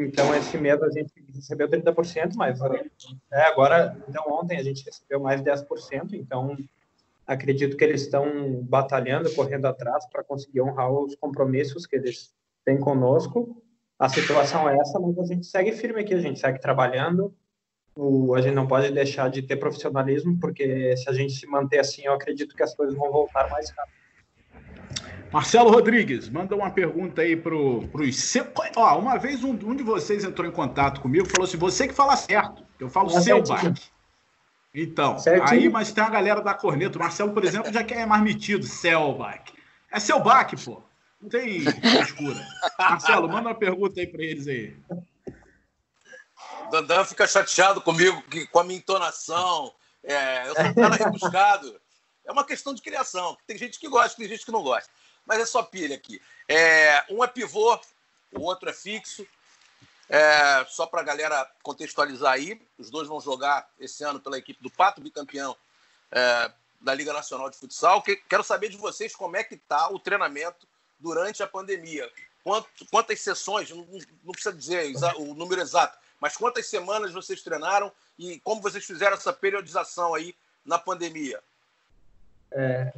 então, 0.00 0.32
esse 0.32 0.56
mês 0.56 0.80
a 0.80 0.90
gente 0.90 1.12
recebeu 1.34 1.68
30%, 1.68 2.36
mas 2.36 2.60
é, 3.32 3.42
agora, 3.42 4.00
então 4.08 4.24
ontem 4.28 4.56
a 4.56 4.62
gente 4.62 4.84
recebeu 4.84 5.18
mais 5.18 5.42
10%, 5.42 6.12
então 6.12 6.56
acredito 7.28 7.76
que 7.76 7.84
eles 7.84 8.00
estão 8.00 8.62
batalhando, 8.62 9.32
correndo 9.34 9.66
atrás 9.66 10.08
para 10.10 10.24
conseguir 10.24 10.62
honrar 10.62 10.90
os 10.90 11.14
compromissos 11.14 11.86
que 11.86 11.94
eles 11.94 12.32
têm 12.64 12.80
conosco. 12.80 13.62
A 13.98 14.08
situação 14.08 14.68
é 14.68 14.78
essa, 14.78 14.98
mas 14.98 15.18
a 15.18 15.24
gente 15.24 15.46
segue 15.46 15.72
firme 15.72 16.00
aqui, 16.00 16.14
a 16.14 16.20
gente 16.20 16.40
segue 16.40 16.58
trabalhando. 16.58 17.34
O, 17.94 18.34
a 18.34 18.40
gente 18.40 18.54
não 18.54 18.66
pode 18.66 18.90
deixar 18.92 19.28
de 19.28 19.42
ter 19.42 19.56
profissionalismo, 19.56 20.38
porque 20.40 20.96
se 20.96 21.10
a 21.10 21.12
gente 21.12 21.34
se 21.34 21.46
manter 21.46 21.80
assim, 21.80 22.02
eu 22.06 22.14
acredito 22.14 22.56
que 22.56 22.62
as 22.62 22.74
coisas 22.74 22.96
vão 22.96 23.10
voltar 23.12 23.50
mais 23.50 23.68
rápido. 23.70 23.98
Marcelo 25.30 25.70
Rodrigues, 25.70 26.30
manda 26.30 26.56
uma 26.56 26.70
pergunta 26.70 27.20
aí 27.20 27.36
pro, 27.36 27.86
pro 27.88 28.10
seu. 28.10 28.46
Ó, 28.76 28.98
uma 28.98 29.18
vez 29.18 29.44
um, 29.44 29.50
um, 29.50 29.76
de 29.76 29.82
vocês 29.82 30.24
entrou 30.24 30.48
em 30.48 30.50
contato 30.50 31.02
comigo 31.02 31.26
falou 31.26 31.44
assim: 31.44 31.58
você 31.58 31.86
que 31.86 31.92
fala 31.92 32.16
certo. 32.16 32.64
Eu 32.80 32.88
falo 32.88 33.10
seu 33.10 33.42
baque. 33.42 33.90
Então, 34.82 35.18
certinho. 35.18 35.60
aí, 35.60 35.68
mas 35.68 35.92
tem 35.92 36.02
a 36.02 36.10
galera 36.10 36.40
da 36.40 36.54
corneta. 36.54 36.98
O 36.98 37.00
Marcelo, 37.00 37.32
por 37.32 37.44
exemplo, 37.44 37.72
já 37.72 37.82
quer 37.82 38.06
mais 38.06 38.22
metido, 38.22 38.64
Selbach. 38.64 39.52
É 39.90 39.98
seu 39.98 40.20
baque, 40.20 40.56
pô. 40.62 40.82
Não 41.20 41.28
tem 41.28 41.64
escura. 42.02 42.46
Marcelo, 42.78 43.28
manda 43.28 43.48
uma 43.48 43.54
pergunta 43.54 44.00
aí 44.00 44.06
para 44.06 44.22
eles 44.22 44.46
aí. 44.46 44.76
Dandan 46.70 47.04
fica 47.04 47.26
chateado 47.26 47.80
comigo, 47.80 48.22
que, 48.22 48.46
com 48.46 48.60
a 48.60 48.64
minha 48.64 48.78
entonação. 48.78 49.72
É, 50.04 50.48
eu 50.48 50.54
sou 50.54 50.64
um 50.64 50.74
cara 50.74 50.96
rebuscado. 50.96 51.80
É 52.24 52.30
uma 52.30 52.44
questão 52.44 52.74
de 52.74 52.82
criação. 52.82 53.36
Tem 53.46 53.56
gente 53.56 53.80
que 53.80 53.88
gosta, 53.88 54.16
tem 54.16 54.28
gente 54.28 54.44
que 54.44 54.52
não 54.52 54.62
gosta 54.62 54.90
mas 55.28 55.40
é 55.40 55.46
só 55.46 55.62
pilha 55.62 55.94
aqui. 55.94 56.20
É, 56.48 57.04
um 57.10 57.22
é 57.22 57.26
pivô, 57.26 57.78
o 58.32 58.40
outro 58.40 58.70
é 58.70 58.72
fixo. 58.72 59.26
É, 60.08 60.64
só 60.66 60.86
para 60.86 61.00
a 61.00 61.04
galera 61.04 61.50
contextualizar 61.62 62.32
aí, 62.32 62.60
os 62.78 62.90
dois 62.90 63.06
vão 63.06 63.20
jogar 63.20 63.68
esse 63.78 64.02
ano 64.02 64.18
pela 64.18 64.38
equipe 64.38 64.62
do 64.62 64.70
Pato, 64.70 65.02
bicampeão 65.02 65.54
é, 66.10 66.50
da 66.80 66.94
Liga 66.94 67.12
Nacional 67.12 67.50
de 67.50 67.58
Futsal. 67.58 68.02
Que, 68.02 68.16
quero 68.16 68.42
saber 68.42 68.70
de 68.70 68.76
vocês 68.76 69.14
como 69.14 69.36
é 69.36 69.44
que 69.44 69.54
está 69.54 69.90
o 69.90 69.98
treinamento 69.98 70.66
durante 70.98 71.42
a 71.42 71.46
pandemia. 71.46 72.10
Quanto, 72.42 72.68
quantas 72.90 73.20
sessões, 73.20 73.70
não, 73.70 73.86
não 74.24 74.32
precisa 74.32 74.54
dizer 74.54 74.90
o 75.18 75.34
número 75.34 75.60
exato, 75.60 75.98
mas 76.18 76.36
quantas 76.36 76.66
semanas 76.66 77.12
vocês 77.12 77.42
treinaram 77.42 77.92
e 78.18 78.40
como 78.40 78.62
vocês 78.62 78.84
fizeram 78.84 79.16
essa 79.16 79.32
periodização 79.32 80.14
aí 80.14 80.34
na 80.64 80.78
pandemia? 80.78 81.42
É, 82.50 82.92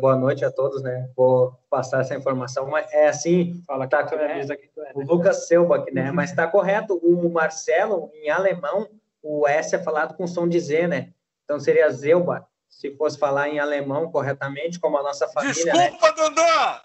boa 0.00 0.16
noite 0.16 0.44
a 0.44 0.50
todos, 0.50 0.82
né? 0.82 1.08
Vou 1.16 1.58
passar 1.70 2.00
essa 2.00 2.14
informação, 2.14 2.68
mas 2.68 2.92
é 2.92 3.08
assim, 3.08 3.62
fala 3.66 3.86
tá, 3.86 4.04
que 4.04 4.14
é, 4.14 4.40
aqui, 4.40 4.70
é, 4.76 4.92
o 4.94 5.00
Lucas 5.00 5.46
Selbach, 5.46 5.90
né? 5.92 6.10
Mas 6.10 6.30
está 6.30 6.46
correto, 6.46 6.96
o 6.96 7.30
Marcelo, 7.30 8.10
em 8.14 8.30
alemão, 8.30 8.88
o 9.22 9.46
S 9.46 9.74
é 9.74 9.78
falado 9.78 10.14
com 10.14 10.26
som 10.26 10.48
de 10.48 10.58
Z, 10.58 10.86
né? 10.86 11.12
Então 11.44 11.58
seria 11.58 11.90
Zelba, 11.90 12.46
se 12.68 12.94
fosse 12.96 13.18
falar 13.18 13.48
em 13.48 13.58
alemão 13.58 14.10
corretamente, 14.10 14.78
como 14.78 14.98
a 14.98 15.02
nossa 15.02 15.28
família, 15.28 15.72
né? 15.72 15.90
Desculpa, 15.90 16.08
né? 16.08 16.14
Dandã! 16.16 16.80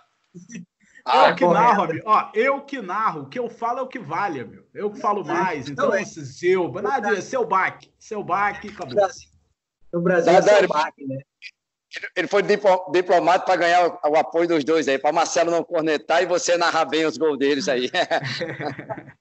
Ah, 1.05 1.29
eu 1.29 1.35
que 1.35 1.45
narro, 1.45 1.83
amigo. 1.83 2.03
Ó, 2.05 2.29
eu 2.33 2.61
que 2.61 2.81
narro, 2.81 3.21
o 3.23 3.29
que 3.29 3.37
eu 3.37 3.49
falo 3.49 3.79
é 3.79 3.81
o 3.81 3.87
que 3.87 3.99
vale, 3.99 4.39
amigo. 4.39 4.63
Eu 4.73 4.89
que 4.89 4.99
falo 4.99 5.25
mais. 5.25 5.67
Então, 5.67 5.87
então 5.87 5.97
é 5.97 6.01
esse 6.01 6.23
Zelba, 6.23 6.81
nada 6.81 7.21
seu 7.21 7.45
baque, 7.45 7.91
seu 7.99 8.23
baque, 8.23 8.69
acabou. 8.69 8.95
No 9.91 10.01
Brasil, 10.01 10.31
é 10.31 10.41
seu 10.41 10.67
baque, 10.67 11.05
né? 11.05 11.19
Ele 12.15 12.27
foi 12.27 12.41
diplomado 12.91 13.45
para 13.45 13.55
ganhar 13.55 13.87
o, 13.87 14.09
o, 14.09 14.15
apoio 14.15 14.47
dos 14.47 14.63
dois 14.63 14.87
aí, 14.87 14.97
para 14.97 15.11
Marcelo 15.11 15.51
não 15.51 15.63
cornetar 15.63 16.23
e 16.23 16.25
você 16.25 16.57
narrar 16.57 16.85
bem 16.85 17.05
os 17.05 17.17
gols 17.17 17.37
deles 17.37 17.67
aí. 17.67 17.89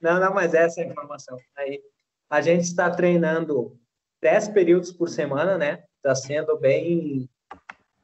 não, 0.00 0.20
não, 0.20 0.32
mas 0.32 0.54
essa 0.54 0.80
é 0.80 0.84
a 0.84 0.86
informação. 0.86 1.36
Aí, 1.56 1.82
a 2.30 2.40
gente 2.40 2.64
está 2.64 2.90
treinando 2.90 3.78
10 4.22 4.48
períodos 4.48 4.92
por 4.92 5.08
semana, 5.08 5.58
né? 5.58 5.84
Está 5.96 6.14
sendo 6.14 6.56
bem 6.58 7.28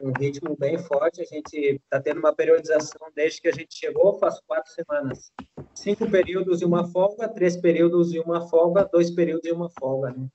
um 0.01 0.13
ritmo 0.13 0.57
bem 0.57 0.79
forte. 0.79 1.21
A 1.21 1.25
gente 1.25 1.55
está 1.57 2.01
tendo 2.01 2.19
uma 2.19 2.35
periodização 2.35 3.09
desde 3.15 3.41
que 3.41 3.49
a 3.49 3.53
gente 3.53 3.75
chegou, 3.75 4.19
faz 4.19 4.41
quatro 4.47 4.73
semanas. 4.73 5.31
Cinco 5.75 6.11
períodos 6.11 6.63
e 6.63 6.65
uma 6.65 6.89
folga, 6.89 7.29
três 7.29 7.57
períodos 7.57 8.13
e 8.13 8.19
uma 8.19 8.49
folga, 8.49 8.89
dois 8.91 9.11
períodos 9.11 9.47
e 9.47 9.53
uma 9.53 9.71
folga, 9.71 10.11
né? 10.11 10.27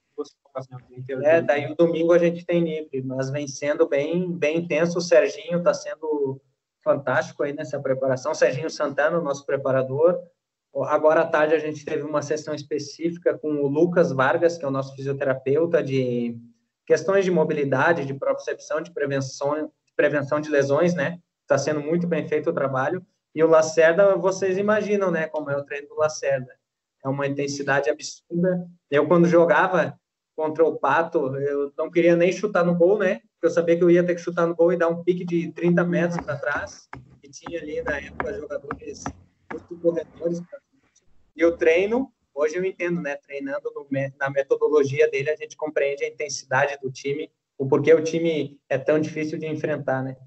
É, 1.23 1.41
daí 1.41 1.71
o 1.71 1.75
domingo 1.75 2.13
a 2.13 2.17
gente 2.17 2.45
tem 2.45 2.63
livre, 2.63 3.01
mas 3.03 3.29
vem 3.29 3.47
sendo 3.47 3.87
bem, 3.87 4.31
bem 4.31 4.57
intenso. 4.57 4.97
O 4.97 5.01
Serginho 5.01 5.57
está 5.57 5.73
sendo 5.73 6.41
fantástico 6.83 7.43
aí 7.43 7.53
nessa 7.53 7.79
preparação. 7.79 8.31
O 8.31 8.35
Serginho 8.35 8.69
Santana, 8.69 9.19
nosso 9.19 9.45
preparador. 9.45 10.21
Agora 10.83 11.21
à 11.21 11.27
tarde 11.27 11.55
a 11.55 11.59
gente 11.59 11.85
teve 11.85 12.03
uma 12.03 12.21
sessão 12.21 12.53
específica 12.53 13.37
com 13.37 13.47
o 13.47 13.67
Lucas 13.67 14.11
Vargas, 14.11 14.57
que 14.57 14.65
é 14.65 14.67
o 14.67 14.71
nosso 14.71 14.95
fisioterapeuta 14.95 15.81
de 15.81 16.37
questões 16.85 17.25
de 17.25 17.31
mobilidade, 17.31 18.05
de 18.05 18.13
propriocepção, 18.13 18.81
de 18.81 18.91
prevenção, 18.91 19.67
de 19.67 19.93
prevenção 19.95 20.39
de 20.39 20.49
lesões, 20.49 20.93
né? 20.93 21.19
Está 21.41 21.57
sendo 21.57 21.79
muito 21.79 22.07
bem 22.07 22.27
feito 22.27 22.49
o 22.49 22.53
trabalho. 22.53 23.05
E 23.33 23.43
o 23.43 23.47
Lacerda, 23.47 24.15
vocês 24.15 24.57
imaginam, 24.57 25.11
né, 25.11 25.27
como 25.27 25.49
é 25.49 25.57
o 25.57 25.63
treino 25.63 25.89
do 25.89 25.95
Lacerda. 25.95 26.53
É 27.03 27.09
uma 27.09 27.27
intensidade 27.27 27.89
absurda. 27.89 28.67
Eu, 28.89 29.07
quando 29.07 29.27
jogava, 29.27 29.99
contra 30.35 30.65
o 30.65 30.75
Pato, 30.75 31.35
eu 31.37 31.71
não 31.77 31.89
queria 31.89 32.15
nem 32.15 32.31
chutar 32.31 32.65
no 32.65 32.75
gol, 32.75 32.97
né? 32.97 33.21
Porque 33.33 33.45
eu 33.45 33.49
sabia 33.49 33.77
que 33.77 33.83
eu 33.83 33.89
ia 33.89 34.03
ter 34.03 34.15
que 34.15 34.21
chutar 34.21 34.45
no 34.45 34.55
gol 34.55 34.73
e 34.73 34.77
dar 34.77 34.89
um 34.89 35.03
pique 35.03 35.23
de 35.23 35.51
30 35.51 35.83
metros 35.85 36.23
para 36.23 36.35
trás. 36.35 36.89
E 37.23 37.29
tinha 37.29 37.59
ali, 37.59 37.81
na 37.81 37.97
época, 37.97 38.33
jogadores 38.33 39.03
muito 39.51 39.77
corredores. 39.77 40.41
E 41.35 41.45
o 41.45 41.55
treino, 41.55 42.11
hoje 42.33 42.55
eu 42.55 42.65
entendo, 42.65 43.01
né? 43.01 43.15
Treinando 43.15 43.71
no, 43.73 43.87
na 44.19 44.29
metodologia 44.29 45.09
dele, 45.09 45.29
a 45.29 45.35
gente 45.35 45.55
compreende 45.55 46.03
a 46.03 46.07
intensidade 46.07 46.77
do 46.81 46.91
time, 46.91 47.31
o 47.57 47.65
porquê 47.65 47.93
o 47.93 48.03
time 48.03 48.59
é 48.69 48.77
tão 48.77 48.99
difícil 48.99 49.39
de 49.39 49.47
enfrentar, 49.47 50.03
né? 50.03 50.17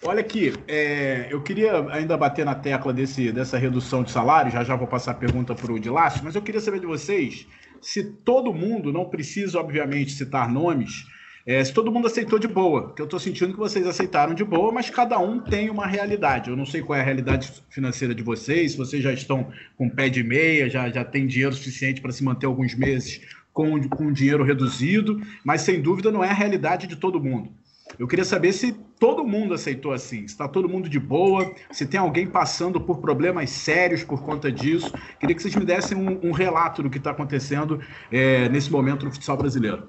Olha 0.00 0.20
aqui, 0.20 0.52
é, 0.68 1.26
eu 1.28 1.42
queria 1.42 1.84
ainda 1.90 2.16
bater 2.16 2.44
na 2.44 2.54
tecla 2.54 2.92
desse, 2.92 3.32
dessa 3.32 3.58
redução 3.58 4.04
de 4.04 4.12
salário, 4.12 4.52
já 4.52 4.62
já 4.62 4.76
vou 4.76 4.86
passar 4.86 5.10
a 5.10 5.14
pergunta 5.14 5.56
para 5.56 5.72
o 5.72 5.80
Dilácio, 5.80 6.22
mas 6.22 6.36
eu 6.36 6.42
queria 6.42 6.60
saber 6.60 6.78
de 6.78 6.86
vocês 6.86 7.48
se 7.80 8.04
todo 8.04 8.52
mundo, 8.52 8.92
não 8.92 9.04
preciso, 9.04 9.58
obviamente, 9.58 10.12
citar 10.12 10.50
nomes, 10.50 11.06
é, 11.46 11.64
se 11.64 11.72
todo 11.72 11.90
mundo 11.90 12.06
aceitou 12.06 12.38
de 12.38 12.46
boa, 12.46 12.92
que 12.94 13.00
eu 13.00 13.06
estou 13.06 13.18
sentindo 13.18 13.54
que 13.54 13.58
vocês 13.58 13.86
aceitaram 13.86 14.34
de 14.34 14.44
boa, 14.44 14.70
mas 14.70 14.90
cada 14.90 15.18
um 15.18 15.40
tem 15.40 15.70
uma 15.70 15.86
realidade. 15.86 16.50
Eu 16.50 16.56
não 16.56 16.66
sei 16.66 16.82
qual 16.82 16.98
é 16.98 17.00
a 17.00 17.04
realidade 17.04 17.50
financeira 17.70 18.14
de 18.14 18.22
vocês, 18.22 18.72
se 18.72 18.76
vocês 18.76 19.02
já 19.02 19.12
estão 19.12 19.50
com 19.74 19.88
pé 19.88 20.10
de 20.10 20.22
meia, 20.22 20.68
já, 20.68 20.90
já 20.90 21.04
tem 21.04 21.26
dinheiro 21.26 21.54
suficiente 21.54 22.02
para 22.02 22.12
se 22.12 22.22
manter 22.22 22.44
alguns 22.44 22.74
meses 22.74 23.22
com, 23.50 23.80
com 23.88 24.12
dinheiro 24.12 24.44
reduzido, 24.44 25.22
mas 25.42 25.62
sem 25.62 25.80
dúvida 25.80 26.12
não 26.12 26.22
é 26.22 26.28
a 26.28 26.34
realidade 26.34 26.86
de 26.86 26.96
todo 26.96 27.18
mundo. 27.18 27.50
Eu 27.96 28.06
queria 28.06 28.24
saber 28.24 28.52
se 28.52 28.72
todo 28.72 29.24
mundo 29.24 29.54
aceitou 29.54 29.92
assim, 29.92 30.24
está 30.24 30.48
todo 30.48 30.68
mundo 30.68 30.88
de 30.88 30.98
boa, 30.98 31.54
se 31.70 31.86
tem 31.86 31.98
alguém 31.98 32.26
passando 32.26 32.80
por 32.80 32.98
problemas 32.98 33.50
sérios 33.50 34.02
por 34.02 34.22
conta 34.22 34.50
disso. 34.50 34.92
Queria 35.18 35.34
que 35.34 35.42
vocês 35.42 35.54
me 35.54 35.64
dessem 35.64 35.96
um, 35.96 36.28
um 36.28 36.32
relato 36.32 36.82
do 36.82 36.90
que 36.90 36.98
está 36.98 37.12
acontecendo 37.12 37.80
é, 38.10 38.48
nesse 38.48 38.70
momento 38.70 39.04
no 39.04 39.12
futsal 39.12 39.36
brasileiro. 39.36 39.88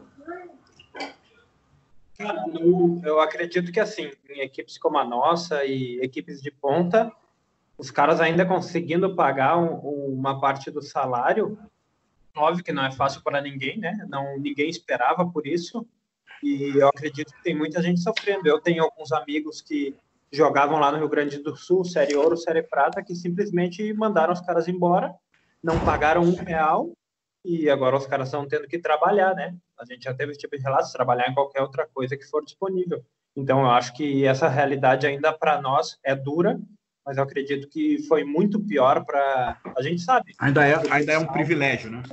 Eu, 2.20 3.02
eu 3.04 3.20
acredito 3.20 3.72
que 3.72 3.80
assim, 3.80 4.12
em 4.30 4.42
equipes 4.42 4.78
como 4.78 4.98
a 4.98 5.06
nossa 5.06 5.64
e 5.66 6.00
equipes 6.02 6.42
de 6.42 6.52
ponta, 6.52 7.12
os 7.78 7.90
caras 7.90 8.20
ainda 8.20 8.46
conseguindo 8.46 9.16
pagar 9.16 9.58
um, 9.58 9.76
uma 10.14 10.40
parte 10.40 10.70
do 10.70 10.82
salário, 10.82 11.58
óbvio 12.36 12.64
que 12.64 12.74
não 12.74 12.86
é 12.86 12.92
fácil 12.92 13.22
para 13.22 13.42
ninguém, 13.42 13.78
né? 13.78 14.06
Não 14.10 14.38
ninguém 14.38 14.70
esperava 14.70 15.26
por 15.26 15.48
isso 15.48 15.88
e 16.44 16.78
eu 16.78 16.88
acredito 16.88 17.34
que 17.34 17.44
tem 17.44 17.56
muita 17.56 17.82
gente 17.82 18.02
sofrendo. 18.02 18.48
Eu 18.48 18.60
tenho 18.60 18.84
alguns 18.84 19.12
amigos 19.12 19.62
que 19.62 19.96
jogavam 20.32 20.80
lá 20.80 20.92
no 20.92 20.98
Rio 20.98 21.10
Grande 21.10 21.40
do 21.40 21.56
Sul, 21.56 21.84
Série 21.84 22.16
Ouro, 22.16 22.38
Série 22.38 22.64
Prata, 22.64 23.04
que 23.04 23.16
simplesmente 23.16 23.94
mandaram 23.94 24.34
os 24.34 24.42
caras 24.42 24.68
embora, 24.68 25.14
não 25.64 25.80
pagaram 25.80 26.22
um 26.22 26.36
real 26.36 26.92
e 27.44 27.70
agora 27.70 27.98
os 27.98 28.06
caras 28.06 28.28
estão 28.28 28.48
tendo 28.48 28.68
que 28.68 28.78
trabalhar, 28.78 29.34
né? 29.34 29.56
A 29.80 29.86
gente 29.86 30.04
já 30.04 30.14
teve 30.14 30.32
esse 30.32 30.40
tipo 30.40 30.58
de 30.58 30.64
relatos, 30.64 30.92
trabalhar 30.92 31.30
em 31.30 31.34
qualquer 31.34 31.62
outra 31.62 31.88
coisa 31.88 32.18
que 32.18 32.26
for 32.26 32.44
disponível. 32.44 33.04
Então, 33.36 33.62
eu 33.62 33.70
acho 33.70 33.94
que 33.94 34.26
essa 34.26 34.48
realidade 34.48 35.08
ainda 35.08 35.32
para 35.32 35.62
nós 35.62 35.98
é 36.04 36.14
dura, 36.16 36.60
mas 37.06 37.18
eu 37.18 37.24
acredito 37.24 37.68
que 37.70 38.04
foi 38.04 38.24
muito 38.24 38.60
pior 38.60 39.06
para 39.06 39.58
a 39.76 39.82
gente 39.82 40.02
sabe. 40.02 40.34
Ainda 40.40 40.68
é, 40.68 40.76
ainda 40.92 41.14
é 41.14 41.18
um 41.18 41.26
privilégio, 41.26 41.90
né? 41.90 42.04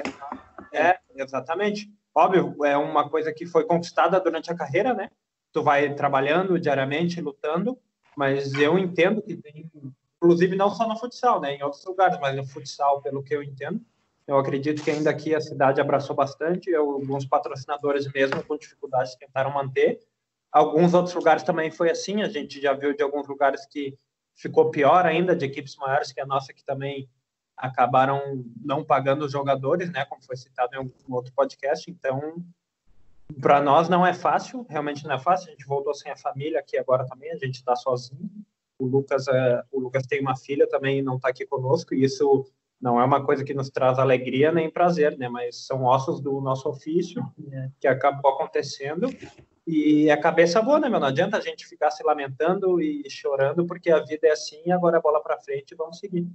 É, 0.73 0.99
exatamente. 1.15 1.91
Óbvio, 2.17 2.65
é 2.65 2.75
uma 2.79 3.11
coisa 3.11 3.31
que 3.31 3.45
foi 3.45 3.67
conquistada 3.67 4.19
durante 4.19 4.51
a 4.51 4.57
carreira, 4.57 4.95
né? 4.95 5.11
Tu 5.53 5.63
vai 5.63 5.95
trabalhando 5.95 6.59
diariamente, 6.59 7.21
lutando, 7.21 7.79
mas 8.17 8.55
eu 8.55 8.79
entendo 8.79 9.21
que 9.21 9.37
tem, 9.37 9.71
inclusive 10.17 10.57
não 10.57 10.71
só 10.71 10.89
no 10.89 10.97
futsal, 10.97 11.43
né? 11.43 11.57
Em 11.57 11.63
outros 11.63 11.85
lugares, 11.85 12.19
mas 12.19 12.35
no 12.35 12.47
futsal, 12.47 13.03
pelo 13.03 13.23
que 13.23 13.37
eu 13.37 13.43
entendo, 13.43 13.83
eu 14.27 14.39
acredito 14.39 14.83
que 14.83 14.91
ainda 14.91 15.11
aqui 15.11 15.35
a 15.35 15.43
cidade 15.43 15.79
abraçou 15.79 16.17
bastante, 16.17 16.75
alguns 16.75 17.27
patrocinadores 17.27 18.11
mesmo 18.11 18.43
com 18.45 18.57
dificuldades 18.57 19.15
tentaram 19.17 19.53
manter. 19.53 20.01
Alguns 20.51 20.95
outros 20.95 21.15
lugares 21.15 21.43
também 21.43 21.71
foi 21.71 21.91
assim, 21.91 22.23
a 22.23 22.31
gente 22.31 22.63
já 22.63 22.73
viu 22.73 22.97
de 22.97 23.03
alguns 23.03 23.29
lugares 23.29 23.67
que 23.67 23.95
ficou 24.35 24.71
pior 24.71 25.05
ainda, 25.05 25.37
de 25.37 25.45
equipes 25.45 25.77
maiores 25.77 26.13
que 26.13 26.21
a 26.23 26.25
nossa, 26.25 26.55
que 26.55 26.65
também 26.65 27.11
acabaram 27.57 28.45
não 28.63 28.85
pagando 28.85 29.25
os 29.25 29.33
jogadores, 29.33 29.91
né, 29.91 30.05
como 30.05 30.23
foi 30.23 30.37
citado 30.37 30.77
em 30.77 30.81
um 30.81 31.15
outro 31.15 31.33
podcast. 31.33 31.91
Então, 31.91 32.45
para 33.41 33.61
nós 33.61 33.89
não 33.89 34.07
é 34.07 34.13
fácil, 34.13 34.67
realmente 34.69 35.05
não 35.05 35.15
é 35.15 35.19
fácil. 35.19 35.49
A 35.49 35.51
gente 35.53 35.67
voltou 35.67 35.95
sem 35.95 36.13
a 36.13 36.17
família 36.17 36.61
aqui 36.61 36.77
agora 36.77 37.07
também, 37.07 37.31
a 37.33 37.37
gente 37.37 37.57
está 37.57 37.75
sozinho. 37.75 38.31
O 38.79 38.85
Lucas, 38.85 39.27
é, 39.27 39.63
o 39.73 39.81
Lucas 39.81 40.07
tem 40.07 40.21
uma 40.21 40.37
filha 40.37 40.69
também, 40.69 41.03
não 41.03 41.17
está 41.17 41.31
aqui 41.31 41.47
conosco. 41.47 41.95
E 41.95 42.05
isso 42.05 42.47
não 42.81 43.01
é 43.01 43.05
uma 43.05 43.25
coisa 43.25 43.43
que 43.43 43.55
nos 43.55 43.71
traz 43.71 43.99
alegria 43.99 44.53
nem 44.53 44.71
prazer, 44.71 45.17
né? 45.17 45.29
Mas 45.29 45.67
são 45.67 45.85
ossos 45.85 46.21
do 46.21 46.41
nosso 46.41 46.69
ofício 46.69 47.23
né, 47.39 47.73
que 47.81 47.89
acabou 47.89 48.33
acontecendo. 48.33 49.09
E 49.67 50.11
a 50.11 50.21
cabeça 50.21 50.63
boa, 50.63 50.79
né, 50.79 50.89
meu? 50.89 51.01
Não 51.01 51.09
adianta 51.09 51.39
a 51.39 51.41
gente 51.41 51.67
ficar 51.67 51.91
se 51.91 52.05
lamentando 52.05 52.81
e 52.81 53.09
chorando, 53.11 53.67
porque 53.67 53.91
a 53.91 53.99
vida 53.99 54.29
é 54.29 54.31
assim, 54.31 54.71
agora 54.71 54.99
a 54.99 55.01
bola 55.01 55.21
para 55.21 55.41
frente 55.41 55.73
e 55.73 55.75
vamos 55.77 55.99
seguir. 55.99 56.29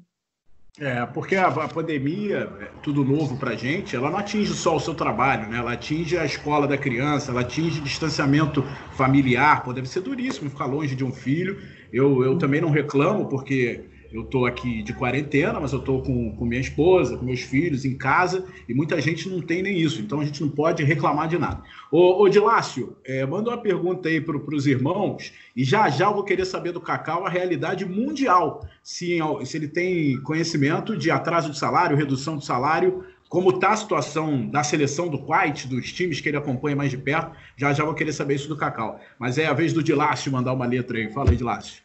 É, 0.80 1.05
porque 1.07 1.36
a, 1.36 1.47
a 1.47 1.67
pandemia, 1.67 2.49
é 2.61 2.65
tudo 2.82 3.03
novo 3.03 3.38
para 3.38 3.55
gente, 3.57 3.93
ela 3.93 4.09
não 4.09 4.17
atinge 4.17 4.53
só 4.53 4.78
o 4.78 4.80
seu 4.80 4.93
trabalho, 4.93 5.49
né? 5.49 5.57
Ela 5.57 5.74
atinge 5.74 6.17
a 6.17 6.24
escola 6.24 6.65
da 6.65 6.78
criança, 6.78 7.32
ela 7.32 7.41
atinge 7.41 7.82
distanciamento 7.82 8.63
familiar, 8.93 9.63
pô, 9.63 9.74
deve 9.74 9.89
ser 9.89 9.99
duríssimo 9.99 10.49
ficar 10.49 10.65
longe 10.65 10.95
de 10.95 11.03
um 11.03 11.11
filho. 11.11 11.61
Eu, 11.91 12.24
eu 12.24 12.38
também 12.38 12.61
não 12.61 12.69
reclamo, 12.69 13.28
porque 13.28 13.84
eu 14.12 14.24
estou 14.24 14.45
aqui 14.45 14.84
de 14.84 14.93
quarentena, 14.93 15.59
mas 15.59 15.72
eu 15.72 15.80
estou 15.80 16.01
com, 16.01 16.36
com 16.36 16.45
minha 16.45 16.59
esposa, 16.59 17.18
com 17.18 17.26
meus 17.26 17.41
filhos 17.41 17.86
em 17.86 17.97
casa, 17.97 18.45
e 18.68 18.74
muita 18.74 18.99
gente 18.99 19.30
não 19.30 19.41
tem 19.41 19.64
nem 19.64 19.78
isso, 19.78 20.01
então 20.01 20.20
a 20.20 20.26
gente 20.26 20.41
não 20.41 20.49
pode 20.49 20.84
reclamar 20.84 21.28
de 21.28 21.38
nada. 21.38 21.62
Ô, 21.91 22.22
ô 22.22 22.30
Dilácio, 22.30 22.95
é, 23.05 23.26
manda 23.26 23.49
uma 23.49 23.57
pergunta 23.57 24.09
aí 24.09 24.20
para 24.20 24.38
os 24.38 24.68
irmãos, 24.68 25.32
e 25.55 25.64
já 25.64 25.89
já 25.89 26.07
eu 26.07 26.14
vou 26.14 26.24
querer 26.24 26.45
saber 26.45 26.72
do 26.72 26.82
Cacau 26.82 27.26
a 27.26 27.30
realidade 27.30 27.86
mundial, 27.86 28.68
se, 28.84 29.20
se 29.45 29.57
ele 29.57 29.68
tem 29.68 30.22
conhecimento 30.24 30.97
de 30.97 31.09
atraso 31.09 31.49
de 31.49 31.57
salário, 31.57 31.95
redução 31.95 32.38
de 32.38 32.45
salário, 32.45 33.03
como 33.30 33.49
está 33.49 33.72
a 33.72 33.78
situação 33.78 34.45
da 34.45 34.62
seleção 34.62 35.07
do 35.07 35.18
Quite, 35.18 35.66
dos 35.66 35.93
times 35.93 36.20
que 36.20 36.28
ele 36.28 36.36
acompanha 36.36 36.76
mais 36.76 36.91
de 36.91 36.97
perto, 36.97 37.32
já 37.55 37.72
já 37.72 37.86
vou 37.86 37.93
querer 37.93 38.12
saber 38.12 38.36
isso 38.36 38.49
do 38.49 38.57
Cacau. 38.57 38.99
Mas 39.18 39.38
é 39.38 39.45
a 39.45 39.53
vez 39.53 39.72
do 39.72 39.82
Dilácio 39.82 40.30
mandar 40.30 40.51
uma 40.51 40.66
letra 40.66 40.97
aí. 40.97 41.09
Fala 41.09 41.30
aí, 41.30 41.38
Dilácio. 41.38 41.82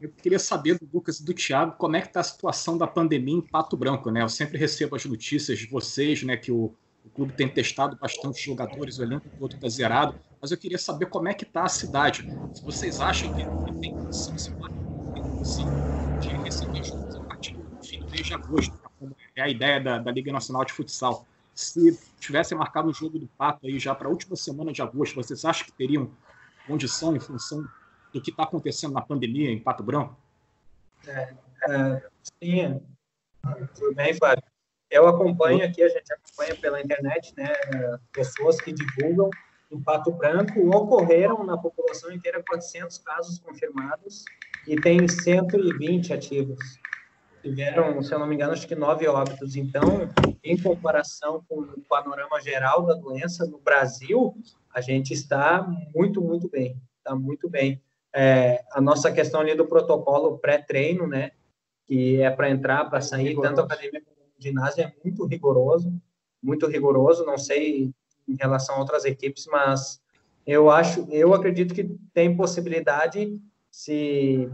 Eu 0.00 0.08
queria 0.08 0.38
saber 0.38 0.78
do 0.78 0.88
Lucas 0.92 1.20
e 1.20 1.24
do 1.24 1.34
Thiago 1.34 1.76
como 1.76 1.94
é 1.94 2.00
que 2.00 2.06
está 2.06 2.20
a 2.20 2.24
situação 2.24 2.78
da 2.78 2.86
pandemia 2.86 3.34
em 3.34 3.40
Pato 3.42 3.76
Branco, 3.76 4.10
né? 4.10 4.22
Eu 4.22 4.30
sempre 4.30 4.56
recebo 4.56 4.96
as 4.96 5.04
notícias 5.04 5.58
de 5.58 5.66
vocês, 5.66 6.22
né, 6.22 6.38
que 6.38 6.50
o, 6.50 6.74
o 7.04 7.10
clube 7.14 7.34
tem 7.34 7.46
testado 7.46 7.98
bastante 8.00 8.42
jogadores, 8.42 8.98
o 8.98 9.02
elenco 9.02 9.28
todo 9.38 9.54
está 9.54 9.68
zerado, 9.68 10.14
mas 10.40 10.50
eu 10.50 10.56
queria 10.56 10.78
saber 10.78 11.06
como 11.06 11.28
é 11.28 11.34
que 11.34 11.44
está 11.44 11.64
a 11.64 11.68
cidade. 11.68 12.24
Se 12.54 12.64
vocês 12.64 12.98
acham 12.98 13.34
que 13.34 13.44
tem 13.80 13.92
condição, 13.92 14.38
se 14.38 14.50
de 16.20 16.28
receber 16.44 16.84
jogos 16.84 17.16
a 17.16 17.20
partir 17.20 17.54
do 17.54 17.84
fim 17.84 18.00
do 18.00 18.10
mês 18.10 18.26
de 18.26 18.34
agosto, 18.34 18.80
como 18.98 19.14
é 19.36 19.42
a 19.42 19.48
ideia 19.48 19.80
da, 19.80 19.98
da 19.98 20.10
Liga 20.10 20.32
Nacional 20.32 20.64
de 20.64 20.72
Futsal. 20.72 21.26
Se 21.54 21.98
tivesse 22.18 22.54
marcado 22.54 22.88
o 22.88 22.94
jogo 22.94 23.18
do 23.18 23.26
Pato 23.36 23.66
aí 23.66 23.78
já 23.78 23.94
para 23.94 24.08
a 24.08 24.10
última 24.10 24.34
semana 24.34 24.72
de 24.72 24.80
agosto, 24.80 25.14
vocês 25.14 25.44
acham 25.44 25.66
que 25.66 25.72
teriam 25.72 26.10
condição 26.66 27.14
em 27.14 27.20
função 27.20 27.62
do 27.62 27.68
que 28.10 28.30
está 28.30 28.42
acontecendo 28.42 28.94
na 28.94 29.02
pandemia 29.02 29.50
em 29.50 29.60
Pato 29.60 29.82
Branco? 29.82 30.16
É, 31.06 31.34
é, 31.68 32.02
sim, 32.42 32.80
tudo 33.74 33.94
bem, 33.94 34.14
Fábio. 34.14 34.42
Eu 34.90 35.06
acompanho 35.06 35.64
aqui, 35.64 35.82
a 35.82 35.88
gente 35.88 36.12
acompanha 36.12 36.56
pela 36.56 36.80
internet, 36.80 37.32
né, 37.36 37.52
pessoas 38.12 38.60
que 38.60 38.72
divulgam 38.72 39.30
em 39.70 39.80
Pato 39.80 40.10
Branco 40.10 40.68
ocorreram 40.76 41.44
na 41.44 41.56
população 41.56 42.10
inteira 42.10 42.42
400 42.42 42.98
casos 42.98 43.38
confirmados 43.38 44.24
e 44.66 44.74
tem 44.74 45.06
120 45.06 46.12
ativos. 46.12 46.58
Tiveram, 47.40 48.02
se 48.02 48.12
eu 48.12 48.18
não 48.18 48.26
me 48.26 48.34
engano, 48.34 48.52
acho 48.52 48.66
que 48.66 48.74
nove 48.74 49.06
óbitos. 49.06 49.54
Então, 49.56 50.10
em 50.42 50.60
comparação 50.60 51.42
com 51.48 51.60
o 51.60 51.80
panorama 51.88 52.40
geral 52.40 52.84
da 52.84 52.94
doença 52.94 53.46
no 53.46 53.58
Brasil, 53.58 54.36
a 54.74 54.80
gente 54.80 55.14
está 55.14 55.62
muito, 55.94 56.20
muito 56.20 56.48
bem. 56.50 56.76
Está 56.98 57.14
muito 57.14 57.48
bem 57.48 57.80
é, 58.12 58.62
a 58.72 58.80
nossa 58.80 59.10
questão 59.12 59.40
ali 59.40 59.54
do 59.54 59.66
protocolo 59.66 60.38
pré-treino, 60.38 61.06
né, 61.06 61.32
que 61.86 62.20
é 62.20 62.30
para 62.30 62.50
entrar, 62.50 62.88
para 62.88 63.00
sair, 63.00 63.28
rigoroso. 63.28 63.54
tanto 63.54 63.66
academia 63.66 64.02
como 64.04 64.16
ginásio, 64.38 64.84
é 64.84 64.92
muito 65.04 65.24
rigoroso, 65.26 65.92
muito 66.42 66.66
rigoroso, 66.66 67.24
não 67.24 67.38
sei 67.38 67.92
em 68.28 68.36
relação 68.36 68.76
a 68.76 68.78
outras 68.78 69.04
equipes, 69.04 69.46
mas 69.46 70.00
eu 70.46 70.70
acho, 70.70 71.06
eu 71.10 71.34
acredito 71.34 71.74
que 71.74 71.96
tem 72.14 72.36
possibilidade 72.36 73.38
se 73.70 74.50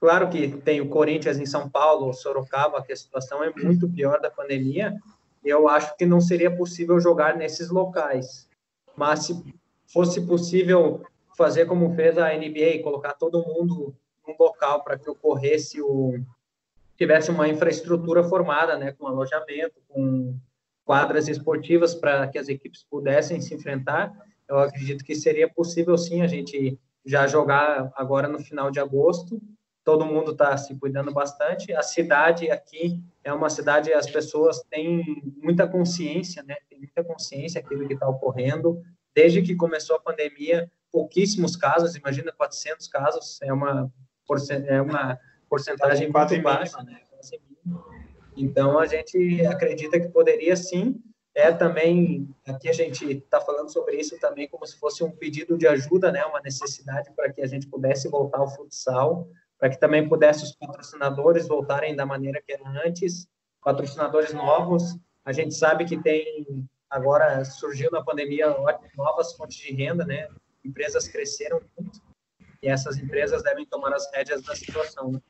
claro 0.00 0.28
que 0.28 0.48
tem 0.48 0.80
o 0.80 0.88
Corinthians 0.88 1.38
em 1.38 1.46
São 1.46 1.68
Paulo, 1.68 2.12
Sorocaba, 2.12 2.82
que 2.82 2.92
a 2.92 2.96
situação 2.96 3.42
é 3.42 3.52
muito 3.62 3.88
pior 3.88 4.20
da 4.20 4.30
pandemia, 4.30 4.96
eu 5.44 5.68
acho 5.68 5.96
que 5.96 6.04
não 6.04 6.20
seria 6.20 6.54
possível 6.54 7.00
jogar 7.00 7.36
nesses 7.36 7.70
locais. 7.70 8.48
Mas 8.96 9.26
se 9.26 9.54
fosse 9.86 10.20
possível 10.26 11.02
fazer 11.38 11.66
como 11.66 11.94
fez 11.94 12.18
a 12.18 12.36
NBA, 12.36 12.82
colocar 12.82 13.14
todo 13.14 13.46
mundo 13.46 13.94
num 14.26 14.34
local 14.38 14.82
para 14.82 14.98
que 14.98 15.08
ocorresse 15.08 15.80
o 15.80 16.18
tivesse 16.96 17.30
uma 17.30 17.46
infraestrutura 17.46 18.24
formada, 18.24 18.76
né, 18.76 18.90
com 18.90 19.06
alojamento, 19.06 19.80
com 19.86 20.36
quadras 20.84 21.28
esportivas 21.28 21.94
para 21.94 22.26
que 22.26 22.36
as 22.36 22.48
equipes 22.48 22.84
pudessem 22.90 23.40
se 23.40 23.54
enfrentar. 23.54 24.12
Eu 24.48 24.58
acredito 24.58 25.04
que 25.04 25.14
seria 25.14 25.48
possível 25.48 25.96
sim 25.96 26.22
a 26.22 26.26
gente 26.26 26.76
já 27.06 27.24
jogar 27.28 27.92
agora 27.94 28.26
no 28.26 28.40
final 28.40 28.68
de 28.68 28.80
agosto. 28.80 29.40
Todo 29.84 30.04
mundo 30.04 30.32
está 30.32 30.56
se 30.56 30.74
cuidando 30.74 31.12
bastante. 31.12 31.72
A 31.72 31.82
cidade 31.82 32.50
aqui 32.50 33.00
é 33.22 33.32
uma 33.32 33.48
cidade, 33.48 33.92
as 33.92 34.10
pessoas 34.10 34.60
têm 34.68 35.22
muita 35.40 35.68
consciência, 35.68 36.42
né? 36.42 36.56
Tem 36.68 36.78
muita 36.78 37.04
consciência 37.04 37.62
daquilo 37.62 37.86
que 37.86 37.94
está 37.94 38.08
ocorrendo. 38.08 38.82
Desde 39.14 39.40
que 39.40 39.54
começou 39.54 39.94
a 39.94 40.00
pandemia, 40.00 40.68
pouquíssimos 40.90 41.56
casos, 41.56 41.96
imagina 41.96 42.32
400 42.32 42.88
casos, 42.88 43.40
é 43.42 43.52
uma, 43.52 43.90
é 44.66 44.80
uma 44.80 45.18
porcentagem 45.48 46.10
muito 46.10 46.42
baixa, 46.42 46.82
né? 46.82 47.00
Então, 48.36 48.78
a 48.78 48.86
gente 48.86 49.44
acredita 49.46 49.98
que 49.98 50.08
poderia 50.08 50.54
sim, 50.54 51.02
é 51.34 51.52
também, 51.52 52.28
aqui 52.46 52.68
a 52.68 52.72
gente 52.72 53.04
está 53.04 53.40
falando 53.40 53.72
sobre 53.72 53.96
isso 53.96 54.18
também 54.18 54.48
como 54.48 54.66
se 54.66 54.76
fosse 54.76 55.04
um 55.04 55.10
pedido 55.10 55.56
de 55.56 55.68
ajuda, 55.68 56.10
né? 56.10 56.24
Uma 56.24 56.40
necessidade 56.40 57.12
para 57.14 57.32
que 57.32 57.40
a 57.40 57.46
gente 57.46 57.68
pudesse 57.68 58.08
voltar 58.08 58.38
ao 58.38 58.48
futsal, 58.48 59.28
para 59.56 59.68
que 59.68 59.78
também 59.78 60.08
pudesse 60.08 60.42
os 60.44 60.54
patrocinadores 60.54 61.46
voltarem 61.46 61.94
da 61.94 62.04
maneira 62.04 62.42
que 62.44 62.52
era 62.52 62.68
antes, 62.84 63.28
patrocinadores 63.62 64.32
novos. 64.32 64.96
A 65.24 65.32
gente 65.32 65.54
sabe 65.54 65.84
que 65.84 65.96
tem, 66.00 66.68
agora 66.90 67.44
surgiu 67.44 67.90
na 67.92 68.02
pandemia 68.02 68.56
novas 68.96 69.32
fontes 69.34 69.58
de 69.58 69.72
renda, 69.72 70.04
né? 70.04 70.28
Empresas 70.64 71.08
cresceram 71.08 71.60
muito 71.78 72.00
e 72.62 72.68
essas 72.68 72.98
empresas 72.98 73.42
devem 73.42 73.64
tomar 73.66 73.92
as 73.92 74.10
rédeas 74.12 74.42
da 74.42 74.54
situação. 74.54 75.12
Né? 75.12 75.20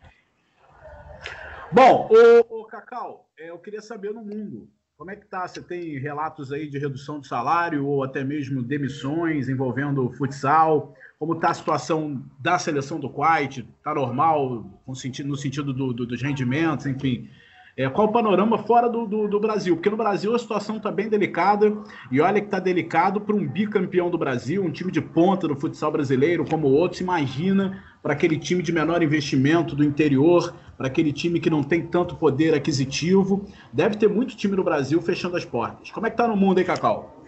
Bom, 1.71 2.09
o, 2.11 2.61
o 2.61 2.65
Cacau, 2.65 3.29
eu 3.37 3.59
queria 3.59 3.83
saber 3.83 4.13
no 4.13 4.23
mundo, 4.23 4.69
como 4.97 5.11
é 5.11 5.17
que 5.17 5.27
tá? 5.27 5.47
Você 5.47 5.63
tem 5.63 5.99
relatos 5.99 6.53
aí 6.53 6.69
de 6.69 6.79
redução 6.79 7.21
de 7.21 7.29
salário 7.29 7.87
ou 7.87 8.03
até 8.03 8.25
mesmo 8.25 8.63
demissões 8.63 9.49
envolvendo 9.49 10.11
futsal? 10.13 10.95
Como 11.19 11.35
está 11.35 11.51
a 11.51 11.55
situação 11.55 12.25
da 12.39 12.59
seleção 12.59 12.99
do 12.99 13.09
Kuwait? 13.09 13.61
Está 13.61 13.95
normal 13.95 14.83
no 14.87 14.97
sentido, 14.97 15.29
no 15.29 15.37
sentido 15.37 15.73
do, 15.73 15.93
do, 15.93 16.07
dos 16.07 16.21
rendimentos, 16.21 16.87
enfim? 16.87 17.31
É, 17.79 17.89
qual 17.89 18.09
o 18.09 18.13
panorama 18.13 18.59
fora 18.59 18.89
do, 18.89 19.07
do, 19.07 19.29
do, 19.29 19.39
Brasil? 19.39 19.77
Porque 19.77 19.89
no 19.89 19.97
Brasil 19.97 20.35
a 20.35 20.39
situação 20.41 20.79
está 20.79 20.91
bem 20.91 21.09
delicada, 21.09 21.73
e 22.11 22.21
olha 22.21 22.41
que 22.41 22.49
está 22.49 22.59
delicado 22.59 23.21
para 23.21 23.37
um 23.37 23.47
bicampeão 23.47 24.11
do 24.11 24.19
Brasil, 24.19 24.65
um 24.65 24.73
time 24.73 24.91
de 24.91 25.01
ponta 25.01 25.47
do 25.47 25.55
futsal 25.55 25.93
brasileiro, 25.93 26.45
como 26.45 26.67
outros. 26.67 27.01
Imagina 27.01 27.85
para 28.03 28.15
aquele 28.15 28.37
time 28.37 28.65
de 28.65 28.73
menor 28.73 29.01
investimento 29.01 29.77
do 29.77 29.85
interior, 29.85 30.53
para 30.77 30.89
aquele 30.89 31.13
time 31.13 31.39
que 31.39 31.49
não 31.49 31.63
tem 31.63 31.87
tanto 31.87 32.17
poder 32.17 32.53
aquisitivo. 32.53 33.47
Deve 33.73 33.97
ter 33.97 34.09
muito 34.09 34.37
time 34.37 34.57
no 34.57 34.65
Brasil 34.65 35.01
fechando 35.01 35.37
as 35.37 35.45
portas. 35.45 35.93
Como 35.93 36.05
é 36.05 36.11
que 36.11 36.15
está 36.15 36.27
no 36.27 36.37
mundo, 36.37 36.59
hein, 36.59 36.65
Cacau? 36.65 37.25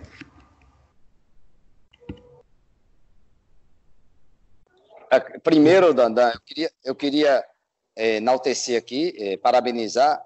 Primeiro, 5.44 5.94
Dandan, 5.94 6.32
eu 6.32 6.40
queria, 6.44 6.70
eu 6.84 6.94
queria 6.96 7.44
é, 7.94 8.16
enaltecer 8.16 8.76
aqui, 8.76 9.14
é, 9.16 9.36
parabenizar 9.36 10.20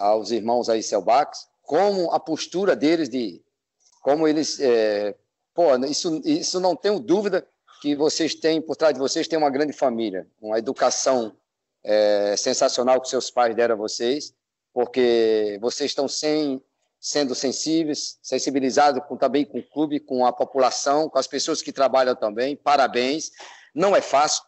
aos 0.00 0.30
irmãos 0.30 0.68
aí 0.68 0.82
Selbax, 0.82 1.46
como 1.62 2.10
a 2.10 2.18
postura 2.18 2.74
deles 2.74 3.08
de 3.08 3.42
como 4.02 4.26
eles 4.26 4.58
é, 4.58 5.14
pô, 5.54 5.76
isso 5.86 6.20
isso 6.24 6.58
não 6.58 6.74
tenho 6.74 6.98
dúvida 6.98 7.46
que 7.80 7.94
vocês 7.94 8.34
têm 8.34 8.60
por 8.60 8.76
trás 8.76 8.94
de 8.94 9.00
vocês 9.00 9.28
tem 9.28 9.38
uma 9.38 9.50
grande 9.50 9.72
família, 9.72 10.26
uma 10.40 10.58
educação 10.58 11.36
é, 11.84 12.34
sensacional 12.36 13.00
que 13.00 13.08
seus 13.08 13.30
pais 13.30 13.54
deram 13.54 13.74
a 13.74 13.78
vocês, 13.78 14.34
porque 14.72 15.58
vocês 15.60 15.90
estão 15.90 16.06
sem, 16.06 16.62
sendo 17.00 17.34
sensíveis, 17.34 18.18
sensibilizados 18.22 19.02
com, 19.06 19.16
também 19.16 19.44
com 19.44 19.58
o 19.58 19.62
clube, 19.62 20.00
com 20.00 20.26
a 20.26 20.32
população, 20.32 21.08
com 21.08 21.18
as 21.18 21.26
pessoas 21.26 21.62
que 21.62 21.72
trabalham 21.72 22.14
também. 22.14 22.56
Parabéns. 22.56 23.30
Não 23.74 23.96
é 23.96 24.00
fácil 24.00 24.42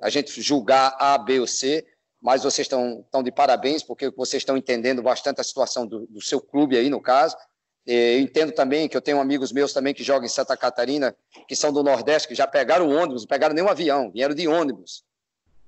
a 0.00 0.08
gente 0.08 0.40
julgar 0.40 0.96
A, 0.98 1.16
B 1.18 1.40
ou 1.40 1.46
C, 1.46 1.86
mas 2.22 2.44
vocês 2.44 2.66
estão, 2.66 3.00
estão 3.00 3.22
de 3.22 3.32
parabéns, 3.32 3.82
porque 3.82 4.08
vocês 4.10 4.42
estão 4.42 4.56
entendendo 4.56 5.02
bastante 5.02 5.40
a 5.40 5.44
situação 5.44 5.84
do, 5.86 6.06
do 6.06 6.20
seu 6.20 6.40
clube 6.40 6.76
aí, 6.76 6.88
no 6.88 7.00
caso. 7.00 7.36
Eu 7.84 8.20
entendo 8.20 8.52
também 8.52 8.88
que 8.88 8.96
eu 8.96 9.00
tenho 9.00 9.20
amigos 9.20 9.50
meus 9.50 9.72
também 9.72 9.92
que 9.92 10.04
jogam 10.04 10.24
em 10.24 10.28
Santa 10.28 10.56
Catarina, 10.56 11.16
que 11.48 11.56
são 11.56 11.72
do 11.72 11.82
Nordeste, 11.82 12.28
que 12.28 12.34
já 12.34 12.46
pegaram 12.46 12.88
ônibus, 12.88 13.22
não 13.22 13.28
pegaram 13.28 13.54
nenhum 13.54 13.68
avião, 13.68 14.12
vieram 14.12 14.36
de 14.36 14.46
ônibus. 14.46 15.02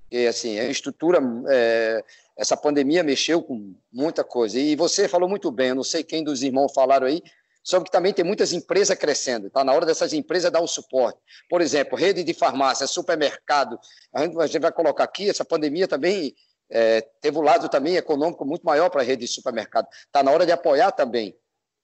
E, 0.09 0.28
assim, 0.28 0.57
a 0.61 0.66
estrutura, 0.66 1.18
é, 1.48 2.05
essa 2.36 2.57
pandemia 2.57 3.02
mexeu 3.02 3.42
com 3.42 3.74
muita 3.92 4.22
coisa. 4.22 4.57
E 4.57 4.76
você 4.76 5.09
falou 5.09 5.28
muito 5.28 5.50
bem, 5.50 5.70
eu 5.70 5.74
não 5.74 5.82
sei 5.82 6.05
quem 6.05 6.22
dos 6.22 6.44
irmãos 6.44 6.72
falaram 6.72 7.09
aí, 7.09 7.20
sobre 7.65 7.87
que 7.87 7.91
também 7.91 8.12
tem 8.12 8.25
muitas 8.25 8.53
empresas 8.53 8.97
crescendo. 8.97 9.47
Está 9.47 9.65
na 9.65 9.73
hora 9.73 9.87
dessas 9.87 10.12
empresas 10.12 10.53
dar 10.53 10.61
o 10.61 10.67
suporte. 10.67 11.19
Por 11.49 11.62
exemplo, 11.62 11.97
rede 11.97 12.23
de 12.23 12.35
farmácia, 12.35 12.87
supermercado. 12.87 13.81
A 14.12 14.47
gente, 14.47 14.59
vai 14.59 14.71
colocar 14.71 15.05
aqui, 15.05 15.31
essa 15.31 15.47
pandemia 15.47 15.89
também 15.89 16.37
é, 16.71 17.01
teve 17.23 17.39
um 17.39 17.43
lado 17.43 17.69
também 17.71 17.97
econômico 17.97 18.45
muito 18.45 18.65
maior 18.65 18.91
para 18.91 19.01
a 19.01 19.05
rede 19.05 19.25
de 19.25 19.33
supermercado. 19.33 19.89
Está 20.07 20.23
na 20.23 20.31
hora 20.31 20.45
de 20.45 20.53
apoiar 20.53 20.93
também. 20.93 21.35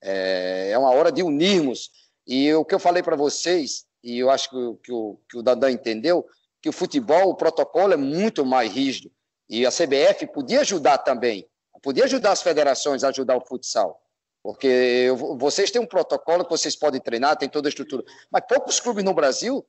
É, 0.03 0.71
é, 0.71 0.79
uma 0.79 0.91
hora 0.91 1.11
de 1.11 1.23
unirmos. 1.23 1.91
E 2.27 2.53
o 2.53 2.65
que 2.65 2.75
eu 2.75 2.79
falei 2.79 3.03
para 3.03 3.17
vocês, 3.17 3.87
e 4.05 4.19
eu 4.19 4.31
acho 4.31 4.51
que, 4.51 4.85
que, 4.85 4.93
o, 4.93 5.19
que 5.31 5.39
o 5.39 5.43
Dandan 5.43 5.71
entendeu, 5.71 6.27
que 6.61 6.69
o 6.69 6.73
futebol, 6.73 7.31
o 7.31 7.35
protocolo 7.35 7.95
é 7.95 7.97
muito 7.97 8.45
mais 8.45 8.71
rígido. 8.71 9.11
E 9.49 9.65
a 9.65 9.71
CBF 9.71 10.27
podia 10.27 10.61
ajudar 10.61 10.99
também, 10.99 11.49
podia 11.83 12.05
ajudar 12.05 12.33
as 12.33 12.43
federações 12.43 13.03
a 13.03 13.09
ajudar 13.09 13.37
o 13.37 13.41
futsal. 13.41 14.01
Porque 14.43 15.09
vocês 15.39 15.71
têm 15.71 15.81
um 15.81 15.87
protocolo 15.87 16.45
que 16.45 16.51
vocês 16.51 16.75
podem 16.75 17.01
treinar, 17.01 17.37
tem 17.37 17.49
toda 17.49 17.69
a 17.69 17.71
estrutura. 17.71 18.03
Mas 18.31 18.43
poucos 18.49 18.81
clubes 18.81 19.05
no 19.05 19.13
Brasil 19.13 19.67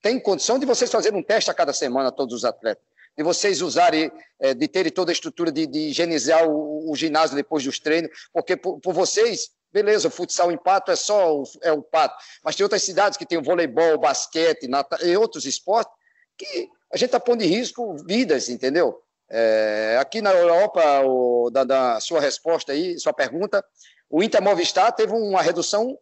têm 0.00 0.20
condição 0.20 0.58
de 0.58 0.66
vocês 0.66 0.90
fazerem 0.90 1.18
um 1.18 1.22
teste 1.22 1.50
a 1.50 1.54
cada 1.54 1.72
semana, 1.72 2.12
todos 2.12 2.34
os 2.34 2.44
atletas. 2.44 2.84
De 3.16 3.24
vocês 3.24 3.62
usarem, 3.62 4.12
é, 4.38 4.54
de 4.54 4.68
terem 4.68 4.92
toda 4.92 5.10
a 5.10 5.14
estrutura 5.14 5.50
de, 5.50 5.66
de 5.66 5.88
higienizar 5.88 6.48
o, 6.48 6.90
o, 6.90 6.94
ginásio 6.94 7.34
depois 7.34 7.64
dos 7.64 7.80
treinos. 7.80 8.10
Porque 8.32 8.56
por, 8.56 8.78
por 8.78 8.94
vocês, 8.94 9.50
beleza, 9.72 10.06
o 10.06 10.10
futsal 10.10 10.52
em 10.52 10.58
pato 10.58 10.92
é 10.92 10.96
só 10.96 11.34
o, 11.34 11.44
é 11.62 11.72
o 11.72 11.82
pato. 11.82 12.22
Mas 12.44 12.54
tem 12.54 12.62
outras 12.62 12.82
cidades 12.82 13.16
que 13.16 13.26
tem 13.26 13.38
o 13.38 13.42
voleibol, 13.42 13.98
basquete 13.98 14.68
nata, 14.68 15.04
e 15.04 15.16
outros 15.16 15.46
esportes 15.46 15.92
que 16.36 16.68
a 16.92 16.96
gente 16.96 17.06
está 17.06 17.18
pondo 17.18 17.42
em 17.42 17.48
risco 17.48 17.96
vidas, 18.06 18.48
entendeu? 18.48 19.02
É, 19.28 19.98
aqui 20.00 20.20
na 20.20 20.30
Europa, 20.32 21.00
o, 21.04 21.50
da, 21.50 21.64
da, 21.64 22.00
sua 22.00 22.20
resposta 22.20 22.72
aí, 22.72 22.98
sua 22.98 23.12
pergunta, 23.12 23.64
o 24.10 24.22
Inter 24.22 24.42
Movistar 24.42 24.92
teve 24.92 25.12
uma 25.12 25.42
redução 25.42 25.98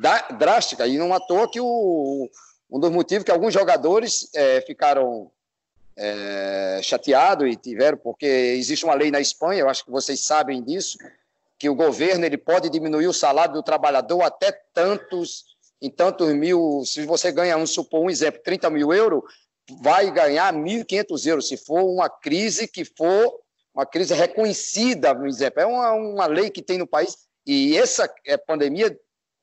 da, 0.00 0.20
drástica, 0.28 0.86
e 0.86 0.98
não 0.98 1.14
à 1.14 1.20
toa 1.20 1.50
que 1.50 1.60
o, 1.60 2.28
um 2.70 2.80
dos 2.80 2.90
motivos 2.90 3.24
que 3.24 3.30
alguns 3.30 3.54
jogadores 3.54 4.28
é, 4.34 4.60
ficaram 4.60 5.30
é, 5.96 6.80
chateados 6.82 7.50
e 7.50 7.56
tiveram, 7.56 7.96
porque 7.96 8.26
existe 8.26 8.84
uma 8.84 8.94
lei 8.94 9.10
na 9.10 9.20
Espanha, 9.20 9.60
eu 9.60 9.68
acho 9.68 9.84
que 9.84 9.90
vocês 9.90 10.20
sabem 10.20 10.62
disso, 10.62 10.98
que 11.58 11.70
o 11.70 11.74
governo 11.74 12.26
ele 12.26 12.36
pode 12.36 12.68
diminuir 12.68 13.06
o 13.06 13.14
salário 13.14 13.54
do 13.54 13.62
trabalhador 13.62 14.22
até 14.22 14.52
tantos, 14.74 15.44
em 15.80 15.90
tantos 15.90 16.28
mil, 16.34 16.82
se 16.84 17.06
você 17.06 17.32
ganha, 17.32 17.56
um, 17.56 17.66
supor 17.66 18.00
um 18.00 18.10
exemplo, 18.10 18.42
30 18.42 18.68
mil 18.68 18.92
euros, 18.92 19.22
vai 19.80 20.10
ganhar 20.10 20.52
1.500 20.52 21.26
euros, 21.26 21.48
se 21.48 21.56
for 21.56 21.82
uma 21.82 22.10
crise 22.10 22.68
que 22.68 22.84
for 22.84 23.40
uma 23.74 23.84
crise 23.84 24.14
reconhecida, 24.14 25.14
por 25.14 25.26
exemplo. 25.26 25.60
É 25.60 25.66
uma, 25.66 25.92
uma 25.92 26.26
lei 26.26 26.50
que 26.50 26.62
tem 26.62 26.78
no 26.78 26.86
país, 26.86 27.25
e 27.46 27.76
essa 27.76 28.12
é, 28.26 28.36
pandemia 28.36 28.98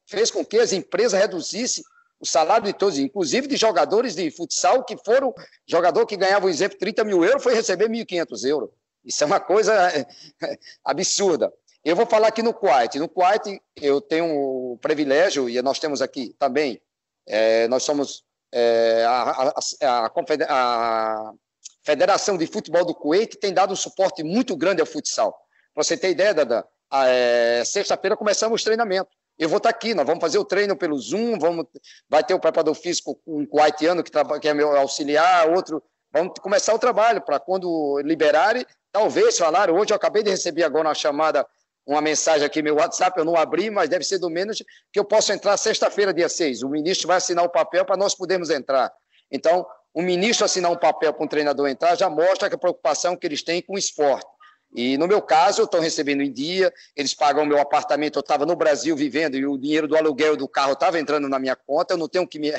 fez 0.05 0.29
com 0.29 0.43
que 0.43 0.59
as 0.59 0.73
empresas 0.73 1.19
reduzissem 1.19 1.83
o 2.19 2.25
salário 2.25 2.65
de 2.65 2.73
todos, 2.73 2.97
inclusive 2.97 3.47
de 3.47 3.57
jogadores 3.57 4.15
de 4.15 4.29
futsal 4.31 4.83
que 4.83 4.97
foram, 5.03 5.33
jogador 5.67 6.05
que 6.05 6.15
ganhava, 6.15 6.41
por 6.41 6.49
exemplo, 6.49 6.77
30 6.77 7.03
mil 7.03 7.23
euros, 7.23 7.43
foi 7.43 7.53
receber 7.53 7.89
1.500 7.89 8.49
euros. 8.49 8.69
Isso 9.03 9.23
é 9.23 9.27
uma 9.27 9.39
coisa 9.39 9.73
absurda. 10.85 11.51
Eu 11.83 11.95
vou 11.97 12.05
falar 12.05 12.29
aqui 12.29 12.41
no 12.41 12.53
Kuwait. 12.53 12.97
No 12.97 13.09
Kuwait, 13.09 13.61
eu 13.75 13.99
tenho 13.99 14.25
o 14.25 14.77
privilégio, 14.77 15.49
e 15.49 15.61
nós 15.61 15.79
temos 15.79 16.01
aqui 16.01 16.33
também, 16.39 16.81
é, 17.27 17.67
nós 17.67 17.83
somos 17.83 18.23
é, 18.53 19.03
a, 19.05 19.53
a, 19.81 20.05
a, 20.49 21.33
Federação 21.83 22.37
de 22.37 22.47
Futebol 22.47 22.85
do 22.85 22.95
Kuwait 22.95 23.35
tem 23.37 23.53
dado 23.53 23.73
um 23.73 23.75
suporte 23.75 24.23
muito 24.23 24.55
grande 24.55 24.79
ao 24.79 24.87
futsal. 24.87 25.37
Para 25.73 25.83
você 25.83 25.97
ter 25.97 26.11
ideia, 26.11 26.33
Dada, 26.33 26.65
é, 26.93 27.63
sexta-feira 27.65 28.15
começamos 28.15 28.61
o 28.61 28.63
treinamento. 28.63 29.09
Eu 29.37 29.49
vou 29.49 29.57
estar 29.57 29.69
aqui, 29.69 29.93
nós 29.93 30.05
vamos 30.05 30.21
fazer 30.21 30.37
o 30.37 30.45
treino 30.45 30.75
pelo 30.75 30.97
Zoom, 30.97 31.39
vamos, 31.39 31.65
vai 32.07 32.23
ter 32.23 32.33
o 32.33 32.39
preparador 32.39 32.75
físico, 32.75 33.19
um 33.25 33.45
kuwaitiano 33.45 34.03
que, 34.03 34.11
que 34.39 34.47
é 34.47 34.53
meu 34.53 34.75
auxiliar, 34.77 35.49
outro. 35.49 35.81
Vamos 36.11 36.33
começar 36.39 36.73
o 36.73 36.79
trabalho 36.79 37.21
para 37.21 37.39
quando 37.39 37.99
liberarem, 38.03 38.63
talvez 38.91 39.37
falaram. 39.37 39.75
Hoje 39.75 39.91
eu 39.91 39.95
acabei 39.95 40.21
de 40.21 40.29
receber 40.29 40.63
agora 40.63 40.87
uma 40.87 40.93
chamada 40.93 41.45
uma 41.85 42.01
mensagem 42.01 42.45
aqui, 42.45 42.61
meu 42.61 42.75
WhatsApp, 42.75 43.19
eu 43.19 43.25
não 43.25 43.35
abri, 43.35 43.69
mas 43.69 43.89
deve 43.89 44.05
ser 44.05 44.17
do 44.17 44.29
menos 44.29 44.63
que 44.91 44.99
eu 44.99 45.03
posso 45.03 45.33
entrar 45.33 45.57
sexta-feira, 45.57 46.13
dia 46.13 46.29
6. 46.29 46.63
O 46.63 46.69
ministro 46.69 47.07
vai 47.07 47.17
assinar 47.17 47.43
o 47.43 47.49
papel 47.49 47.83
para 47.83 47.97
nós 47.97 48.15
podermos 48.15 48.49
entrar. 48.49 48.91
Então, 49.29 49.65
o 49.93 50.01
ministro 50.01 50.45
assinar 50.45 50.71
um 50.71 50.77
papel 50.77 51.13
para 51.13 51.23
um 51.23 51.27
treinador 51.27 51.67
entrar 51.67 51.95
já 51.95 52.09
mostra 52.09 52.47
a 52.47 52.57
preocupação 52.57 53.17
que 53.17 53.27
eles 53.27 53.43
têm 53.43 53.61
com 53.61 53.73
o 53.73 53.77
esporte. 53.77 54.27
E 54.75 54.97
no 54.97 55.07
meu 55.07 55.21
caso, 55.21 55.63
estão 55.63 55.79
recebendo 55.79 56.21
em 56.21 56.31
dia, 56.31 56.73
eles 56.95 57.13
pagam 57.13 57.43
o 57.43 57.45
meu 57.45 57.59
apartamento, 57.59 58.17
eu 58.17 58.21
estava 58.21 58.45
no 58.45 58.55
Brasil 58.55 58.95
vivendo 58.95 59.35
e 59.35 59.45
o 59.45 59.57
dinheiro 59.57 59.87
do 59.87 59.95
aluguel 59.95 60.35
do 60.35 60.47
carro 60.47 60.73
estava 60.73 60.99
entrando 60.99 61.29
na 61.29 61.37
minha 61.37 61.55
conta, 61.55 61.93
eu 61.93 61.97
não 61.97 62.07
tenho 62.07 62.27
que 62.27 62.39
me 62.39 62.51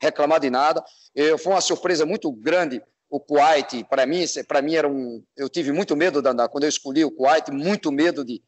reclamar 0.00 0.40
de 0.40 0.50
nada. 0.50 0.84
Eu, 1.14 1.38
foi 1.38 1.52
uma 1.52 1.60
surpresa 1.60 2.04
muito 2.04 2.30
grande 2.30 2.82
o 3.14 3.20
Kuwait, 3.20 3.84
para 3.84 4.04
mim, 4.06 4.24
para 4.48 4.60
mim 4.60 4.74
era 4.74 4.88
um, 4.88 5.22
eu 5.36 5.48
tive 5.48 5.70
muito 5.70 5.94
medo 5.94 6.20
quando 6.50 6.64
eu 6.64 6.68
escolhi 6.68 7.04
o 7.04 7.12
Kuwait, 7.12 7.48
muito 7.48 7.92
medo 7.92 8.24
de, 8.24 8.42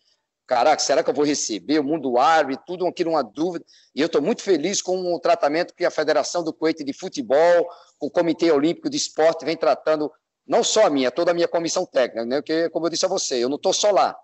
caraca, 0.47 0.83
será 0.83 1.05
que 1.05 1.11
eu 1.11 1.15
vou 1.15 1.25
receber? 1.25 1.79
O 1.79 1.85
mundo 1.85 2.19
árabe, 2.19 2.59
tudo 2.67 2.87
aquilo 2.87 3.11
uma 3.11 3.23
dúvida. 3.23 3.65
E 3.95 4.01
eu 4.01 4.07
estou 4.07 4.23
muito 4.23 4.43
feliz 4.43 4.83
com 4.83 5.15
o 5.15 5.21
tratamento 5.21 5.75
que 5.75 5.85
a 5.85 5.91
Federação 5.91 6.43
do 6.43 6.53
Coete 6.53 6.83
de 6.83 6.93
Futebol, 6.93 7.69
o 8.01 8.11
Comitê 8.11 8.51
Olímpico 8.51 8.91
de 8.91 8.97
Esporte 8.97 9.45
vem 9.45 9.57
tratando, 9.57 10.11
não 10.47 10.63
só 10.63 10.87
a 10.87 10.91
minha, 10.91 11.11
toda 11.11 11.31
a 11.31 11.35
minha 11.35 11.49
comissão 11.49 11.85
técnica, 11.85 12.25
né? 12.25 12.41
Porque, 12.41 12.69
como 12.71 12.87
eu 12.87 12.91
disse 12.91 13.05
a 13.05 13.09
você, 13.09 13.43
eu 13.43 13.49
não 13.49 13.57
estou 13.57 13.73
só 13.73 13.91
lá. 13.91 14.17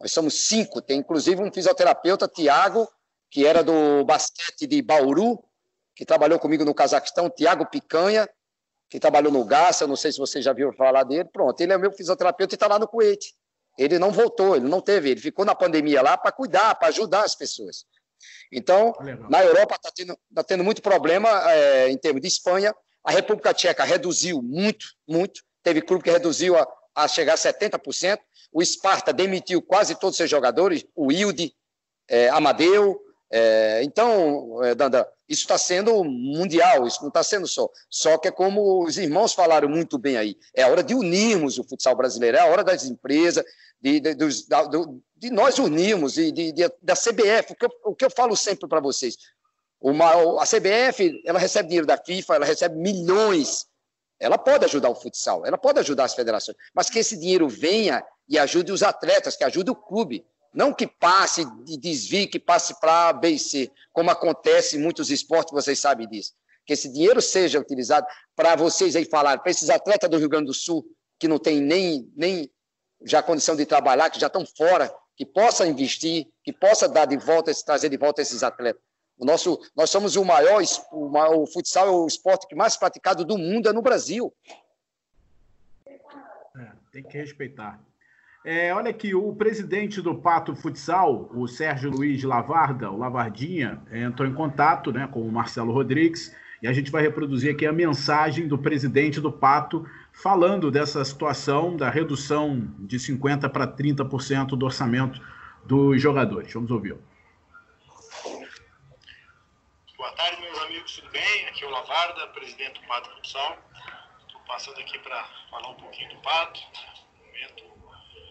Nós 0.00 0.12
somos 0.12 0.46
cinco, 0.46 0.80
tem 0.80 1.00
inclusive 1.00 1.42
um 1.42 1.52
fisioterapeuta, 1.52 2.28
Tiago, 2.28 2.88
que 3.30 3.46
era 3.46 3.62
do 3.62 4.04
basquete 4.04 4.66
de 4.66 4.80
Bauru, 4.80 5.42
que 5.94 6.04
trabalhou 6.04 6.38
comigo 6.38 6.64
no 6.64 6.74
Cazaquistão, 6.74 7.28
Tiago 7.28 7.66
Picanha, 7.66 8.28
que 8.88 8.98
trabalhou 8.98 9.32
no 9.32 9.44
Gaça, 9.44 9.86
não 9.86 9.96
sei 9.96 10.12
se 10.12 10.18
você 10.18 10.40
já 10.40 10.52
viu 10.52 10.72
falar 10.72 11.04
dele. 11.04 11.28
Pronto, 11.32 11.60
ele 11.60 11.72
é 11.72 11.78
meu 11.78 11.92
fisioterapeuta 11.92 12.54
e 12.54 12.56
está 12.56 12.66
lá 12.66 12.78
no 12.78 12.88
Kuwait. 12.88 13.34
Ele 13.76 13.98
não 13.98 14.10
voltou, 14.10 14.56
ele 14.56 14.66
não 14.66 14.80
teve, 14.80 15.10
ele 15.10 15.20
ficou 15.20 15.44
na 15.44 15.54
pandemia 15.54 16.02
lá 16.02 16.16
para 16.16 16.32
cuidar, 16.32 16.74
para 16.74 16.88
ajudar 16.88 17.24
as 17.24 17.34
pessoas. 17.34 17.84
Então, 18.50 18.94
Legal. 19.00 19.30
na 19.30 19.44
Europa 19.44 19.76
está 19.76 19.90
tendo, 19.94 20.18
tá 20.34 20.42
tendo 20.42 20.64
muito 20.64 20.82
problema 20.82 21.28
é, 21.52 21.88
em 21.90 21.96
termos 21.96 22.22
de 22.22 22.28
Espanha. 22.28 22.74
A 23.04 23.10
República 23.12 23.54
Tcheca 23.54 23.84
reduziu 23.84 24.42
muito, 24.42 24.86
muito. 25.06 25.42
Teve 25.68 25.82
clube 25.82 26.02
que 26.02 26.10
reduziu 26.10 26.56
a, 26.56 26.66
a 26.94 27.06
chegar 27.06 27.34
a 27.34 27.36
70%. 27.36 28.18
O 28.50 28.64
Sparta 28.64 29.12
demitiu 29.12 29.60
quase 29.60 29.94
todos 29.94 30.14
os 30.14 30.16
seus 30.16 30.30
jogadores, 30.30 30.82
o 30.96 31.08
Wilde, 31.08 31.54
é, 32.08 32.30
Amadeu. 32.30 32.98
É, 33.30 33.82
então, 33.82 34.64
é, 34.64 34.74
Danda, 34.74 35.06
isso 35.28 35.42
está 35.42 35.58
sendo 35.58 36.02
mundial, 36.02 36.86
isso 36.86 37.02
não 37.02 37.08
está 37.08 37.22
sendo 37.22 37.46
só. 37.46 37.68
Só 37.90 38.16
que 38.16 38.28
é 38.28 38.30
como 38.30 38.82
os 38.82 38.96
irmãos 38.96 39.34
falaram 39.34 39.68
muito 39.68 39.98
bem 39.98 40.16
aí, 40.16 40.38
é 40.56 40.62
a 40.62 40.68
hora 40.68 40.82
de 40.82 40.94
unirmos 40.94 41.58
o 41.58 41.64
futsal 41.64 41.94
brasileiro, 41.94 42.38
é 42.38 42.40
a 42.40 42.46
hora 42.46 42.64
das 42.64 42.86
empresas, 42.86 43.44
de, 43.78 44.00
de, 44.00 44.14
da, 44.48 44.62
do, 44.62 45.02
de 45.14 45.28
nós 45.28 45.58
unirmos, 45.58 46.14
de, 46.14 46.32
de, 46.32 46.54
da 46.80 46.94
CBF, 46.94 47.52
o 47.52 47.56
que, 47.56 47.66
eu, 47.66 47.70
o 47.84 47.94
que 47.94 48.04
eu 48.06 48.10
falo 48.10 48.34
sempre 48.34 48.66
para 48.66 48.80
vocês, 48.80 49.18
uma, 49.78 50.42
a 50.42 50.46
CBF 50.46 51.20
ela 51.26 51.38
recebe 51.38 51.68
dinheiro 51.68 51.86
da 51.86 51.98
FIFA, 51.98 52.36
ela 52.36 52.46
recebe 52.46 52.76
milhões, 52.76 53.66
ela 54.20 54.36
pode 54.36 54.64
ajudar 54.64 54.88
o 54.88 54.94
futsal, 54.94 55.46
ela 55.46 55.56
pode 55.56 55.78
ajudar 55.78 56.04
as 56.04 56.14
federações, 56.14 56.56
mas 56.74 56.90
que 56.90 56.98
esse 56.98 57.16
dinheiro 57.16 57.48
venha 57.48 58.04
e 58.28 58.38
ajude 58.38 58.72
os 58.72 58.82
atletas, 58.82 59.36
que 59.36 59.44
ajude 59.44 59.70
o 59.70 59.76
clube, 59.76 60.26
não 60.52 60.72
que 60.72 60.86
passe 60.86 61.46
e 61.66 61.78
desvie, 61.78 62.26
que 62.26 62.38
passe 62.38 62.78
para 62.80 63.08
A, 63.08 63.12
B 63.12 63.30
e 63.30 63.38
C, 63.38 63.70
como 63.92 64.10
acontece 64.10 64.76
em 64.76 64.80
muitos 64.80 65.10
esportes, 65.10 65.52
vocês 65.52 65.78
sabem 65.78 66.08
disso. 66.08 66.32
Que 66.66 66.72
esse 66.72 66.92
dinheiro 66.92 67.22
seja 67.22 67.58
utilizado 67.58 68.06
para 68.34 68.56
vocês 68.56 68.96
aí 68.96 69.04
falar, 69.04 69.38
para 69.38 69.50
esses 69.50 69.70
atletas 69.70 70.10
do 70.10 70.18
Rio 70.18 70.28
Grande 70.28 70.46
do 70.46 70.54
Sul, 70.54 70.84
que 71.18 71.28
não 71.28 71.38
tem 71.38 71.60
nem, 71.60 72.10
nem 72.16 72.50
já 73.04 73.22
condição 73.22 73.56
de 73.56 73.64
trabalhar, 73.64 74.10
que 74.10 74.20
já 74.20 74.26
estão 74.26 74.44
fora, 74.44 74.92
que 75.16 75.24
possa 75.24 75.66
investir, 75.66 76.26
que 76.44 76.52
possa 76.52 76.88
dar 76.88 77.04
de 77.04 77.16
volta, 77.16 77.52
trazer 77.64 77.88
de 77.88 77.96
volta 77.96 78.22
esses 78.22 78.42
atletas. 78.42 78.82
O 79.18 79.24
nosso, 79.24 79.58
nós 79.76 79.90
somos 79.90 80.16
o 80.16 80.24
maior, 80.24 80.62
o, 80.92 81.08
maior, 81.08 81.36
o 81.36 81.46
futsal 81.46 81.88
é 81.88 81.90
o 81.90 82.06
esporte 82.06 82.46
que 82.46 82.54
mais 82.54 82.76
praticado 82.76 83.24
do 83.24 83.36
mundo 83.36 83.68
é 83.68 83.72
no 83.72 83.82
Brasil. 83.82 84.32
É, 85.86 86.70
tem 86.92 87.02
que 87.02 87.18
respeitar. 87.18 87.80
É, 88.44 88.72
olha 88.72 88.90
aqui, 88.90 89.14
o 89.14 89.34
presidente 89.34 90.00
do 90.00 90.14
Pato 90.14 90.54
Futsal, 90.54 91.28
o 91.34 91.48
Sérgio 91.48 91.90
Luiz 91.90 92.22
Lavarda, 92.22 92.90
o 92.90 92.96
Lavardinha, 92.96 93.82
entrou 93.92 94.28
em 94.28 94.32
contato 94.32 94.92
né, 94.92 95.08
com 95.10 95.20
o 95.20 95.32
Marcelo 95.32 95.72
Rodrigues 95.72 96.34
e 96.62 96.68
a 96.68 96.72
gente 96.72 96.90
vai 96.90 97.02
reproduzir 97.02 97.52
aqui 97.52 97.66
a 97.66 97.72
mensagem 97.72 98.48
do 98.48 98.56
presidente 98.56 99.20
do 99.20 99.30
Pato 99.30 99.84
falando 100.12 100.70
dessa 100.70 101.04
situação 101.04 101.76
da 101.76 101.90
redução 101.90 102.72
de 102.78 102.96
50% 102.96 103.48
para 103.50 103.66
30% 103.66 104.56
do 104.56 104.64
orçamento 104.64 105.20
dos 105.64 106.00
jogadores. 106.00 106.52
Vamos 106.52 106.70
ouvi-lo. 106.70 107.00
Boa 109.96 110.07
tarde, 110.18 110.40
meus 110.40 110.58
amigos, 110.62 110.96
tudo 110.96 111.10
bem? 111.10 111.46
Aqui 111.46 111.62
é 111.62 111.66
o 111.68 111.70
Lavarda, 111.70 112.26
presidente 112.28 112.80
do 112.80 112.86
Pato 112.88 113.08
Futsal. 113.08 113.56
Estou 114.26 114.40
passando 114.48 114.80
aqui 114.80 114.98
para 114.98 115.22
falar 115.48 115.68
um 115.68 115.76
pouquinho 115.76 116.08
do 116.08 116.20
Pato, 116.22 116.60
um 117.22 117.26
momento 117.26 117.64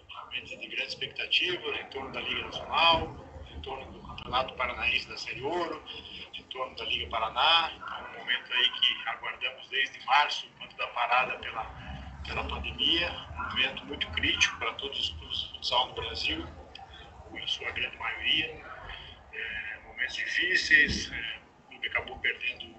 realmente 0.10 0.58
de 0.58 0.68
grande 0.68 0.90
expectativa 0.90 1.66
em 1.78 1.86
torno 1.86 2.12
da 2.12 2.20
Liga 2.20 2.44
Nacional, 2.44 3.16
em 3.50 3.62
torno 3.62 3.90
do 3.90 4.06
Campeonato 4.06 4.54
Paranaense 4.56 5.08
da 5.08 5.18
Série 5.18 5.42
Ouro, 5.42 5.82
em 6.34 6.44
torno 6.50 6.76
da 6.76 6.84
Liga 6.84 7.10
Paraná. 7.10 7.72
É 7.72 8.18
um 8.18 8.20
momento 8.20 8.52
aí 8.52 8.70
que 8.70 9.08
aguardamos 9.08 9.70
desde 9.70 10.06
março, 10.06 10.46
quando 10.58 10.76
da 10.76 10.88
parada 10.88 11.40
pela, 11.40 11.64
pela 12.28 12.44
pandemia, 12.50 13.10
um 13.32 13.44
momento 13.44 13.86
muito 13.86 14.12
crítico 14.12 14.60
para 14.60 14.74
todos 14.74 15.00
os 15.00 15.10
clubes 15.12 15.40
de 15.40 15.50
futsal 15.52 15.88
no 15.88 15.94
Brasil, 15.94 16.46
em 17.34 17.48
sua 17.48 17.72
grande 17.72 17.96
maioria. 17.96 18.62
É, 19.32 19.80
momentos 19.86 20.16
difíceis, 20.16 21.10
é, 21.14 21.47
clube 21.88 21.90
acabou 21.90 22.18
perdendo 22.20 22.76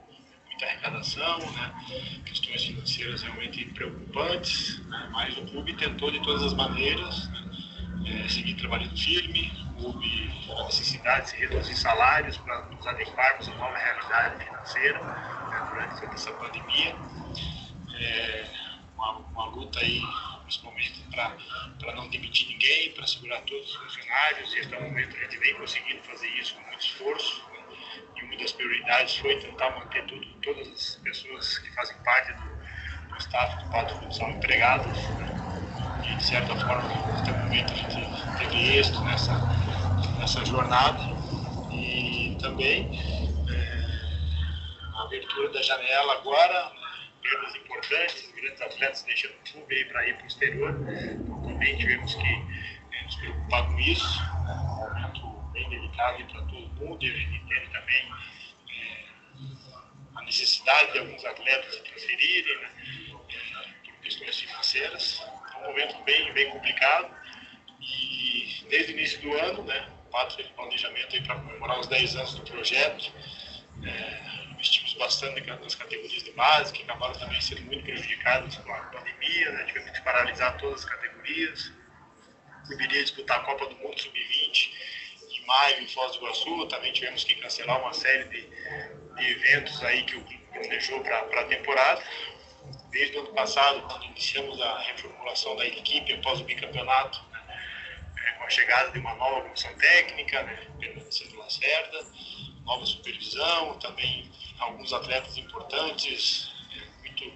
muita 0.47 0.67
arrecadação, 0.67 1.39
né? 1.53 2.23
questões 2.25 2.65
financeiras 2.65 3.23
realmente 3.23 3.65
preocupantes, 3.67 4.79
né? 4.87 5.09
mas 5.13 5.37
o 5.37 5.47
clube 5.47 5.75
tentou 5.75 6.11
de 6.11 6.21
todas 6.23 6.43
as 6.43 6.55
maneiras 6.55 7.29
né? 7.29 8.25
é, 8.25 8.29
seguir 8.29 8.55
trabalhando 8.55 8.97
firme, 8.97 9.51
houve 9.77 10.31
a 10.59 10.65
necessidade 10.65 11.31
de 11.33 11.37
reduzir 11.39 11.77
salários 11.77 12.37
para 12.39 12.67
nos 12.67 12.87
adequarmos 12.87 13.49
à 13.49 13.55
nova 13.55 13.77
realidade 13.77 14.45
financeira 14.45 15.01
né? 15.03 15.69
durante 15.71 16.01
toda 16.01 16.15
essa 16.15 16.33
pandemia. 16.33 16.97
É, 18.01 18.45
uma, 18.95 19.19
uma 19.19 19.45
luta 19.47 19.81
aí, 19.81 20.03
principalmente 20.43 21.03
para 21.11 21.95
não 21.95 22.09
demitir 22.09 22.49
ninguém, 22.49 22.93
para 22.93 23.07
segurar 23.07 23.41
todos 23.43 23.69
os 23.69 23.77
funcionários, 23.77 24.55
e 24.55 24.61
até 24.61 24.79
o 24.79 24.83
momento 24.83 25.17
a 25.17 25.21
gente 25.21 25.37
vem 25.39 25.55
conseguindo 25.55 26.03
fazer 26.03 26.29
isso 26.31 26.55
com 26.55 26.63
muito 26.63 26.81
esforço 26.81 27.49
e 28.16 28.24
uma 28.24 28.36
das 28.36 28.53
prioridades 28.53 29.16
foi 29.16 29.36
tentar 29.36 29.70
manter 29.70 30.05
tudo, 30.07 30.26
todas 30.42 30.68
as 30.68 30.96
pessoas 30.96 31.59
que 31.59 31.70
fazem 31.74 31.96
parte 32.05 32.32
do, 32.32 33.09
do 33.09 33.16
staff 33.18 33.64
do 33.64 33.70
Pato 33.70 33.94
Futsal 33.96 34.30
empregadas. 34.30 34.96
Né? 35.11 35.38
E, 36.05 36.14
de 36.14 36.24
certa 36.24 36.55
forma, 36.57 36.90
até 37.18 37.32
o 37.32 37.38
momento 37.38 37.72
a 37.72 37.76
gente 37.76 38.38
teve 38.38 38.78
êxito 38.78 39.01
nessa, 39.05 39.34
nessa 40.18 40.44
jornada. 40.44 40.99
E 41.72 42.36
também 42.40 42.88
é, 43.51 43.88
a 44.94 45.03
abertura 45.03 45.51
da 45.51 45.62
janela 45.62 46.14
agora, 46.14 46.72
perdas 47.22 47.55
importantes, 47.57 48.32
grandes 48.34 48.61
atletas 48.61 49.03
deixando 49.03 49.32
o 49.32 49.53
clube 49.53 49.84
para 49.86 50.09
ir 50.09 50.14
para 50.14 50.24
o 50.24 50.26
exterior. 50.26 50.74
Então, 51.12 51.42
também 51.42 51.76
tivemos 51.76 52.14
que 52.14 52.26
é, 52.26 53.05
nos 53.05 53.16
preocupar 53.16 53.66
com 53.66 53.78
isso. 53.80 54.22
É 54.49 54.53
um 54.53 54.76
momento 54.76 55.28
bem 55.59 55.69
delicado 55.71 56.25
para 56.27 56.43
todo 56.43 56.69
mundo 56.75 57.05
e 57.05 57.11
a 57.11 57.15
gente 57.15 57.37
entende 57.37 57.69
também 57.71 58.13
é, 58.71 59.05
a 60.15 60.23
necessidade 60.23 60.93
de 60.93 60.99
alguns 61.01 61.25
atletas 61.25 61.75
se 61.75 61.83
transferirem 61.83 62.59
né, 62.59 62.71
por 63.11 64.01
questões 64.03 64.41
financeiras. 64.41 65.23
É 65.55 65.59
um 65.59 65.67
momento 65.69 66.03
bem, 66.05 66.33
bem 66.33 66.51
complicado 66.51 67.13
e 67.81 68.65
desde 68.71 68.93
o 68.93 68.97
início 68.97 69.21
do 69.21 69.33
ano, 69.35 69.65
né, 69.65 69.89
o 70.07 70.11
Pato 70.11 70.41
um 70.41 70.53
planejamento 70.55 71.23
para 71.25 71.35
comemorar 71.35 71.81
os 71.81 71.87
10 71.89 72.17
anos 72.17 72.35
do 72.35 72.43
projeto. 72.43 73.13
É, 73.85 74.45
investimos 74.53 74.95
bastante 74.95 75.41
nas 75.41 75.75
categorias 75.75 76.23
de 76.23 76.33
base, 76.33 76.73
que 76.73 76.83
acabaram 76.83 77.15
também 77.15 77.41
sendo 77.41 77.63
muito 77.63 77.85
prejudicadas 77.85 78.57
com 78.57 78.73
a 78.73 78.79
pandemia, 78.85 79.53
né, 79.53 79.65
tivemos 79.65 79.91
que 79.91 80.03
paralisar 80.03 80.57
todas 80.59 80.85
as 80.85 80.85
categorias. 80.85 81.73
Iria 82.71 83.03
disputar 83.03 83.41
a 83.41 83.45
Copa 83.45 83.67
do 83.67 83.77
Mundo 83.77 83.99
Sub-20 83.99 84.71
maio 85.49 85.82
em 85.82 85.88
Foz 85.88 86.12
do 86.12 86.18
Iguaçu, 86.18 86.66
também 86.66 86.92
tivemos 86.92 87.24
que 87.24 87.34
cancelar 87.36 87.80
uma 87.80 87.94
série 87.94 88.24
de, 88.24 88.42
de 89.16 89.30
eventos 89.30 89.82
aí 89.82 90.03
que 90.05 90.16
o 90.16 90.20
clube 90.20 90.44
planejou 90.53 91.01
para 91.01 91.20
a 91.20 91.44
temporada. 91.44 92.03
Desde 92.90 93.16
o 93.16 93.20
ano 93.20 93.32
passado, 93.32 93.80
quando 93.82 94.05
iniciamos 94.05 94.61
a 94.61 94.78
reformulação 94.80 95.57
da 95.57 95.66
equipe 95.66 96.12
após 96.12 96.40
o 96.40 96.44
bicampeonato, 96.44 97.22
né, 97.32 98.32
com 98.36 98.44
a 98.44 98.51
chegada 98.51 98.90
de 98.92 98.99
uma 98.99 99.14
nova 99.14 99.42
comissão 99.42 99.74
técnica, 99.76 100.42
né, 100.42 100.66
Pedro 100.78 101.38
Lacerda, 101.38 102.07
nova 102.64 102.84
supervisão, 102.84 103.78
também 103.78 104.30
alguns 104.59 104.92
atletas 104.92 105.38
importantes, 105.38 106.53
é, 106.76 107.01
muito 107.01 107.32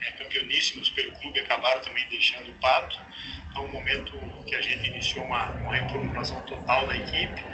é, 0.00 0.10
campeoníssimos 0.12 0.90
pelo 0.90 1.12
clube, 1.20 1.38
acabaram 1.38 1.80
também 1.80 2.08
deixando 2.08 2.50
o 2.50 2.54
pato 2.54 2.98
um 3.60 3.68
momento 3.68 4.18
que 4.44 4.54
a 4.54 4.60
gente 4.60 4.88
iniciou 4.88 5.24
uma, 5.24 5.50
uma 5.50 5.74
reformulação 5.74 6.40
total 6.42 6.86
da 6.86 6.96
equipe. 6.96 7.44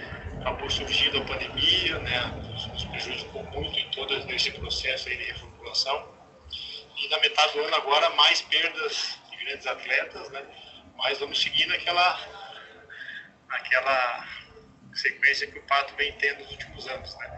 Acabou 0.40 0.68
surgindo 0.68 1.18
a 1.18 1.24
pandemia, 1.24 1.98
né, 2.00 2.20
nos 2.72 2.84
prejudicou 2.86 3.44
muito 3.44 3.78
em 3.78 3.90
todo 3.90 4.14
esse 4.30 4.50
processo 4.52 5.08
aí 5.08 5.16
de 5.16 5.24
reformulação. 5.24 6.12
E 6.96 7.08
na 7.08 7.18
metade 7.20 7.52
do 7.52 7.60
ano 7.60 7.76
agora, 7.76 8.10
mais 8.10 8.42
perdas 8.42 9.18
de 9.30 9.36
grandes 9.44 9.66
atletas, 9.66 10.30
né, 10.30 10.44
mas 10.96 11.18
vamos 11.18 11.40
seguir 11.40 11.66
naquela, 11.66 12.18
naquela 13.48 14.26
sequência 14.94 15.46
que 15.46 15.58
o 15.58 15.62
Pato 15.62 15.94
vem 15.96 16.12
tendo 16.18 16.40
nos 16.40 16.50
últimos 16.52 16.86
anos, 16.86 17.16
né? 17.16 17.30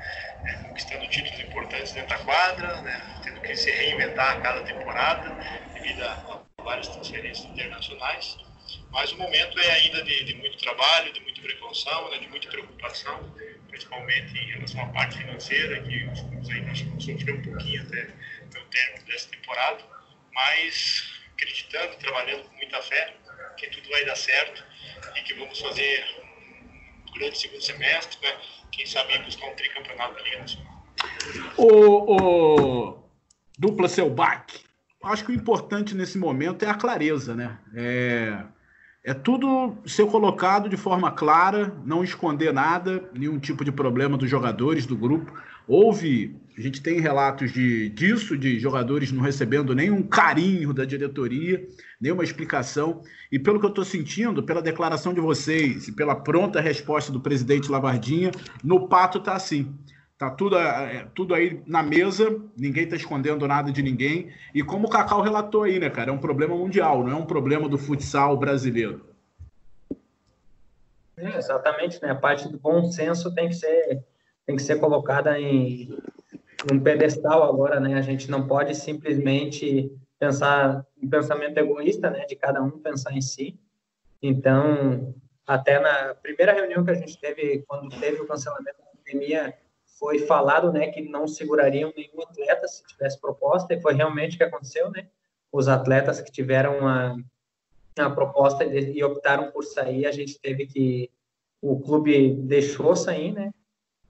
É, 0.47 0.53
conquistando 0.65 1.07
títulos 1.09 1.41
importantes 1.41 1.93
dentro 1.93 2.11
da 2.11 2.25
quadra, 2.25 2.83
né? 2.83 3.21
tendo 3.23 3.41
que 3.41 3.57
se 3.57 3.71
reinventar 3.71 4.37
a 4.37 4.41
cada 4.41 4.63
temporada 4.63 5.31
devido 5.73 6.03
a 6.03 6.43
várias 6.63 6.89
transferências 6.89 7.47
internacionais. 7.47 8.37
Mas 8.95 9.11
o 9.11 9.19
momento 9.19 9.59
é 9.59 9.71
ainda 9.73 10.05
de, 10.05 10.23
de 10.23 10.35
muito 10.37 10.57
trabalho, 10.59 11.13
de 11.13 11.21
muita 11.21 11.43
precaução, 11.43 12.11
né, 12.11 12.19
de 12.19 12.29
muita 12.29 12.49
preocupação, 12.49 13.29
principalmente 13.69 14.39
em 14.39 14.53
relação 14.53 14.83
à 14.83 14.87
parte 14.87 15.19
financeira, 15.19 15.83
que 15.83 16.05
os 16.07 16.21
clubes 16.21 16.49
aí 16.49 16.61
nós 16.63 16.81
vamos 16.81 17.05
sofrer 17.05 17.35
um 17.35 17.43
pouquinho 17.43 17.83
até, 17.83 18.03
o 18.57 18.65
término 18.67 19.05
dessa 19.07 19.29
temporada, 19.31 19.85
mas 20.33 21.13
acreditando, 21.33 21.97
trabalhando 21.97 22.45
com 22.45 22.55
muita 22.55 22.81
fé, 22.83 23.17
que 23.57 23.67
tudo 23.67 23.89
vai 23.91 24.05
dar 24.05 24.15
certo 24.15 24.65
e 25.17 25.23
que 25.23 25.35
vamos 25.35 25.59
fazer 25.59 26.05
um 27.09 27.19
grande 27.19 27.37
segundo 27.37 27.63
semestre, 27.63 28.17
né? 28.23 28.39
quem 28.71 28.87
sabe 28.87 29.19
buscar 29.19 29.49
um 29.49 29.57
tricampeonato 29.57 30.15
da 30.15 30.23
Liga 30.23 30.39
Nacional. 30.39 30.87
O, 31.57 32.15
o 32.15 33.11
dupla 33.59 33.89
seu 33.89 34.09
baque, 34.09 34.61
acho 35.03 35.25
que 35.25 35.33
o 35.33 35.35
importante 35.35 35.97
nesse 35.97 36.17
momento 36.17 36.65
é 36.65 36.69
a 36.69 36.75
clareza, 36.75 37.35
né? 37.35 37.59
É 37.75 38.55
é 39.05 39.13
tudo 39.13 39.77
ser 39.85 40.07
colocado 40.07 40.67
de 40.67 40.79
forma 40.79 41.13
clara, 41.13 41.77
não 41.85 42.03
esconder 42.03 42.55
nada, 42.55 43.05
nenhum 43.13 43.39
tipo 43.39 43.63
de 43.63 43.71
problema 43.71 44.17
dos 44.17 44.31
jogadores, 44.31 44.87
do 44.87 44.97
grupo. 44.97 45.31
Houve, 45.69 46.35
a 46.57 46.61
gente 46.63 46.81
tem 46.81 47.01
relatos 47.01 47.53
de, 47.53 47.91
disso, 47.91 48.35
de 48.35 48.59
jogadores 48.59 49.13
não 49.13 49.23
recebendo 49.23 49.75
nenhum 49.75 50.03
carinho 50.03 50.73
da 50.73 50.87
diretoria, 50.87 51.67
nenhuma 52.01 52.25
explicação. 52.25 53.03
E 53.31 53.39
pelo 53.39 53.61
que 53.61 53.67
eu 53.67 53.71
estou 53.71 53.85
sentindo, 53.85 54.43
pela 54.43 54.63
declaração 54.63 55.13
de 55.13 55.21
vocês 55.21 55.87
e 55.87 55.93
pela 55.93 56.17
pronta 56.17 56.59
resposta 56.59 57.13
do 57.13 57.21
presidente 57.21 57.71
Lavardinha, 57.71 58.31
no 58.63 58.89
Pato 58.89 59.19
está 59.19 59.35
assim. 59.35 59.71
Tá 60.17 60.31
tudo, 60.31 60.57
é, 60.57 61.09
tudo 61.13 61.35
aí 61.35 61.61
na 61.67 61.83
mesa, 61.83 62.41
ninguém 62.57 62.89
tá 62.89 62.95
escondendo 62.95 63.49
nada 63.49 63.73
de 63.73 63.83
ninguém. 63.83 64.33
E 64.55 64.63
como 64.63 64.87
o 64.87 64.91
Cacau 64.91 65.21
relatou 65.21 65.65
aí, 65.65 65.81
né, 65.81 65.91
cara? 65.91 66.11
É 66.11 66.13
um 66.13 66.19
problema 66.19 66.55
mundial, 66.55 67.03
não 67.03 67.13
é 67.13 67.17
um 67.17 67.27
problema 67.27 67.69
do 67.69 67.77
futsal 67.77 68.37
brasileiro. 68.37 69.05
É, 71.17 71.37
exatamente, 71.37 72.01
né? 72.01 72.11
A 72.11 72.15
parte 72.15 72.49
do 72.49 72.59
bom 72.59 72.85
senso 72.85 73.35
tem 73.35 73.49
que 73.49 73.55
ser, 73.55 74.05
tem 74.47 74.57
que 74.57 74.63
ser 74.63 74.79
colocada 74.79 75.39
em 75.39 75.97
um 76.71 76.79
pedestal 76.79 77.43
agora, 77.43 77.81
né? 77.81 77.95
A 77.95 78.03
gente 78.03 78.31
não 78.31 78.47
pode 78.47 78.75
simplesmente 78.75 79.93
pensar 80.19 80.87
um 81.03 81.09
pensamento 81.09 81.59
egoísta, 81.59 82.09
né? 82.09 82.25
De 82.25 82.37
cada 82.37 82.63
um 82.63 82.71
pensar 82.71 83.13
em 83.13 83.21
si. 83.21 83.59
Então, 84.23 85.13
até 85.47 85.81
na 85.81 86.15
primeira 86.15 86.53
reunião 86.53 86.85
que 86.85 86.91
a 86.93 86.95
gente 86.95 87.19
teve, 87.21 87.65
quando 87.67 87.89
teve 87.99 88.21
o 88.21 88.27
cancelamento 88.27 88.79
da 88.79 88.85
pandemia, 88.97 89.55
foi 89.99 90.21
falado, 90.21 90.73
né, 90.73 90.89
que 90.89 91.03
não 91.03 91.27
segurariam 91.27 91.93
nenhum 91.97 92.23
atleta 92.23 92.67
se 92.69 92.85
tivesse 92.87 93.21
proposta, 93.21 93.75
e 93.75 93.81
foi 93.81 93.95
realmente 93.95 94.35
o 94.35 94.39
que 94.39 94.45
aconteceu, 94.45 94.91
né? 94.91 95.09
os 95.55 95.69
atletas 95.69 96.21
que 96.21 96.33
tiveram 96.33 96.81
uma, 96.81 97.17
uma 97.97 98.13
proposta 98.13 98.65
e 98.65 99.05
optaram 99.05 99.53
por 99.53 99.63
sair, 99.63 100.05
a 100.05 100.11
gente 100.11 100.37
teve 100.41 100.67
que 100.67 101.09
o 101.63 101.79
clube 101.79 102.35
deixou 102.35 102.97
sair, 102.97 103.33
né? 103.33 103.55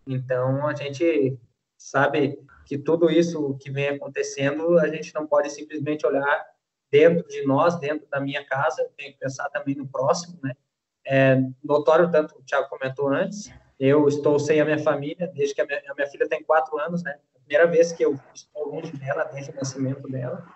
Então 0.06 0.66
a 0.66 0.74
gente 0.74 1.38
sabe 1.76 2.42
que 2.64 2.78
tudo 2.78 3.10
isso 3.10 3.58
que 3.58 3.70
vem 3.70 3.88
acontecendo, 3.88 4.78
a 4.78 4.88
gente 4.88 5.14
não 5.14 5.26
pode 5.26 5.50
simplesmente 5.50 6.06
olhar 6.06 6.46
dentro 6.90 7.28
de 7.28 7.44
nós, 7.44 7.78
dentro 7.78 8.08
da 8.08 8.18
minha 8.18 8.42
casa, 8.46 8.90
tem 8.96 9.12
que 9.12 9.18
pensar 9.18 9.50
também 9.50 9.74
no 9.74 9.86
próximo, 9.86 10.38
né? 10.42 10.54
É 11.06 11.36
notório, 11.62 12.10
tanto 12.10 12.38
o 12.38 12.42
Thiago 12.42 12.70
comentou 12.70 13.08
antes, 13.08 13.52
eu 13.78 14.06
estou 14.06 14.38
sem 14.38 14.60
a 14.60 14.64
minha 14.64 14.78
família, 14.78 15.30
desde 15.34 15.54
que 15.54 15.60
a 15.60 15.66
minha, 15.66 15.82
a 15.88 15.94
minha 15.94 16.06
filha 16.06 16.28
tem 16.28 16.42
quatro 16.42 16.78
anos, 16.78 17.02
né? 17.02 17.18
A 17.34 17.38
primeira 17.40 17.66
vez 17.66 17.92
que 17.92 18.04
eu 18.04 18.18
estou 18.34 18.68
longe 18.68 18.92
dela, 18.96 19.24
desde 19.24 19.50
o 19.50 19.54
nascimento 19.54 20.08
dela. 20.08 20.46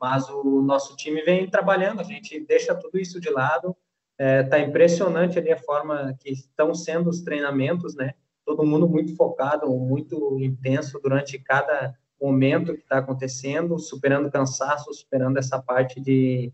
Mas 0.00 0.28
o 0.28 0.62
nosso 0.62 0.96
time 0.96 1.22
vem 1.22 1.48
trabalhando, 1.48 2.00
a 2.00 2.04
gente 2.04 2.38
deixa 2.40 2.74
tudo 2.74 2.98
isso 2.98 3.20
de 3.20 3.30
lado. 3.30 3.76
Está 4.18 4.24
é, 4.24 4.42
tá 4.42 4.58
impressionante 4.60 5.38
ali 5.38 5.50
a 5.50 5.58
forma 5.58 6.16
que 6.20 6.30
estão 6.30 6.74
sendo 6.74 7.10
os 7.10 7.22
treinamentos, 7.22 7.94
né? 7.96 8.14
Todo 8.44 8.64
mundo 8.64 8.88
muito 8.88 9.16
focado, 9.16 9.68
muito 9.68 10.38
intenso 10.40 11.00
durante 11.02 11.38
cada 11.38 11.94
momento 12.20 12.74
que 12.74 12.82
está 12.82 12.98
acontecendo, 12.98 13.78
superando 13.78 14.30
cansaço, 14.30 14.92
superando 14.94 15.38
essa 15.38 15.60
parte 15.60 16.00
de, 16.00 16.52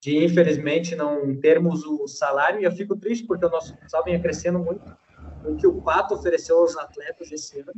de 0.00 0.24
infelizmente 0.24 0.94
não 0.94 1.34
termos 1.40 1.84
o 1.84 2.06
salário. 2.06 2.60
E 2.60 2.64
eu 2.64 2.72
fico 2.72 2.96
triste 2.96 3.26
porque 3.26 3.46
o 3.46 3.50
nosso 3.50 3.76
futsal 3.76 4.04
vinha 4.04 4.20
crescendo 4.20 4.58
muito 4.58 4.82
o 5.44 5.56
que 5.56 5.66
o 5.66 5.80
Pato 5.80 6.14
ofereceu 6.14 6.58
aos 6.58 6.76
atletas 6.76 7.30
esse 7.30 7.60
ano 7.60 7.72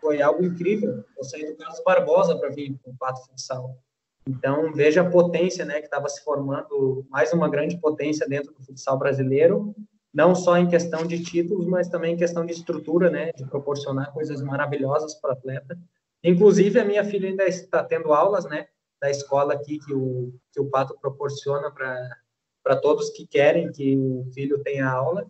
foi 0.00 0.20
algo 0.20 0.44
incrível. 0.44 1.04
Eu 1.16 1.24
saí 1.24 1.46
do 1.46 1.56
Carlos 1.56 1.82
Barbosa 1.84 2.36
para 2.36 2.50
vir 2.50 2.76
com 2.82 2.90
o 2.90 2.96
Pato 2.96 3.24
Futsal. 3.26 3.78
Então, 4.26 4.72
veja 4.72 5.02
a 5.02 5.10
potência 5.10 5.64
né, 5.64 5.80
que 5.80 5.86
estava 5.86 6.08
se 6.08 6.22
formando, 6.22 7.04
mais 7.10 7.32
uma 7.32 7.48
grande 7.48 7.76
potência 7.78 8.26
dentro 8.28 8.52
do 8.52 8.62
futsal 8.62 8.96
brasileiro, 8.96 9.74
não 10.14 10.34
só 10.34 10.56
em 10.56 10.68
questão 10.68 11.04
de 11.06 11.22
títulos, 11.22 11.66
mas 11.66 11.88
também 11.88 12.14
em 12.14 12.18
questão 12.18 12.46
de 12.46 12.52
estrutura, 12.52 13.10
né, 13.10 13.32
de 13.32 13.44
proporcionar 13.46 14.12
coisas 14.12 14.40
maravilhosas 14.42 15.14
para 15.14 15.30
o 15.30 15.32
atleta. 15.32 15.76
Inclusive, 16.22 16.78
a 16.78 16.84
minha 16.84 17.04
filha 17.04 17.28
ainda 17.28 17.44
está 17.44 17.82
tendo 17.82 18.12
aulas 18.12 18.44
né, 18.44 18.68
da 19.00 19.10
escola 19.10 19.54
aqui 19.54 19.78
que 19.78 19.92
o, 19.92 20.32
que 20.52 20.60
o 20.60 20.70
Pato 20.70 20.96
proporciona 21.00 21.70
para 21.70 22.76
todos 22.76 23.10
que 23.10 23.26
querem 23.26 23.72
que 23.72 23.96
o 23.96 24.24
filho 24.32 24.62
tenha 24.62 24.88
aula. 24.88 25.28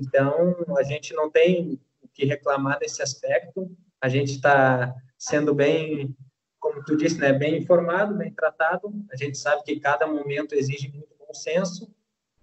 Então, 0.00 0.56
a 0.78 0.82
gente 0.82 1.12
não 1.14 1.30
tem 1.30 1.78
o 2.02 2.08
que 2.08 2.24
reclamar 2.24 2.78
desse 2.78 3.02
aspecto. 3.02 3.70
A 4.00 4.08
gente 4.08 4.32
está 4.32 4.94
sendo 5.18 5.54
bem, 5.54 6.16
como 6.58 6.82
tu 6.82 6.96
disse, 6.96 7.18
né, 7.18 7.32
bem 7.32 7.58
informado, 7.58 8.16
bem 8.16 8.32
tratado. 8.32 8.92
A 9.12 9.16
gente 9.16 9.36
sabe 9.36 9.62
que 9.62 9.78
cada 9.78 10.06
momento 10.06 10.54
exige 10.54 10.90
muito 10.90 11.14
bom 11.18 11.34
senso. 11.34 11.92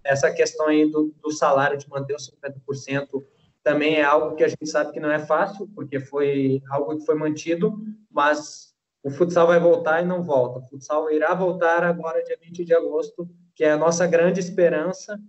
Essa 0.04 0.30
questão 0.30 0.68
aí 0.68 0.90
do, 0.90 1.12
do 1.20 1.32
salário, 1.32 1.76
de 1.76 1.88
manter 1.88 2.14
os 2.14 2.30
50%, 2.30 3.24
também 3.62 3.96
é 3.96 4.04
algo 4.04 4.36
que 4.36 4.44
a 4.44 4.48
gente 4.48 4.66
sabe 4.66 4.92
que 4.92 5.00
não 5.00 5.10
é 5.10 5.18
fácil, 5.18 5.68
porque 5.74 5.98
foi 5.98 6.62
algo 6.70 6.96
que 6.96 7.04
foi 7.04 7.16
mantido, 7.16 7.76
mas 8.10 8.72
o 9.02 9.10
futsal 9.10 9.48
vai 9.48 9.58
voltar 9.58 10.02
e 10.02 10.06
não 10.06 10.22
volta. 10.22 10.60
O 10.60 10.68
futsal 10.68 11.10
irá 11.10 11.34
voltar 11.34 11.82
agora, 11.82 12.22
dia 12.22 12.38
20 12.40 12.64
de 12.64 12.74
agosto, 12.74 13.28
que 13.54 13.64
é 13.64 13.72
a 13.72 13.76
nossa 13.76 14.06
grande 14.06 14.38
esperança 14.38 15.20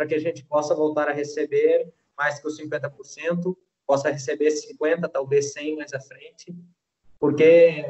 para 0.00 0.06
que 0.06 0.14
a 0.14 0.18
gente 0.18 0.42
possa 0.46 0.74
voltar 0.74 1.10
a 1.10 1.12
receber 1.12 1.92
mais 2.16 2.40
que 2.40 2.48
os 2.48 2.58
50%, 2.58 3.54
possa 3.86 4.08
receber 4.08 4.48
50%, 4.48 5.10
talvez 5.12 5.52
100% 5.54 5.76
mais 5.76 5.92
à 5.92 6.00
frente, 6.00 6.56
porque 7.18 7.84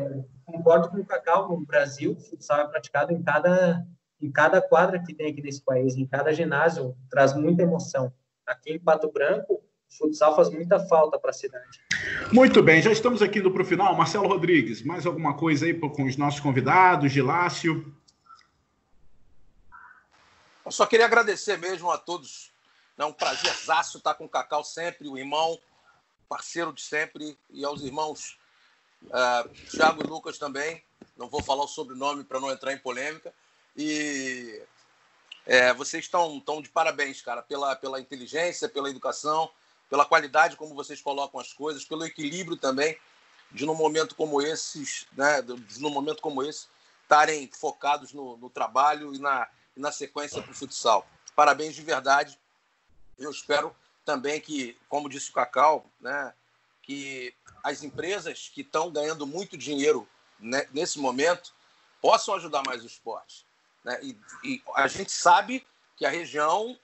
concordo 0.45 0.91
com 0.91 0.97
o 0.97 1.07
Cacau, 1.07 1.49
no 1.49 1.65
Brasil, 1.65 2.11
o 2.11 2.21
futsal 2.21 2.63
é 2.63 2.67
praticado 2.67 3.13
em 3.13 3.23
cada, 3.23 3.87
em 4.21 4.29
cada 4.29 4.61
quadra 4.61 5.01
que 5.01 5.15
tem 5.15 5.31
aqui 5.31 5.41
nesse 5.41 5.63
país, 5.63 5.95
em 5.97 6.05
cada 6.05 6.33
ginásio, 6.33 6.97
traz 7.09 7.33
muita 7.33 7.63
emoção. 7.63 8.13
Aqui 8.45 8.73
em 8.73 8.81
Pato 8.81 9.09
Branco, 9.13 9.63
futsal 9.89 10.35
faz 10.35 10.51
muita 10.51 10.81
falta 10.81 11.17
para 11.17 11.31
a 11.31 11.33
cidade. 11.33 11.79
Muito 12.33 12.61
bem, 12.61 12.83
já 12.83 12.91
estamos 12.91 13.23
aqui 13.23 13.39
indo 13.39 13.53
para 13.53 13.63
o 13.63 13.65
final. 13.65 13.95
Marcelo 13.97 14.27
Rodrigues, 14.27 14.83
mais 14.83 15.07
alguma 15.07 15.35
coisa 15.35 15.65
aí 15.65 15.75
com 15.75 16.05
os 16.05 16.17
nossos 16.17 16.41
convidados, 16.41 17.13
Gilácio? 17.13 17.95
Eu 20.71 20.73
só 20.73 20.87
queria 20.87 21.07
agradecer 21.07 21.59
mesmo 21.59 21.91
a 21.91 21.99
todos. 21.99 22.53
É 22.97 23.05
um 23.05 23.13
prazerzaço 23.13 23.99
estar 23.99 24.15
com 24.15 24.27
o 24.27 24.29
Cacau 24.29 24.63
sempre, 24.63 25.09
o 25.09 25.19
irmão, 25.19 25.59
parceiro 26.29 26.73
de 26.73 26.81
sempre, 26.81 27.37
e 27.51 27.65
aos 27.65 27.83
irmãos 27.83 28.39
uh, 29.07 29.49
Thiago 29.69 30.01
e 30.01 30.07
Lucas 30.07 30.39
também. 30.39 30.81
Não 31.17 31.29
vou 31.29 31.43
falar 31.43 31.65
o 31.65 31.67
sobrenome 31.67 32.23
para 32.23 32.39
não 32.39 32.53
entrar 32.53 32.73
em 32.73 32.79
polêmica. 32.79 33.35
E 33.77 34.63
é, 35.45 35.75
vocês 35.75 36.05
estão, 36.05 36.39
estão 36.39 36.63
de 36.63 36.69
parabéns, 36.69 37.21
cara, 37.21 37.43
pela, 37.43 37.75
pela 37.75 38.01
inteligência, 38.01 38.69
pela 38.69 38.89
educação, 38.89 39.51
pela 39.89 40.05
qualidade 40.05 40.55
como 40.55 40.73
vocês 40.73 41.03
colocam 41.03 41.41
as 41.41 41.53
coisas, 41.53 41.85
pelo 41.85 42.05
equilíbrio 42.05 42.57
também 42.57 42.97
de 43.51 43.67
num 43.67 43.75
momento 43.75 44.15
como 44.15 44.41
esses, 44.41 45.09
né, 45.17 45.43
de 45.43 45.81
num 45.81 45.91
momento 45.91 46.23
como 46.23 46.45
esse, 46.45 46.69
estarem 47.03 47.51
focados 47.53 48.13
no, 48.13 48.37
no 48.37 48.49
trabalho 48.49 49.13
e 49.13 49.19
na, 49.19 49.49
na 49.81 49.91
sequência 49.91 50.43
para 50.43 50.53
o 50.53 50.55
futsal. 50.55 51.07
Parabéns 51.35 51.75
de 51.75 51.83
verdade. 51.83 52.39
Eu 53.19 53.31
espero 53.31 53.75
também 54.05 54.41
que, 54.41 54.77
como 54.89 55.09
disse 55.09 55.31
o 55.31 55.33
Cacau, 55.33 55.87
né, 56.01 56.33
que 56.83 57.35
as 57.63 57.83
empresas 57.83 58.51
que 58.53 58.61
estão 58.61 58.91
ganhando 58.91 59.27
muito 59.27 59.57
dinheiro 59.57 60.09
né, 60.39 60.67
nesse 60.73 60.99
momento 60.99 61.53
possam 62.01 62.35
ajudar 62.35 62.63
mais 62.67 62.83
o 62.83 62.87
esporte. 62.87 63.47
Né? 63.85 63.99
E, 64.03 64.17
e, 64.45 64.63
a 64.75 64.89
gente 64.89 65.13
sabe 65.13 65.67
que 65.97 66.07
a 66.07 66.11
região 66.11 66.79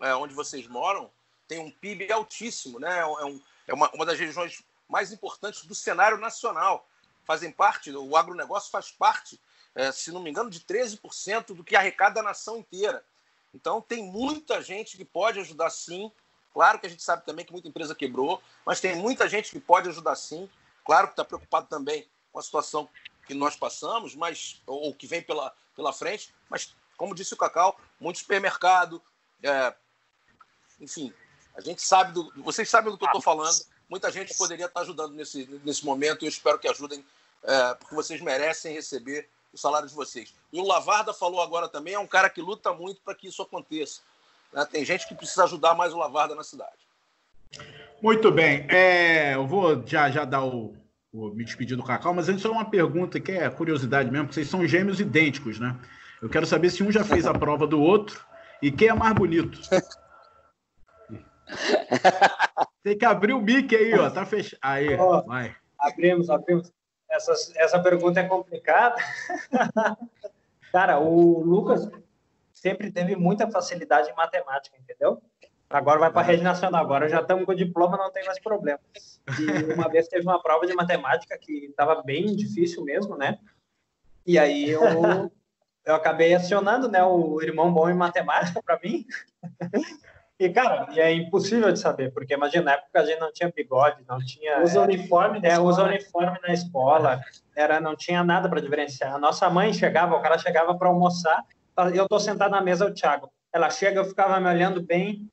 é, 0.00 0.14
onde 0.14 0.34
vocês 0.34 0.66
moram 0.66 1.10
tem 1.46 1.58
um 1.58 1.70
PIB 1.70 2.10
altíssimo, 2.10 2.80
né? 2.80 2.98
é, 2.98 3.06
um, 3.06 3.40
é 3.66 3.74
uma, 3.74 3.90
uma 3.92 4.06
das 4.06 4.18
regiões 4.18 4.62
mais 4.88 5.12
importantes 5.12 5.64
do 5.64 5.74
cenário 5.74 6.18
nacional. 6.18 6.88
Fazem 7.26 7.50
parte, 7.50 7.90
o 7.90 8.16
agronegócio 8.16 8.70
faz 8.70 8.90
parte 8.90 9.40
é, 9.74 9.90
se 9.90 10.12
não 10.12 10.20
me 10.22 10.30
engano, 10.30 10.50
de 10.50 10.60
13% 10.60 11.54
do 11.54 11.64
que 11.64 11.76
arrecada 11.76 12.20
a 12.20 12.22
nação 12.22 12.58
inteira. 12.58 13.04
Então, 13.52 13.80
tem 13.80 14.02
muita 14.02 14.60
gente 14.62 14.96
que 14.96 15.04
pode 15.04 15.38
ajudar 15.40 15.70
sim. 15.70 16.10
Claro 16.52 16.78
que 16.78 16.86
a 16.86 16.90
gente 16.90 17.02
sabe 17.02 17.24
também 17.24 17.44
que 17.44 17.52
muita 17.52 17.68
empresa 17.68 17.94
quebrou, 17.94 18.42
mas 18.64 18.80
tem 18.80 18.94
muita 18.96 19.28
gente 19.28 19.50
que 19.50 19.60
pode 19.60 19.88
ajudar 19.88 20.16
sim. 20.16 20.48
Claro 20.84 21.08
que 21.08 21.12
está 21.14 21.24
preocupado 21.24 21.66
também 21.66 22.08
com 22.32 22.38
a 22.38 22.42
situação 22.42 22.88
que 23.26 23.34
nós 23.34 23.56
passamos, 23.56 24.14
mas 24.14 24.60
ou 24.66 24.94
que 24.94 25.06
vem 25.06 25.22
pela, 25.22 25.54
pela 25.74 25.92
frente. 25.92 26.34
Mas, 26.48 26.74
como 26.96 27.14
disse 27.14 27.34
o 27.34 27.36
Cacau, 27.36 27.78
muito 27.98 28.18
supermercado. 28.18 29.02
É, 29.42 29.74
enfim, 30.80 31.12
a 31.54 31.60
gente 31.60 31.82
sabe 31.82 32.12
do. 32.12 32.32
Vocês 32.42 32.68
sabem 32.68 32.90
do 32.90 32.98
que 32.98 33.04
eu 33.04 33.08
estou 33.08 33.22
falando. 33.22 33.64
Muita 33.88 34.10
gente 34.10 34.36
poderia 34.36 34.66
estar 34.66 34.80
ajudando 34.80 35.14
nesse, 35.14 35.46
nesse 35.64 35.84
momento 35.84 36.22
e 36.22 36.26
eu 36.26 36.30
espero 36.30 36.58
que 36.58 36.68
ajudem, 36.68 37.04
é, 37.42 37.74
porque 37.74 37.94
vocês 37.94 38.20
merecem 38.20 38.72
receber 38.72 39.28
o 39.54 39.58
salário 39.58 39.88
de 39.88 39.94
vocês. 39.94 40.34
E 40.52 40.60
o 40.60 40.66
Lavarda 40.66 41.14
falou 41.14 41.40
agora 41.40 41.68
também, 41.68 41.94
é 41.94 41.98
um 41.98 42.06
cara 42.06 42.28
que 42.28 42.42
luta 42.42 42.74
muito 42.74 43.00
para 43.00 43.14
que 43.14 43.28
isso 43.28 43.40
aconteça. 43.40 44.02
Né? 44.52 44.66
Tem 44.70 44.84
gente 44.84 45.06
que 45.06 45.14
precisa 45.14 45.44
ajudar 45.44 45.74
mais 45.74 45.94
o 45.94 45.98
Lavarda 45.98 46.34
na 46.34 46.42
cidade. 46.42 46.88
Muito 48.02 48.32
bem. 48.32 48.66
É, 48.68 49.34
eu 49.34 49.46
vou 49.46 49.86
já, 49.86 50.10
já 50.10 50.24
dar 50.24 50.44
o, 50.44 50.76
o, 51.12 51.28
me 51.30 51.44
despedir 51.44 51.76
do 51.76 51.84
Cacau, 51.84 52.12
mas 52.12 52.28
antes 52.28 52.42
só 52.42 52.50
uma 52.50 52.68
pergunta 52.68 53.20
que 53.20 53.30
é 53.30 53.48
curiosidade 53.48 54.10
mesmo, 54.10 54.26
porque 54.26 54.34
vocês 54.34 54.48
são 54.48 54.66
gêmeos 54.66 54.98
idênticos, 54.98 55.60
né? 55.60 55.78
Eu 56.20 56.28
quero 56.28 56.46
saber 56.46 56.70
se 56.70 56.82
um 56.82 56.90
já 56.90 57.04
fez 57.04 57.26
a 57.26 57.32
prova 57.38 57.66
do 57.66 57.80
outro 57.80 58.26
e 58.60 58.72
quem 58.72 58.88
é 58.88 58.94
mais 58.94 59.14
bonito. 59.14 59.60
Tem 62.82 62.98
que 62.98 63.04
abrir 63.04 63.32
o 63.32 63.40
mic 63.40 63.74
aí, 63.74 63.94
ó. 63.94 64.10
Tá 64.10 64.26
fechado. 64.26 64.58
Aí, 64.60 64.98
oh, 64.98 65.22
vai. 65.22 65.54
Abrimos, 65.78 66.28
abrimos. 66.28 66.72
Essa, 67.14 67.32
essa 67.56 67.78
pergunta 67.80 68.20
é 68.20 68.24
complicada. 68.24 68.96
Cara, 70.72 70.98
o 70.98 71.40
Lucas 71.40 71.88
sempre 72.52 72.90
teve 72.90 73.14
muita 73.14 73.48
facilidade 73.48 74.10
em 74.10 74.14
matemática, 74.14 74.76
entendeu? 74.76 75.22
Agora 75.70 76.00
vai 76.00 76.10
para 76.10 76.20
a 76.20 76.24
rede 76.24 76.42
nacional. 76.42 76.84
Agora 76.84 77.08
já 77.08 77.20
estamos 77.20 77.44
com 77.44 77.52
o 77.52 77.56
diploma, 77.56 77.96
não 77.96 78.10
tem 78.10 78.24
mais 78.24 78.40
problema. 78.40 78.80
E 79.38 79.72
uma 79.72 79.88
vez 79.88 80.08
teve 80.08 80.24
uma 80.24 80.42
prova 80.42 80.66
de 80.66 80.74
matemática 80.74 81.38
que 81.38 81.66
estava 81.66 82.02
bem 82.02 82.34
difícil 82.34 82.84
mesmo, 82.84 83.16
né? 83.16 83.38
E 84.26 84.38
aí 84.38 84.70
eu, 84.70 84.82
eu 85.84 85.94
acabei 85.94 86.34
acionando, 86.34 86.88
né, 86.88 87.04
o 87.04 87.40
irmão 87.42 87.72
bom 87.72 87.88
em 87.88 87.94
matemática 87.94 88.60
para 88.62 88.80
mim. 88.82 89.06
E, 90.38 90.48
cara, 90.50 90.88
e 90.92 91.00
é 91.00 91.12
impossível 91.12 91.70
de 91.72 91.78
saber, 91.78 92.12
porque 92.12 92.34
imagina, 92.34 92.64
na 92.64 92.72
época 92.72 93.00
a 93.00 93.04
gente 93.04 93.20
não 93.20 93.32
tinha 93.32 93.52
bigode, 93.54 94.02
não 94.08 94.18
tinha. 94.18 94.62
Usa 94.62 94.80
uniforme, 94.80 95.40
é, 95.44 95.58
usa 95.60 95.84
uniforme 95.84 96.38
na 96.42 96.52
escola, 96.52 97.20
era, 97.54 97.80
não 97.80 97.94
tinha 97.94 98.24
nada 98.24 98.48
para 98.48 98.60
diferenciar. 98.60 99.14
A 99.14 99.18
nossa 99.18 99.48
mãe 99.48 99.72
chegava, 99.72 100.16
o 100.16 100.20
cara 100.20 100.36
chegava 100.36 100.76
para 100.76 100.88
almoçar, 100.88 101.44
eu 101.94 102.08
tô 102.08 102.18
sentado 102.18 102.50
na 102.50 102.60
mesa, 102.60 102.84
o 102.84 102.92
Thiago. 102.92 103.30
Ela 103.52 103.70
chega, 103.70 104.00
eu 104.00 104.04
ficava 104.04 104.40
me 104.40 104.48
olhando 104.48 104.82
bem. 104.82 105.30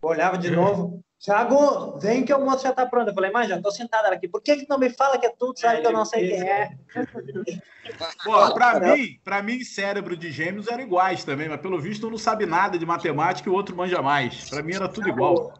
Olhava 0.00 0.38
de 0.38 0.48
novo. 0.56 1.02
Thiago, 1.22 1.98
vem 2.00 2.24
que 2.24 2.32
o 2.32 2.36
almoço 2.36 2.64
já 2.64 2.72
tá 2.72 2.84
pronto. 2.84 3.08
Eu 3.08 3.14
falei, 3.14 3.30
mas 3.30 3.48
já 3.48 3.60
tô 3.62 3.70
sentada 3.70 4.08
aqui. 4.08 4.26
Por 4.26 4.42
que, 4.42 4.56
que 4.56 4.68
não 4.68 4.76
me 4.76 4.90
fala 4.90 5.16
que 5.18 5.26
é 5.26 5.30
tudo, 5.30 5.56
sabe 5.58 5.80
que 5.80 5.86
eu 5.86 5.92
não 5.92 6.04
sei 6.04 6.28
quem 6.28 6.42
é? 6.50 6.76
Pô, 8.24 8.52
pra 8.52 8.80
mim, 8.80 9.20
pra 9.22 9.40
mim, 9.40 9.62
cérebro 9.62 10.16
de 10.16 10.32
gêmeos 10.32 10.66
eram 10.66 10.82
iguais 10.82 11.24
também, 11.24 11.48
mas 11.48 11.60
pelo 11.60 11.80
visto 11.80 12.08
um 12.08 12.10
não 12.10 12.18
sabe 12.18 12.44
nada 12.44 12.76
de 12.76 12.84
matemática 12.84 13.48
e 13.48 13.52
o 13.52 13.54
outro 13.54 13.76
manja 13.76 14.02
mais. 14.02 14.50
Pra 14.50 14.64
mim 14.64 14.74
era 14.74 14.88
tudo 14.88 15.08
igual. 15.08 15.52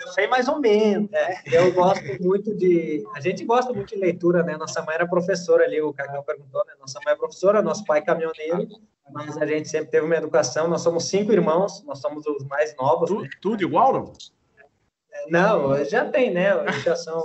Eu 0.00 0.08
sei 0.12 0.26
mais 0.26 0.48
ou 0.48 0.58
menos. 0.58 1.10
né? 1.10 1.42
Eu 1.44 1.70
gosto 1.74 2.02
muito 2.22 2.54
de. 2.54 3.04
A 3.14 3.20
gente 3.20 3.44
gosta 3.44 3.70
muito 3.74 3.90
de 3.94 3.96
leitura, 4.00 4.42
né? 4.42 4.56
Nossa 4.56 4.80
mãe 4.80 4.94
era 4.94 5.06
professora 5.06 5.64
ali, 5.64 5.82
o 5.82 5.92
Cacau 5.92 6.22
perguntou, 6.22 6.64
né? 6.66 6.72
Nossa 6.80 6.98
mãe 7.04 7.12
é 7.12 7.16
professora, 7.16 7.60
nosso 7.60 7.84
pai 7.84 7.98
é 7.98 8.02
caminhoneiro, 8.02 8.66
mas 9.12 9.36
a 9.36 9.44
gente 9.44 9.68
sempre 9.68 9.90
teve 9.90 10.06
uma 10.06 10.16
educação. 10.16 10.66
Nós 10.66 10.80
somos 10.80 11.04
cinco 11.08 11.30
irmãos, 11.30 11.84
nós 11.84 11.98
somos 11.98 12.26
os 12.26 12.42
mais 12.46 12.74
novos. 12.76 13.10
Tu- 13.10 13.20
né? 13.20 13.28
tudo 13.42 13.62
igual, 13.62 13.92
não? 13.92 14.12
Não, 15.28 15.84
já 15.84 16.04
tem, 16.04 16.30
né? 16.30 16.50
Já 16.84 16.96
são, 16.96 17.22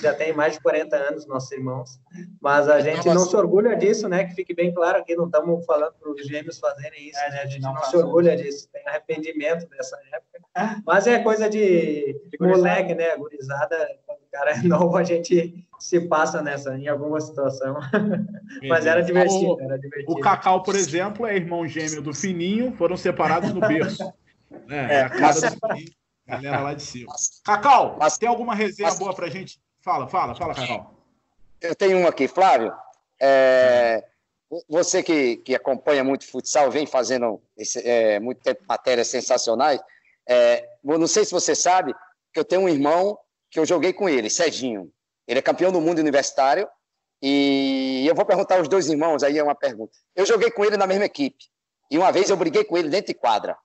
já 0.00 0.12
tem 0.12 0.32
mais 0.32 0.54
de 0.54 0.60
40 0.60 0.96
anos 0.96 1.26
nossos 1.26 1.50
irmãos, 1.52 2.00
mas 2.40 2.68
a 2.68 2.80
gente 2.80 3.06
não 3.06 3.24
se 3.24 3.36
orgulha 3.36 3.76
disso, 3.76 4.08
né? 4.08 4.24
Que 4.24 4.34
fique 4.34 4.54
bem 4.54 4.72
claro 4.72 4.98
aqui, 4.98 5.14
não 5.14 5.26
estamos 5.26 5.64
falando 5.64 5.94
para 6.00 6.10
os 6.10 6.26
gêmeos 6.26 6.58
fazerem 6.58 7.08
isso, 7.08 7.20
né? 7.30 7.40
A 7.42 7.46
gente 7.46 7.62
não 7.62 7.82
se 7.84 7.96
orgulha 7.96 8.36
disso, 8.36 8.68
tem 8.72 8.86
arrependimento 8.86 9.68
dessa 9.68 9.98
época, 10.12 10.82
mas 10.86 11.06
é 11.06 11.18
coisa 11.20 11.48
de 11.48 12.16
moleque, 12.40 12.94
né? 12.94 13.16
Gurizada, 13.16 13.76
quando 14.06 14.18
o 14.18 14.30
cara 14.30 14.50
é 14.52 14.56
novo, 14.64 14.96
a 14.96 15.04
gente 15.04 15.66
se 15.78 16.00
passa 16.00 16.40
nessa, 16.42 16.76
em 16.76 16.88
alguma 16.88 17.20
situação, 17.20 17.78
mas 18.68 18.86
era 18.86 19.02
divertido, 19.02 19.60
era 19.60 19.78
divertido. 19.78 20.12
O 20.12 20.20
Cacau, 20.20 20.62
por 20.62 20.74
exemplo, 20.74 21.26
é 21.26 21.36
irmão 21.36 21.66
gêmeo 21.66 22.00
do 22.02 22.14
Fininho, 22.14 22.72
foram 22.76 22.96
separados 22.96 23.52
no 23.52 23.60
berço. 23.60 24.02
É, 24.68 24.94
é 24.94 25.00
a 25.02 25.10
cara 25.10 25.34
mas- 25.40 25.54
do 25.54 25.68
Fininho, 25.68 25.90
galera 26.26 26.60
lá 26.60 26.74
de 26.74 26.82
cima. 26.82 27.12
Cacau, 27.44 27.96
Mas- 27.98 28.18
tem 28.18 28.28
alguma 28.28 28.54
resenha 28.54 28.88
mas- 28.88 28.98
boa 28.98 29.14
pra 29.14 29.28
gente? 29.28 29.60
Fala, 29.80 30.08
fala, 30.08 30.34
fala, 30.34 30.54
Cacau. 30.54 30.94
Eu 31.60 31.74
tenho 31.74 31.98
um 31.98 32.06
aqui, 32.06 32.26
Flávio. 32.28 32.72
É, 33.20 34.04
você 34.68 35.02
que, 35.02 35.36
que 35.38 35.54
acompanha 35.54 36.04
muito 36.04 36.26
futsal, 36.26 36.70
vem 36.70 36.86
fazendo 36.86 37.40
esse, 37.56 37.80
é, 37.86 38.20
muito 38.20 38.42
tempo 38.42 38.62
matérias 38.68 39.08
sensacionais. 39.08 39.80
É, 40.28 40.68
não 40.82 41.06
sei 41.06 41.24
se 41.24 41.32
você 41.32 41.54
sabe 41.54 41.94
que 42.32 42.40
eu 42.40 42.44
tenho 42.44 42.62
um 42.62 42.68
irmão 42.68 43.18
que 43.50 43.58
eu 43.58 43.64
joguei 43.64 43.92
com 43.92 44.08
ele, 44.08 44.28
Serginho. 44.28 44.92
Ele 45.26 45.38
é 45.38 45.42
campeão 45.42 45.72
do 45.72 45.80
mundo 45.80 45.98
universitário. 45.98 46.68
E 47.22 48.04
eu 48.06 48.14
vou 48.14 48.26
perguntar 48.26 48.58
aos 48.58 48.68
dois 48.68 48.88
irmãos, 48.88 49.22
aí 49.22 49.38
é 49.38 49.42
uma 49.42 49.54
pergunta. 49.54 49.92
Eu 50.14 50.26
joguei 50.26 50.50
com 50.50 50.64
ele 50.64 50.76
na 50.76 50.86
mesma 50.86 51.06
equipe. 51.06 51.46
E 51.90 51.96
uma 51.96 52.12
vez 52.12 52.28
eu 52.28 52.36
briguei 52.36 52.62
com 52.64 52.76
ele 52.76 52.88
dentro 52.88 53.06
de 53.06 53.14
quadra. 53.14 53.56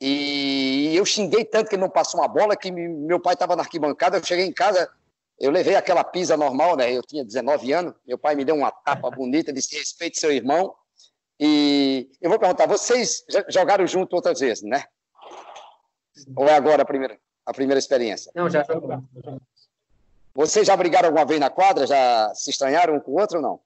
E 0.00 0.94
eu 0.94 1.04
xinguei 1.06 1.44
tanto 1.44 1.68
que 1.68 1.74
ele 1.74 1.82
não 1.82 1.88
passou 1.90 2.20
uma 2.20 2.28
bola 2.28 2.56
que 2.56 2.70
me- 2.70 2.88
meu 2.88 3.18
pai 3.20 3.32
estava 3.34 3.56
na 3.56 3.62
arquibancada. 3.62 4.18
Eu 4.18 4.24
cheguei 4.24 4.44
em 4.44 4.52
casa, 4.52 4.90
eu 5.40 5.50
levei 5.50 5.74
aquela 5.74 6.04
pisa 6.04 6.36
normal, 6.36 6.76
né? 6.76 6.92
Eu 6.92 7.02
tinha 7.02 7.24
19 7.24 7.72
anos. 7.72 7.94
Meu 8.06 8.18
pai 8.18 8.34
me 8.34 8.44
deu 8.44 8.54
uma 8.54 8.70
tapa 8.70 9.10
bonita, 9.10 9.52
disse: 9.52 9.76
respeite 9.76 10.18
seu 10.20 10.30
irmão. 10.32 10.74
E 11.40 12.10
eu 12.20 12.28
vou 12.30 12.38
perguntar: 12.38 12.66
vocês 12.66 13.24
jogaram 13.48 13.86
junto 13.86 14.14
outras 14.14 14.40
vezes, 14.40 14.62
né? 14.64 14.84
Ou 16.34 16.46
é 16.48 16.54
agora 16.54 16.82
a 16.82 16.86
primeira, 16.86 17.18
a 17.44 17.52
primeira 17.52 17.78
experiência? 17.78 18.30
Não, 18.34 18.48
já 18.50 18.62
jogou. 18.64 19.02
Vocês 20.34 20.66
já 20.66 20.76
brigaram 20.76 21.08
alguma 21.08 21.24
vez 21.24 21.40
na 21.40 21.48
quadra? 21.48 21.86
Já 21.86 22.34
se 22.34 22.50
estranharam 22.50 22.96
um 22.96 23.00
com 23.00 23.12
o 23.12 23.20
outro 23.20 23.38
ou 23.38 23.42
não? 23.42 23.60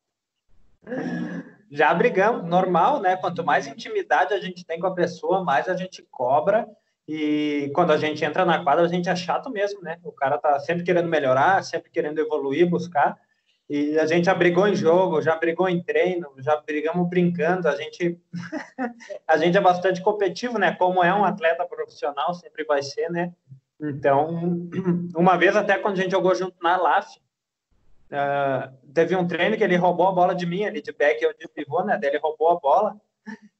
Já 1.70 1.94
brigamos, 1.94 2.48
normal, 2.48 3.00
né? 3.00 3.16
Quanto 3.16 3.44
mais 3.44 3.66
intimidade 3.66 4.34
a 4.34 4.40
gente 4.40 4.64
tem 4.64 4.80
com 4.80 4.88
a 4.88 4.94
pessoa, 4.94 5.44
mais 5.44 5.68
a 5.68 5.76
gente 5.76 6.02
cobra. 6.10 6.66
E 7.06 7.70
quando 7.74 7.92
a 7.92 7.96
gente 7.96 8.24
entra 8.24 8.44
na 8.44 8.62
quadra, 8.62 8.84
a 8.84 8.88
gente 8.88 9.08
é 9.08 9.14
chato 9.14 9.50
mesmo, 9.50 9.80
né? 9.80 9.98
O 10.02 10.12
cara 10.12 10.36
tá 10.36 10.58
sempre 10.58 10.82
querendo 10.82 11.08
melhorar, 11.08 11.62
sempre 11.62 11.90
querendo 11.90 12.18
evoluir, 12.18 12.68
buscar. 12.68 13.16
E 13.68 13.96
a 14.00 14.04
gente 14.04 14.24
já 14.24 14.34
brigou 14.34 14.66
em 14.66 14.74
jogo, 14.74 15.22
já 15.22 15.36
brigou 15.36 15.68
em 15.68 15.80
treino, 15.80 16.28
já 16.38 16.56
brigamos 16.56 17.08
brincando. 17.08 17.68
A 17.68 17.76
gente, 17.76 18.20
a 19.28 19.36
gente 19.36 19.56
é 19.56 19.60
bastante 19.60 20.02
competitivo, 20.02 20.58
né? 20.58 20.74
Como 20.74 21.04
é 21.04 21.14
um 21.14 21.24
atleta 21.24 21.64
profissional, 21.64 22.34
sempre 22.34 22.64
vai 22.64 22.82
ser, 22.82 23.08
né? 23.10 23.32
Então, 23.80 24.68
uma 25.14 25.36
vez 25.36 25.54
até 25.54 25.78
quando 25.78 25.98
a 25.98 26.02
gente 26.02 26.10
jogou 26.10 26.34
junto 26.34 26.56
na 26.60 26.76
LAF, 26.76 27.20
ah, 28.12 28.72
teve 28.92 29.14
um 29.14 29.26
treino 29.26 29.56
que 29.56 29.64
ele 29.64 29.76
roubou 29.76 30.08
a 30.08 30.12
bola 30.12 30.34
de 30.34 30.46
mim, 30.46 30.64
ali 30.64 30.82
de 30.82 30.92
back 30.92 31.24
ou 31.24 31.32
de 31.32 31.48
pivô, 31.48 31.82
né? 31.84 31.98
Daí 32.00 32.10
Ele 32.10 32.18
roubou 32.18 32.50
a 32.50 32.60
bola 32.60 32.96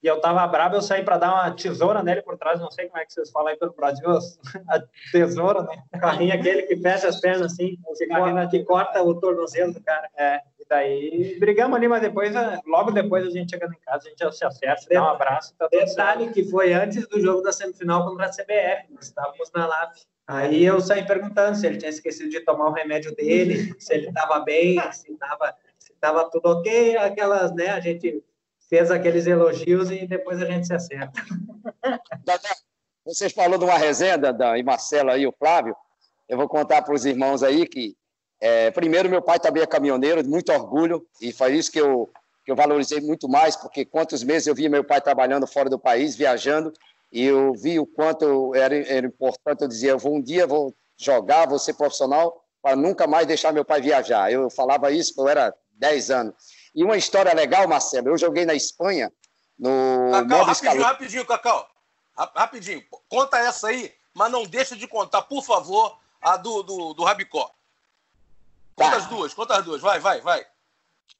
e 0.03 0.07
eu 0.07 0.21
tava 0.21 0.47
bravo, 0.47 0.77
eu 0.77 0.83
saí 0.83 1.05
para 1.05 1.19
dar 1.19 1.35
uma 1.35 1.51
tesoura 1.55 2.03
nele 2.03 2.23
por 2.23 2.37
trás, 2.39 2.59
não 2.59 2.71
sei 2.71 2.87
como 2.87 2.99
é 2.99 3.05
que 3.05 3.13
vocês 3.13 3.31
falam 3.31 3.49
aí 3.49 3.57
pelo 3.59 3.75
Brasil, 3.75 4.09
a 4.69 4.83
tesoura, 5.13 5.63
né? 5.63 5.83
O 5.95 5.99
carrinho 6.01 6.35
aquele 6.35 6.63
que 6.63 6.77
fecha 6.77 7.09
as 7.09 7.21
pernas 7.21 7.53
assim, 7.53 7.77
que 7.97 8.07
corta, 8.07 8.49
que 8.49 8.65
corta 8.65 9.03
o 9.03 9.15
tornozelo 9.21 9.75
do 9.75 9.83
cara. 9.83 10.09
É, 10.17 10.41
e 10.59 10.67
daí 10.69 11.37
brigamos 11.39 11.77
ali, 11.77 11.87
mas 11.87 12.01
depois, 12.01 12.35
ah, 12.35 12.61
logo 12.67 12.91
depois 12.91 13.27
a 13.27 13.31
gente 13.31 13.51
chegando 13.51 13.75
em 13.75 13.81
casa, 13.81 14.07
a 14.07 14.09
gente 14.09 14.19
já 14.19 14.33
se 14.33 14.45
acerta, 14.45 14.87
dá 14.91 15.03
um 15.03 15.09
abraço. 15.09 15.55
Tá 15.57 15.69
tudo 15.69 15.79
certo. 15.79 15.91
Detalhe 15.91 16.33
que 16.33 16.45
foi 16.45 16.73
antes 16.73 17.07
do 17.07 17.21
jogo 17.21 17.43
da 17.43 17.53
semifinal 17.53 18.05
contra 18.09 18.27
a 18.27 18.31
CBF. 18.31 18.93
Nós 18.95 19.05
estávamos 19.05 19.53
na 19.55 19.67
LAF. 19.67 20.10
Aí 20.27 20.65
eu 20.65 20.81
saí 20.81 21.05
perguntando 21.07 21.57
se 21.57 21.67
ele 21.67 21.79
tinha 21.79 21.91
esquecido 21.91 22.31
de 22.31 22.41
tomar 22.41 22.69
o 22.69 22.73
remédio 22.73 23.15
dele, 23.15 23.75
se 23.79 23.95
ele 23.95 24.09
estava 24.09 24.41
bem, 24.41 24.81
se 24.93 25.13
estava 25.13 25.57
se 25.79 25.93
tava 26.01 26.31
tudo 26.31 26.47
ok, 26.47 26.97
aquelas, 26.97 27.53
né? 27.55 27.69
A 27.69 27.81
gente 27.81 28.23
fez 28.69 28.91
aqueles 28.91 29.27
elogios 29.27 29.91
e 29.91 30.07
depois 30.07 30.41
a 30.41 30.45
gente 30.45 30.67
se 30.67 30.75
acerta. 30.75 31.21
Vocês 33.05 33.33
falaram 33.33 33.59
de 33.59 33.65
uma 33.65 33.77
resenha, 33.77 34.17
Dadá, 34.17 34.57
e 34.57 34.63
Marcelo 34.63 35.11
aí, 35.11 35.27
o 35.27 35.33
Flávio. 35.33 35.75
Eu 36.29 36.37
vou 36.37 36.49
contar 36.49 36.83
para 36.83 36.95
os 36.95 37.05
irmãos 37.05 37.43
aí 37.43 37.67
que, 37.67 37.97
é, 38.41 38.71
primeiro, 38.71 39.09
meu 39.09 39.21
pai 39.21 39.41
também 39.41 39.63
é 39.63 39.67
caminhoneiro, 39.67 40.25
muito 40.25 40.53
orgulho, 40.53 41.05
e 41.21 41.33
foi 41.33 41.55
isso 41.55 41.73
que 41.73 41.81
eu, 41.81 42.09
que 42.45 42.53
eu 42.53 42.55
valorizei 42.55 43.01
muito 43.01 43.29
mais, 43.29 43.57
porque 43.57 43.85
quantos 43.85 44.23
meses 44.23 44.47
eu 44.47 44.55
via 44.55 44.71
meu 44.71 44.85
pai 44.85 45.01
trabalhando 45.01 45.47
fora 45.47 45.69
do 45.69 45.79
país, 45.79 46.15
viajando, 46.15 46.73
e 47.13 47.25
eu 47.25 47.53
vi 47.55 47.79
o 47.79 47.87
quanto 47.87 48.55
era, 48.55 48.77
era 48.89 49.07
importante. 49.07 49.63
Eu 49.63 49.69
dizia, 49.69 49.91
eu 49.91 49.99
vou 49.99 50.15
um 50.17 50.23
dia 50.23 50.47
vou 50.47 50.75
jogar, 50.97 51.49
vou 51.49 51.59
ser 51.59 51.75
profissional, 51.75 52.45
para 52.63 52.77
nunca 52.77 53.07
mais 53.07 53.27
deixar 53.27 53.53
meu 53.53 53.65
pai 53.65 53.81
viajar. 53.81 54.31
Eu 54.33 54.51
falava 54.51 54.91
isso 54.91 55.15
quando 55.15 55.29
eu 55.29 55.33
era 55.33 55.55
10 55.73 56.11
anos. 56.11 56.35
E 56.75 56.85
uma 56.85 56.97
história 56.97 57.33
legal, 57.35 57.67
Marcelo, 57.67 58.09
eu 58.09 58.19
joguei 58.19 58.45
na 58.45 58.55
Espanha, 58.55 59.13
no 59.59 60.11
Cacau, 60.13 60.45
rapidinho, 60.45 60.83
rapidinho, 60.83 61.27
Cacau. 61.27 61.69
Ra- 62.17 62.33
Rapidinho. 62.35 62.83
Conta 63.09 63.39
essa 63.39 63.69
aí, 63.69 63.93
mas 64.15 64.31
não 64.31 64.45
deixa 64.45 64.77
de 64.77 64.87
contar, 64.87 65.23
por 65.23 65.43
favor, 65.43 65.99
a 66.21 66.37
do, 66.37 66.63
do, 66.63 66.95
do 66.95 67.03
Rabicó. 67.05 67.51
Conta 68.77 68.91
Tá. 68.93 68.97
as 68.99 69.07
duas, 69.07 69.35
conta 69.35 69.57
as 69.59 69.65
duas. 69.65 69.81
Vai, 69.81 69.99
vai, 70.01 70.21
vai. 70.21 70.47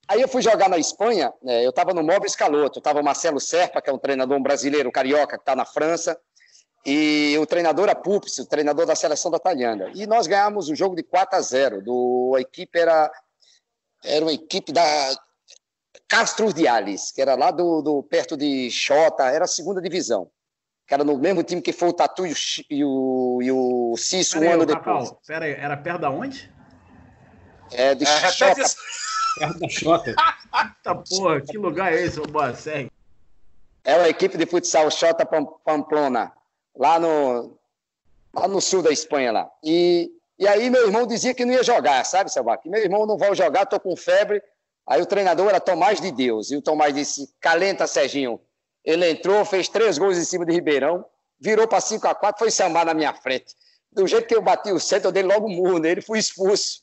Aí 0.09 0.21
eu 0.21 0.29
fui 0.29 0.43
jogar 0.43 0.69
na 0.69 0.77
Espanha, 0.77 1.33
né, 1.41 1.65
eu 1.65 1.71
estava 1.71 1.95
no 1.95 2.03
Mobre 2.03 2.29
Escaloto, 2.29 2.81
estava 2.81 3.01
o 3.01 3.05
Marcelo 3.05 3.39
Serpa, 3.39 3.81
que 3.81 3.89
é 3.89 3.93
um 3.93 3.99
treinador 3.99 4.37
um 4.37 4.43
brasileiro 4.43 4.91
carioca 4.91 5.37
que 5.37 5.43
está 5.43 5.55
na 5.55 5.65
França, 5.65 6.19
e 6.85 7.37
o 7.39 7.47
treinador 7.47 7.89
era 7.89 7.95
Pups, 7.95 8.39
o 8.39 8.47
treinador 8.47 8.87
da 8.87 8.97
seleção 8.97 9.31
da 9.31 9.39
Talhanda. 9.39 9.91
E 9.95 10.07
nós 10.07 10.27
ganhamos 10.27 10.69
o 10.69 10.75
jogo 10.75 10.97
de 10.97 11.03
4 11.03 11.39
a 11.39 11.41
0. 11.41 11.83
Do, 11.83 12.35
a 12.37 12.41
equipe 12.41 12.79
era, 12.79 13.11
era 14.03 14.25
uma 14.25 14.33
equipe 14.33 14.73
da 14.73 14.83
Castro 16.09 16.53
de 16.53 16.67
Ales, 16.67 17.13
que 17.13 17.21
era 17.21 17.35
lá 17.35 17.51
do, 17.51 17.83
do 17.83 18.03
perto 18.03 18.37
de 18.37 18.71
Xota, 18.71 19.25
era 19.25 19.45
a 19.45 19.49
segunda 19.49 19.81
divisão. 19.81 20.31
Que 20.87 20.95
era 20.95 21.05
no 21.05 21.19
mesmo 21.19 21.43
time 21.43 21.61
que 21.61 21.73
foi 21.73 21.91
o 21.91 21.93
Tatu 21.93 22.27
e 22.27 22.33
o, 22.33 22.37
e 22.71 22.85
o, 22.85 23.39
e 23.43 23.53
o 23.53 23.97
Cício 23.97 24.39
um 24.39 24.41
Pera 24.41 24.51
aí, 24.51 24.55
ano 24.55 24.63
ô, 24.63 24.67
depois. 24.67 25.15
Pera 25.27 25.45
aí, 25.45 25.53
era 25.53 25.77
perto 25.77 26.01
da 26.01 26.11
onde? 26.11 26.53
É, 27.71 27.95
de 27.95 28.05
É, 28.05 28.33
Xota. 28.33 28.65
Perto 29.39 29.59
da 29.59 29.69
Xota. 29.69 30.11
Eita 30.11 30.95
porra, 31.09 31.41
que 31.41 31.57
lugar 31.59 31.93
é 31.93 32.03
esse, 32.03 32.21
ô 32.21 32.25
Boaceg? 32.25 32.91
É 33.85 33.97
uma 33.97 34.09
equipe 34.09 34.37
de 34.37 34.47
futsal 34.47 34.91
Xota 34.91 35.25
Pam- 35.25 35.47
Pamplona, 35.65 36.33
lá 36.77 36.99
no, 36.99 37.57
lá 38.35 38.47
no 38.47 38.61
sul 38.61 38.83
da 38.83 38.91
Espanha. 38.91 39.33
lá. 39.33 39.51
E, 39.65 40.11
e 40.39 40.47
aí 40.47 40.69
meu 40.69 40.87
irmão 40.87 41.07
dizia 41.07 41.33
que 41.35 41.45
não 41.45 41.55
ia 41.55 41.63
jogar, 41.63 42.05
sabe, 42.05 42.31
Selva? 42.31 42.59
Que 42.59 42.69
meu 42.69 42.83
irmão 42.83 43.07
não 43.07 43.17
vai 43.17 43.35
jogar, 43.35 43.67
tô 43.67 43.79
com 43.81 43.97
febre. 43.97 44.43
Aí 44.87 45.01
o 45.01 45.07
treinador 45.07 45.49
era 45.49 45.61
Tomás 45.61 46.01
de 46.01 46.11
Deus. 46.11 46.51
E 46.51 46.57
o 46.57 46.63
Tomás 46.63 46.93
disse, 46.95 47.33
calenta, 47.41 47.87
Serginho. 47.87 48.41
Ele 48.85 49.09
entrou, 49.11 49.45
fez 49.45 49.69
três 49.69 49.97
gols 49.99 50.19
em 50.19 50.25
cima 50.25 50.45
de 50.45 50.53
Ribeirão, 50.53 51.05
virou 51.39 51.69
para 51.69 51.81
5 51.81 52.07
a 52.09 52.15
4 52.15 52.39
foi 52.39 52.51
sambar 52.51 52.85
na 52.85 52.95
minha 52.95 53.13
frente. 53.15 53.55
Do 53.93 54.07
jeito 54.07 54.27
que 54.27 54.35
eu 54.35 54.43
bati 54.43 54.73
o 54.73 54.81
centro, 54.81 55.09
eu 55.09 55.13
dei 55.13 55.23
logo 55.23 55.47
um 55.47 55.51
murro 55.55 55.79
nele, 55.79 56.01
fui 56.01 56.19
expulso. 56.19 56.83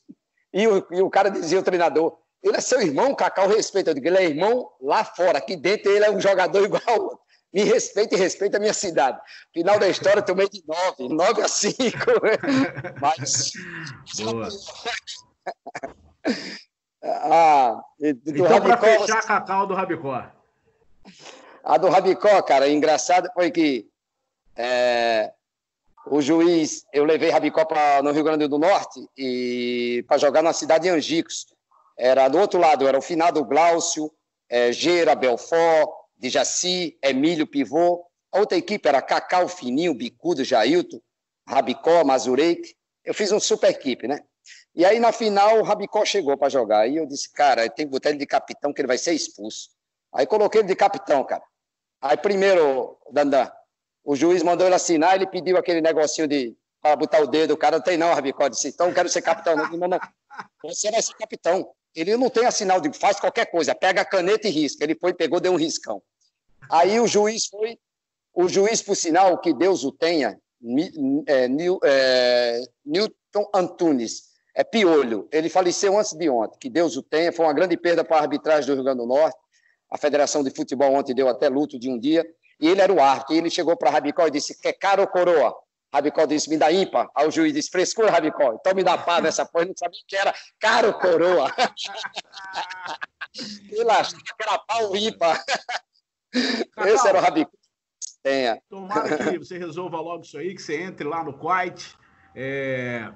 E 0.54 0.68
o, 0.68 0.86
e 0.91 1.02
o 1.02 1.10
cara 1.10 1.30
dizia, 1.30 1.60
o 1.60 1.64
treinador, 1.64 2.18
ele 2.48 2.58
é 2.58 2.62
seu 2.62 2.82
irmão, 2.82 3.16
Cacau, 3.16 3.48
respeita. 3.48 3.91
Eu 3.91 3.95
digo, 3.95 4.08
ele 4.08 4.18
é 4.18 4.26
irmão 4.26 4.70
lá 4.82 5.04
fora, 5.04 5.38
aqui 5.38 5.56
dentro 5.56 5.91
ele 5.91 6.06
é 6.06 6.12
um 6.12 6.20
jogador 6.20 6.64
igual 6.64 6.82
ao 6.86 7.02
outro. 7.02 7.20
Me 7.54 7.64
respeita 7.64 8.16
e 8.16 8.18
respeita 8.18 8.58
a 8.58 8.60
minha 8.60 8.74
cidade. 8.74 9.20
Final 9.54 9.80
da 9.80 9.88
história, 9.88 10.20
eu 10.20 10.26
tomei 10.26 10.50
de 10.50 10.62
9, 10.68 11.14
9 11.14 11.41
a 11.41 11.48
5. 11.48 11.78
Mas. 13.02 13.54
Boa. 14.20 14.50
Ah, 17.04 17.82
Então, 18.02 18.62
para 18.62 18.78
fechar, 18.78 19.22
Cacau 19.22 19.66
do 19.66 19.74
Rabicó. 19.74 20.26
A 21.64 21.78
do 21.78 21.88
Rabicó, 21.88 22.41
cara, 22.41 22.68
engraçado 22.68 23.30
foi 23.34 23.50
que 23.50 23.88
é, 24.56 25.32
o 26.08 26.22
juiz, 26.22 26.86
eu 26.91 27.06
levei 27.06 27.30
Rabicó 27.30 27.66
pra, 27.66 28.02
no 28.02 28.12
Rio 28.12 28.24
Grande 28.24 28.48
do 28.48 28.58
Norte 28.58 29.08
e 29.18 30.04
para 30.08 30.18
jogar 30.18 30.41
na 30.41 30.54
cidade 30.54 30.84
de 30.84 30.89
Angicos. 30.89 31.45
Era 31.98 32.28
do 32.28 32.38
outro 32.38 32.60
lado, 32.60 32.88
era 32.88 32.98
o 32.98 33.02
finado 33.02 33.43
Glaucio, 33.43 34.12
é, 34.50 34.72
Gera, 34.72 35.16
Belfort, 35.16 35.89
Dijaci, 36.18 36.98
Emílio 37.02 37.48
Pivô. 37.48 38.06
A 38.32 38.39
outra 38.39 38.58
equipe 38.58 38.88
era 38.88 39.02
Cacau, 39.02 39.48
Fininho, 39.48 39.93
Bicudo, 39.93 40.43
Jailton, 40.43 41.00
Rabicó, 41.48 42.04
Mazureik. 42.04 42.76
Eu 43.04 43.14
fiz 43.14 43.32
um 43.32 43.39
super 43.39 43.72
equipe, 43.72 44.08
né? 44.08 44.20
E 44.76 44.86
aí, 44.86 45.00
na 45.00 45.12
final, 45.12 45.60
o 45.60 45.64
Rabicó 45.64 46.06
chegou 46.06 46.38
para 46.38 46.50
jogar. 46.50 46.82
Aí 46.82 46.98
eu 46.98 47.06
disse, 47.06 47.32
cara, 47.32 47.68
tem 47.70 47.86
que 47.86 47.91
botar 47.91 48.10
ele 48.10 48.20
de 48.20 48.28
capitão, 48.28 48.72
que 48.72 48.80
ele 48.82 48.88
vai 48.88 48.98
ser 48.98 49.14
expulso. 49.14 49.70
Aí 50.14 50.28
coloquei 50.28 50.62
ele 50.62 50.68
de 50.68 50.76
capitão, 50.76 51.24
cara. 51.24 51.43
Aí 52.02 52.16
primeiro, 52.16 52.98
Dandan, 53.12 53.52
o 54.04 54.16
juiz 54.16 54.43
mandou 54.43 54.68
ele 54.68 54.76
assinar, 54.76 55.16
ele 55.16 55.26
pediu 55.26 55.58
aquele 55.58 55.82
negocinho 55.82 56.28
de 56.28 56.56
para 56.82 56.95
botar 56.95 57.20
o 57.22 57.28
dedo, 57.28 57.54
o 57.54 57.58
cara 57.58 57.78
não 57.78 57.84
tem 57.84 57.98
não, 57.98 58.14
Rabicó, 58.14 58.48
disse, 58.48 58.68
então 58.70 58.93
quero 58.93 59.10
ser 59.10 59.22
capitão. 59.22 59.56
Não, 59.56 59.70
não, 59.72 59.88
não, 59.88 60.00
você 60.64 60.91
vai 60.91 61.02
ser 61.02 61.16
capitão. 61.16 61.68
Ele 61.98 62.16
não 62.16 62.30
tem 62.30 62.45
assinal 62.45 62.80
de 62.80 62.95
faz 62.95 63.20
qualquer 63.20 63.48
coisa, 63.48 63.74
pega 63.74 64.02
a 64.02 64.06
caneta 64.06 64.48
e 64.48 64.52
risca. 64.52 64.84
Ele 64.84 64.93
foi, 64.93 65.16
pegou, 65.16 65.39
deu 65.39 65.52
um 65.52 65.58
riscão. 65.58 66.00
Aí 66.70 67.00
o 67.00 67.08
juiz 67.08 67.48
foi, 67.48 67.80
o 68.36 68.48
juiz, 68.48 68.84
por 68.84 68.95
sinal, 68.95 69.39
que 69.39 69.52
Deus 69.52 69.84
o 69.84 69.91
tenha, 69.91 70.39
é, 71.28 71.48
é, 71.84 72.62
Newton 72.86 73.50
Antunes, 73.52 74.26
é 74.54 74.64
piolho. 74.64 75.28
Ele 75.32 75.50
faleceu 75.50 75.98
antes 75.98 76.14
de 76.14 76.30
ontem, 76.30 76.60
que 76.60 76.70
Deus 76.70 76.95
o 76.95 77.02
tenha. 77.02 77.34
Foi 77.34 77.48
uma 77.48 77.54
grande 77.54 77.76
perda 77.76 78.04
para 78.04 78.18
a 78.18 78.22
arbitragem 78.22 78.68
do 78.68 78.76
Rio 78.76 78.84
Grande 78.84 79.00
do 79.00 79.08
Norte. 79.08 79.38
A 79.89 79.98
Federação 79.98 80.43
de 80.43 80.52
Futebol 80.52 80.93
ontem 80.93 81.16
deu 81.16 81.28
até 81.28 81.50
luto 81.50 81.80
de 81.80 81.89
um 81.89 81.98
dia. 81.98 82.24
E 82.60 82.68
ele 82.68 82.80
era 82.80 82.93
o 82.93 83.02
árbitro. 83.02 83.34
E 83.34 83.39
ele 83.39 83.50
chegou 83.50 83.76
para 83.76 83.89
Rabicó 83.89 84.28
e 84.28 84.32
disse: 84.32 84.60
Quer 84.62 84.74
caro 84.74 85.02
ou 85.02 85.08
coroa? 85.08 85.56
Rabicó 85.94 86.26
disse: 86.26 86.50
Me 86.50 86.58
dá 86.58 86.72
ímpar. 86.72 87.10
Aí 87.16 87.28
o 87.28 87.32
juiz 87.32 87.54
disse: 87.54 87.70
Frescura, 87.70 88.12
Rabicó. 88.12 88.54
Então 88.54 88.76
me 88.76 88.84
dá 88.84 88.98
pá 88.98 89.22
nessa 89.22 89.46
porra. 89.46 89.66
Não 89.66 89.74
sabia 89.78 90.00
que 90.08 90.16
era 90.16 90.34
caro 90.60 90.94
coroa. 90.94 91.54
ele 93.72 93.92
achou 93.92 94.20
que 94.20 94.44
era 94.44 94.58
pau 94.60 94.96
ímpar. 94.96 95.44
Esse 96.34 97.08
era 97.08 97.18
o 97.18 97.22
Rabicó. 97.22 97.52
Tenha. 98.22 98.62
Tomara 98.70 99.32
que 99.32 99.40
você 99.40 99.58
resolva 99.58 100.00
logo 100.02 100.24
isso 100.24 100.38
aí, 100.38 100.54
que 100.54 100.62
você 100.62 100.82
entre 100.82 101.08
lá 101.08 101.24
no 101.24 101.38
Quite. 101.38 101.96
É... 102.36 103.10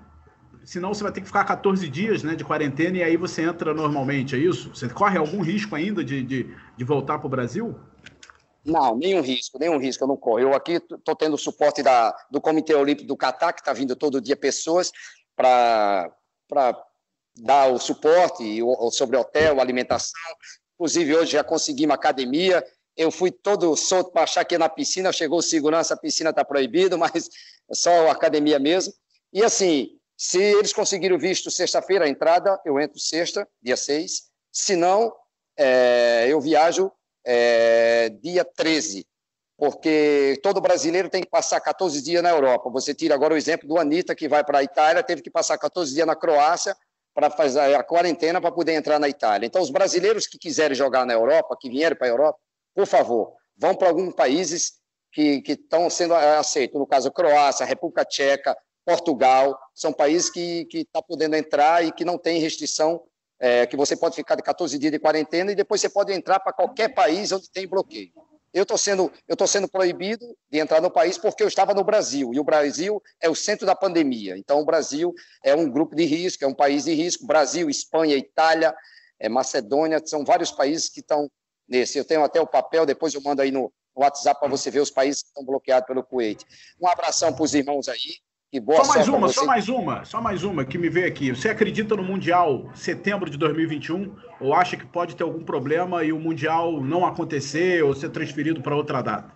Senão 0.64 0.94
você 0.94 1.04
vai 1.04 1.12
ter 1.12 1.22
que 1.22 1.28
ficar 1.28 1.44
14 1.44 1.88
dias 1.90 2.24
né, 2.24 2.36
de 2.36 2.44
quarentena 2.44 2.98
e 2.98 3.04
aí 3.04 3.18
você 3.18 3.42
entra 3.42 3.74
normalmente, 3.74 4.36
é 4.36 4.40
isso? 4.40 4.70
Você 4.70 4.88
corre 4.88 5.18
algum 5.18 5.42
risco 5.42 5.76
ainda 5.76 6.04
de, 6.04 6.24
de, 6.24 6.56
de 6.78 6.84
voltar 6.84 7.18
para 7.18 7.28
o 7.28 7.30
Brasil? 7.30 7.78
Não, 8.64 8.96
nenhum 8.96 9.22
risco, 9.22 9.58
nenhum 9.58 9.78
risco, 9.78 10.04
eu 10.04 10.08
não 10.08 10.18
corro. 10.18 10.40
Eu 10.40 10.54
aqui 10.54 10.74
estou 10.74 11.16
tendo 11.16 11.34
o 11.34 11.38
suporte 11.38 11.82
da, 11.82 12.16
do 12.30 12.40
Comitê 12.40 12.76
Olímpico 12.76 13.08
do 13.08 13.18
Catar, 13.18 13.54
que 13.54 13.62
está 13.62 13.74
vindo 13.74 13.96
todo 13.96 14.22
dia 14.22 14.36
pessoas 14.36 14.92
para 15.36 16.12
dar 17.36 17.72
o 17.72 17.80
suporte 17.80 18.60
sobre 18.92 19.18
hotel, 19.18 19.60
alimentação. 19.60 20.14
Inclusive, 20.76 21.16
hoje 21.16 21.32
já 21.32 21.44
consegui 21.44 21.86
uma 21.86 21.96
academia. 21.96 22.64
Eu 22.96 23.10
fui 23.10 23.32
todo 23.32 23.76
solto 23.76 24.12
para 24.12 24.24
achar 24.24 24.46
que 24.46 24.58
na 24.58 24.70
piscina, 24.70 25.12
chegou 25.12 25.40
o 25.40 25.44
segurança, 25.44 25.94
a 25.94 25.98
piscina 25.98 26.30
está 26.30 26.46
proibido, 26.46 26.98
mas 27.00 27.30
é 27.70 27.74
só 27.74 28.10
academia 28.10 28.60
mesmo. 28.60 28.94
E 29.34 29.44
assim, 29.44 29.98
se 30.16 30.40
eles 30.40 30.72
conseguirem 30.72 31.18
o 31.18 31.20
visto 31.20 31.50
sexta-feira, 31.50 32.06
a 32.06 32.10
entrada, 32.10 32.60
eu 32.64 32.80
entro 32.80 33.00
sexta, 33.00 33.48
dia 33.60 33.76
6. 33.76 34.30
Se 34.52 34.76
não, 34.76 35.12
é, 35.58 36.28
eu 36.28 36.40
viajo 36.40 36.92
é, 37.26 38.10
dia 38.22 38.44
13, 38.44 39.06
porque 39.58 40.40
todo 40.42 40.62
brasileiro 40.62 41.10
tem 41.10 41.22
que 41.22 41.30
passar 41.30 41.60
14 41.62 42.02
dias 42.02 42.24
na 42.24 42.30
Europa. 42.30 42.70
Você 42.72 42.94
tira 42.94 43.14
agora 43.14 43.34
o 43.34 43.38
exemplo 43.38 43.68
do 43.68 43.78
Anitta, 43.78 44.16
que 44.16 44.28
vai 44.28 44.44
para 44.44 44.60
a 44.60 44.64
Itália, 44.64 45.04
teve 45.04 45.22
que 45.22 45.30
passar 45.30 45.58
14 45.58 45.94
dias 45.94 46.08
na 46.08 46.16
Croácia 46.16 46.76
para 47.14 47.30
fazer 47.30 47.76
a 47.76 47.84
quarentena 47.84 48.40
para 48.40 48.52
poder 48.52 48.74
entrar 48.74 48.98
na 48.98 49.10
Itália. 49.10 49.46
Então, 49.46 49.62
os 49.62 49.70
brasileiros 49.70 50.28
que 50.28 50.38
quiserem 50.38 50.76
jogar 50.76 51.06
na 51.06 51.14
Europa, 51.14 51.58
que 51.60 51.70
vierem 51.70 51.98
para 51.98 52.08
a 52.08 52.10
Europa, 52.10 52.40
por 52.74 52.88
favor, 52.88 53.34
vão 53.58 53.76
para 53.76 53.90
alguns 53.90 54.14
países 54.14 54.80
que 55.12 55.44
estão 55.46 55.90
sendo 55.90 56.16
aceitos, 56.16 56.80
no 56.80 56.88
caso, 56.88 57.12
Croácia, 57.12 57.66
República 57.66 58.06
Tcheca, 58.06 58.56
Portugal, 58.86 59.60
são 59.76 59.94
países 59.94 60.30
que 60.30 60.68
estão 60.74 61.02
tá 61.02 61.08
podendo 61.08 61.36
entrar 61.36 61.86
e 61.86 61.92
que 61.92 62.06
não 62.06 62.18
tem 62.18 62.40
restrição 62.40 63.04
é, 63.42 63.66
que 63.66 63.76
você 63.76 63.96
pode 63.98 64.16
ficar 64.16 64.36
de 64.36 64.44
14 64.44 64.78
dias 64.78 64.92
de 64.92 65.00
quarentena 65.00 65.52
e 65.52 65.56
depois 65.56 65.82
você 65.82 65.90
pode 65.90 66.14
entrar 66.14 66.40
para 66.40 66.54
qualquer 66.54 66.94
país 66.94 67.32
onde 67.32 67.50
tem 67.50 67.68
bloqueio. 67.68 68.12
Eu 68.54 68.64
estou 68.64 68.78
sendo, 68.78 69.12
eu 69.28 69.48
sendo 69.48 69.68
proibido 69.68 70.38
de 70.48 70.60
entrar 70.60 70.80
no 70.80 70.92
país 70.92 71.18
porque 71.18 71.42
eu 71.42 71.48
estava 71.48 71.74
no 71.74 71.84
Brasil, 71.84 72.32
e 72.34 72.40
o 72.40 72.44
Brasil 72.44 73.02
é 73.20 73.30
o 73.30 73.34
centro 73.34 73.66
da 73.66 73.74
pandemia. 73.74 74.38
Então, 74.38 74.60
o 74.60 74.66
Brasil 74.66 75.14
é 75.44 75.56
um 75.56 75.70
grupo 75.70 75.96
de 75.96 76.04
risco, 76.04 76.44
é 76.44 76.48
um 76.48 76.54
país 76.54 76.84
de 76.84 76.94
risco. 76.94 77.26
Brasil, 77.26 77.70
Espanha, 77.70 78.16
Itália, 78.16 78.76
é, 79.18 79.28
Macedônia, 79.28 80.02
são 80.06 80.24
vários 80.24 80.52
países 80.52 80.90
que 80.90 81.00
estão 81.00 81.32
nesse. 81.68 81.98
Eu 81.98 82.06
tenho 82.06 82.24
até 82.24 82.40
o 82.40 82.46
papel, 82.46 82.86
depois 82.86 83.14
eu 83.14 83.22
mando 83.22 83.42
aí 83.42 83.52
no 83.52 83.74
WhatsApp 83.96 84.40
para 84.40 84.50
você 84.50 84.70
ver 84.70 84.82
os 84.82 84.92
países 84.92 85.24
que 85.24 85.30
estão 85.30 85.46
bloqueados 85.46 85.88
pelo 85.88 86.04
Kuwait. 86.04 86.46
Um 86.80 86.88
abração 86.88 87.34
para 87.34 87.44
os 87.44 87.56
irmãos 87.56 87.88
aí, 87.88 88.20
só 88.76 88.86
mais 88.86 89.08
uma, 89.08 89.30
só 89.30 89.46
mais 89.46 89.70
uma, 89.70 90.06
só 90.06 90.22
mais 90.22 90.44
uma 90.44 90.66
que 90.66 90.78
me 90.78 90.90
veio 90.90 91.08
aqui. 91.08 91.30
Você 91.34 91.48
acredita 91.48 91.96
no 91.96 92.04
Mundial 92.04 92.70
setembro 92.76 93.30
de 93.30 93.38
2021 93.38 94.14
ou 94.42 94.54
acha 94.54 94.76
que 94.76 94.86
pode 94.86 95.16
ter 95.16 95.24
algum 95.24 95.42
problema 95.42 96.04
e 96.04 96.12
o 96.12 96.20
Mundial 96.20 96.82
não 96.82 97.06
acontecer 97.06 97.82
ou 97.82 97.96
ser 97.96 98.10
transferido 98.10 98.62
para 98.62 98.76
outra 98.76 99.02
data? 99.02 99.34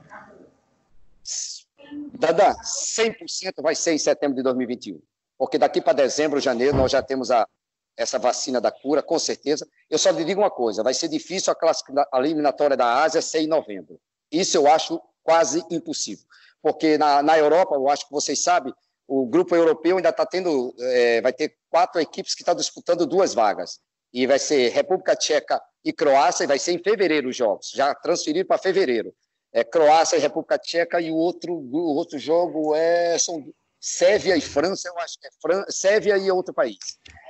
Dada, 2.20 2.54
100% 2.62 3.62
vai 3.62 3.74
ser 3.74 3.94
em 3.94 3.98
setembro 3.98 4.36
de 4.36 4.44
2021. 4.44 5.00
Porque 5.38 5.58
daqui 5.58 5.80
para 5.80 5.94
dezembro, 5.94 6.40
janeiro, 6.42 6.76
nós 6.76 6.92
já 6.92 7.02
temos 7.02 7.32
a, 7.32 7.48
essa 7.96 8.20
vacina 8.20 8.60
da 8.60 8.72
cura, 8.72 9.02
com 9.02 9.18
certeza. 9.18 9.66
Eu 9.90 9.98
só 9.98 10.10
lhe 10.10 10.26
digo 10.26 10.42
uma 10.42 10.52
coisa: 10.52 10.84
vai 10.84 10.94
ser 10.94 11.08
difícil 11.08 11.54
a, 11.54 12.08
a 12.12 12.20
eliminatória 12.20 12.76
da 12.76 13.02
Ásia 13.02 13.22
ser 13.22 13.40
em 13.40 13.48
novembro. 13.48 13.98
Isso 14.30 14.58
eu 14.58 14.68
acho 14.68 15.02
quase 15.24 15.64
impossível. 15.72 16.26
Porque 16.62 16.98
na, 16.98 17.22
na 17.22 17.38
Europa, 17.38 17.76
eu 17.76 17.88
acho 17.90 18.08
que 18.08 18.12
vocês 18.12 18.42
sabem, 18.42 18.74
o 19.08 19.26
grupo 19.26 19.56
europeu 19.56 19.98
ainda 19.98 20.10
está 20.10 20.26
tendo, 20.26 20.74
é, 20.80 21.22
vai 21.22 21.32
ter 21.32 21.56
quatro 21.70 22.02
equipes 22.02 22.34
que 22.34 22.42
estão 22.42 22.56
disputando 22.56 23.06
duas 23.06 23.34
vagas. 23.34 23.80
E 24.14 24.26
vai 24.26 24.40
ser 24.40 24.70
República 24.70 25.16
Tcheca 25.16 25.62
e 25.84 25.92
Croácia, 25.92 26.44
e 26.44 26.48
vai 26.48 26.58
ser 26.58 26.72
em 26.72 26.82
fevereiro 26.82 27.30
os 27.30 27.36
jogos, 27.36 27.72
já 27.74 27.94
transferido 27.94 28.48
para 28.48 28.58
fevereiro. 28.58 29.14
É, 29.54 29.64
Croácia 29.64 30.16
e 30.16 30.20
República 30.20 30.58
Tcheca, 30.58 31.00
e 31.00 31.12
o 31.12 31.16
outro, 31.16 31.54
o 31.54 31.96
outro 31.96 32.18
jogo 32.18 32.74
é 32.76 33.18
são 33.18 33.46
Sérvia 33.80 34.36
e 34.36 34.42
França, 34.42 34.88
eu 34.88 34.98
acho 34.98 35.20
que 35.20 35.28
é 35.28 35.30
Fran 35.40 35.64
Sérvia 35.70 36.18
e 36.18 36.32
outro 36.32 36.54
país. 36.54 36.78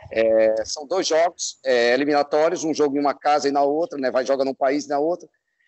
É, 0.10 0.64
são 0.66 0.88
dois 0.88 1.06
jogos 1.06 1.60
é, 1.66 1.94
eliminatórios, 1.94 2.64
um 2.64 2.74
jogo 2.74 2.96
em 2.96 3.00
uma 3.00 3.14
casa 3.14 3.50
e 3.50 3.52
na 3.52 3.64
outra, 3.64 4.00
né, 4.00 4.10
vai 4.10 4.26
jogar 4.26 4.46
num 4.46 4.54
país 4.54 4.86
e 4.86 4.90
na 4.90 4.98
outra, 4.98 5.28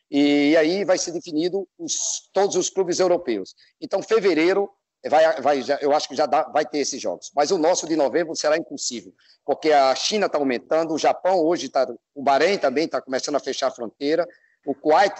e 0.10 0.56
aí 0.56 0.86
vai 0.86 0.98
ser 0.98 1.12
definido 1.12 1.68
os, 1.78 2.30
todos 2.32 2.56
os 2.56 2.70
clubes 2.70 3.00
europeus. 3.00 3.54
Então, 3.82 4.02
fevereiro 4.02 4.70
vai, 5.06 5.42
vai, 5.42 5.62
já, 5.62 5.78
eu 5.82 5.94
acho 5.94 6.08
que 6.08 6.16
já 6.16 6.26
dá, 6.26 6.44
vai 6.44 6.66
ter 6.66 6.80
esses 6.80 7.02
jogos. 7.02 7.32
Mas 7.36 7.52
o 7.52 7.58
nosso 7.58 7.88
de 7.88 7.96
novembro 7.96 8.36
será 8.36 8.58
impossível, 8.58 9.14
porque 9.46 9.72
a 9.72 9.94
China 9.96 10.26
está 10.26 10.38
aumentando, 10.38 10.94
o 10.94 10.98
Japão 10.98 11.40
hoje 11.40 11.68
está, 11.68 11.88
o 12.16 12.24
Bahrein 12.24 12.58
também 12.58 12.86
está 12.86 13.02
começando 13.02 13.36
a 13.36 13.40
fechar 13.40 13.68
a 13.68 13.72
fronteira, 13.72 14.28
o 14.66 14.74
Kuwait 14.74 15.14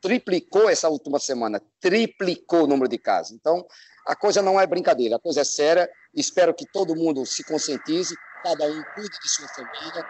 triplicou 0.00 0.68
essa 0.68 0.88
última 0.88 1.18
semana, 1.18 1.62
triplicou 1.80 2.64
o 2.64 2.66
número 2.66 2.88
de 2.88 2.98
casos. 2.98 3.32
Então, 3.32 3.64
a 4.06 4.16
coisa 4.16 4.42
não 4.42 4.60
é 4.60 4.66
brincadeira, 4.66 5.16
a 5.16 5.20
coisa 5.20 5.42
é 5.42 5.44
séria. 5.44 5.88
Espero 6.12 6.52
que 6.52 6.66
todo 6.72 6.96
mundo 6.96 7.24
se 7.24 7.44
conscientize, 7.44 8.16
cada 8.42 8.66
um 8.66 8.82
cuide 8.94 9.18
de 9.22 9.28
sua 9.28 9.46
família, 9.48 10.06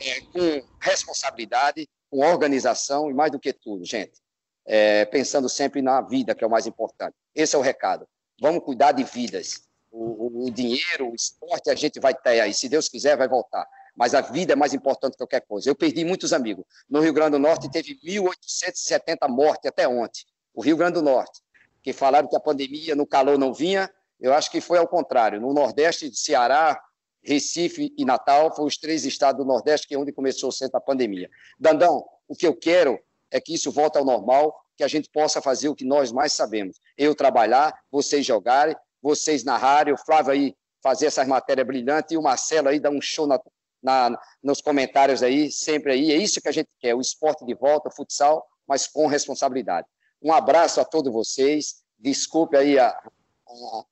é, 0.00 0.20
com 0.32 0.66
responsabilidade, 0.80 1.88
com 2.10 2.18
organização 2.26 3.08
e 3.08 3.14
mais 3.14 3.30
do 3.30 3.38
que 3.38 3.52
tudo, 3.52 3.84
gente 3.84 4.25
é, 4.66 5.04
pensando 5.04 5.48
sempre 5.48 5.80
na 5.80 6.00
vida, 6.00 6.34
que 6.34 6.42
é 6.42 6.46
o 6.46 6.50
mais 6.50 6.66
importante. 6.66 7.14
Esse 7.34 7.54
é 7.54 7.58
o 7.58 7.62
recado. 7.62 8.06
Vamos 8.40 8.64
cuidar 8.64 8.92
de 8.92 9.04
vidas. 9.04 9.62
O, 9.90 10.26
o, 10.26 10.46
o 10.46 10.50
dinheiro, 10.50 11.10
o 11.10 11.14
esporte, 11.14 11.70
a 11.70 11.74
gente 11.74 12.00
vai 12.00 12.14
ter 12.14 12.40
aí. 12.40 12.52
Se 12.52 12.68
Deus 12.68 12.88
quiser, 12.88 13.16
vai 13.16 13.28
voltar. 13.28 13.66
Mas 13.94 14.14
a 14.14 14.20
vida 14.20 14.52
é 14.52 14.56
mais 14.56 14.74
importante 14.74 15.12
que 15.12 15.18
qualquer 15.18 15.40
coisa. 15.40 15.70
Eu 15.70 15.74
perdi 15.74 16.04
muitos 16.04 16.32
amigos. 16.32 16.64
No 16.90 17.00
Rio 17.00 17.14
Grande 17.14 17.32
do 17.32 17.38
Norte 17.38 17.70
teve 17.70 17.98
1.870 18.04 19.28
mortes 19.28 19.66
até 19.66 19.88
ontem. 19.88 20.24
O 20.52 20.60
Rio 20.60 20.76
Grande 20.76 20.94
do 20.94 21.02
Norte. 21.02 21.40
Que 21.82 21.92
falaram 21.92 22.28
que 22.28 22.36
a 22.36 22.40
pandemia 22.40 22.94
no 22.94 23.06
calor 23.06 23.38
não 23.38 23.54
vinha. 23.54 23.90
Eu 24.20 24.34
acho 24.34 24.50
que 24.50 24.60
foi 24.60 24.78
ao 24.78 24.86
contrário. 24.86 25.40
No 25.40 25.54
Nordeste, 25.54 26.14
Ceará, 26.14 26.78
Recife 27.22 27.94
e 27.96 28.04
Natal, 28.04 28.54
foram 28.54 28.68
os 28.68 28.76
três 28.76 29.06
estados 29.06 29.42
do 29.42 29.48
Nordeste 29.48 29.88
que 29.88 29.94
é 29.94 29.98
onde 29.98 30.12
começou 30.12 30.52
centro 30.52 30.74
da 30.74 30.80
pandemia. 30.80 31.30
Dandão, 31.58 32.04
o 32.28 32.34
que 32.34 32.46
eu 32.46 32.54
quero 32.54 33.00
é 33.36 33.40
que 33.40 33.54
isso 33.54 33.70
volte 33.70 33.98
ao 33.98 34.04
normal, 34.04 34.54
que 34.76 34.84
a 34.84 34.88
gente 34.88 35.08
possa 35.10 35.40
fazer 35.40 35.68
o 35.68 35.74
que 35.74 35.84
nós 35.84 36.12
mais 36.12 36.32
sabemos. 36.32 36.78
Eu 36.96 37.14
trabalhar, 37.14 37.74
vocês 37.90 38.24
jogarem, 38.24 38.76
vocês 39.02 39.44
narrarem, 39.44 39.94
o 39.94 39.98
Flávio 39.98 40.32
aí 40.32 40.54
fazer 40.82 41.06
essas 41.06 41.26
matérias 41.26 41.66
brilhantes 41.66 42.12
e 42.12 42.16
o 42.16 42.22
Marcelo 42.22 42.68
aí 42.68 42.78
dar 42.78 42.90
um 42.90 43.00
show 43.00 43.26
na, 43.26 43.40
na, 43.82 44.18
nos 44.42 44.60
comentários 44.60 45.22
aí, 45.22 45.50
sempre 45.50 45.92
aí. 45.92 46.12
É 46.12 46.16
isso 46.16 46.40
que 46.40 46.48
a 46.48 46.52
gente 46.52 46.68
quer, 46.78 46.94
o 46.94 47.00
esporte 47.00 47.44
de 47.44 47.54
volta, 47.54 47.88
o 47.88 47.92
futsal, 47.92 48.46
mas 48.66 48.86
com 48.86 49.06
responsabilidade. 49.06 49.86
Um 50.22 50.32
abraço 50.32 50.80
a 50.80 50.84
todos 50.84 51.12
vocês. 51.12 51.82
Desculpe 51.98 52.56
aí 52.56 52.78
a, 52.78 52.88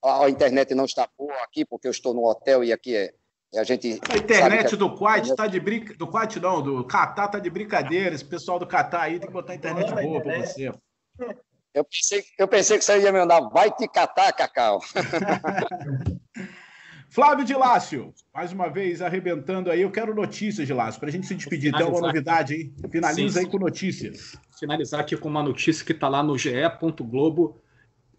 a, 0.02 0.24
a 0.24 0.30
internet 0.30 0.74
não 0.74 0.84
está 0.84 1.08
boa 1.16 1.34
aqui, 1.42 1.64
porque 1.64 1.86
eu 1.86 1.90
estou 1.90 2.14
no 2.14 2.24
hotel 2.24 2.62
e 2.62 2.72
aqui 2.72 2.96
é, 2.96 3.14
a 3.56 3.64
gente. 3.64 4.00
A 4.08 4.16
internet 4.16 4.76
do 4.76 4.94
Quat 4.94 5.28
está 5.28 5.46
de 5.46 5.60
brincadeira. 5.60 5.98
Do 5.98 6.06
Quat 6.06 6.36
não, 6.36 6.62
do 6.62 6.84
Catar 6.84 7.28
tá 7.28 7.38
de 7.38 7.50
brincadeira. 7.50 8.14
Esse 8.14 8.24
pessoal 8.24 8.58
do 8.58 8.66
Catar 8.66 9.02
aí 9.02 9.18
tem 9.18 9.28
que 9.28 9.32
botar 9.32 9.52
a 9.52 9.56
internet 9.56 9.92
boa 9.92 10.20
para 10.20 10.40
você. 10.40 10.72
Eu 11.74 11.84
pensei, 11.84 12.24
eu 12.38 12.46
pensei 12.46 12.78
que 12.78 12.84
você 12.84 13.00
ia 13.00 13.10
me 13.10 13.18
mandar, 13.18 13.40
vai 13.48 13.70
te 13.70 13.88
catar, 13.88 14.32
Cacau. 14.32 14.80
Flávio 17.10 17.44
de 17.44 17.54
Lácio, 17.54 18.12
mais 18.32 18.52
uma 18.52 18.68
vez 18.68 19.00
arrebentando 19.00 19.70
aí. 19.70 19.82
Eu 19.82 19.90
quero 19.90 20.14
notícias, 20.14 20.66
de 20.66 20.72
Lácio, 20.72 20.98
para 20.98 21.08
a 21.08 21.12
gente 21.12 21.26
se 21.26 21.34
despedir. 21.34 21.72
Tem 21.72 21.86
uma 21.86 22.00
novidade 22.00 22.54
aí? 22.54 22.72
Finaliza 22.90 23.40
sim, 23.40 23.46
aí 23.46 23.50
com 23.50 23.58
notícias. 23.58 24.36
Finalizar 24.58 25.00
aqui 25.00 25.16
com 25.16 25.28
uma 25.28 25.42
notícia 25.42 25.84
que 25.84 25.92
está 25.92 26.08
lá 26.08 26.22
no 26.22 26.36
ge.globo 26.38 27.60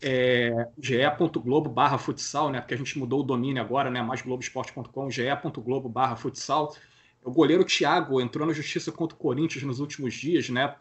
é, 0.02 0.68
ge.globo 0.80 1.70
barra 1.70 1.98
futsal, 1.98 2.50
né? 2.50 2.60
Porque 2.60 2.74
a 2.74 2.78
gente 2.78 2.98
mudou 2.98 3.22
o 3.22 3.24
domínio 3.24 3.62
agora, 3.62 3.90
né? 3.90 4.02
Mais 4.02 4.22
globoesporte.com, 4.22 5.10
ge.globo 5.10 5.90
barra 5.90 6.16
futsal. 6.16 6.76
O 7.24 7.32
goleiro 7.32 7.64
Thiago 7.64 8.22
entrou 8.22 8.46
na 8.46 8.54
justiça 8.54 8.92
contra 8.92 9.16
o 9.16 9.20
Corinthians 9.20 9.64
nos 9.64 9.80
últimos 9.80 10.14
dias, 10.14 10.50
né? 10.50 10.76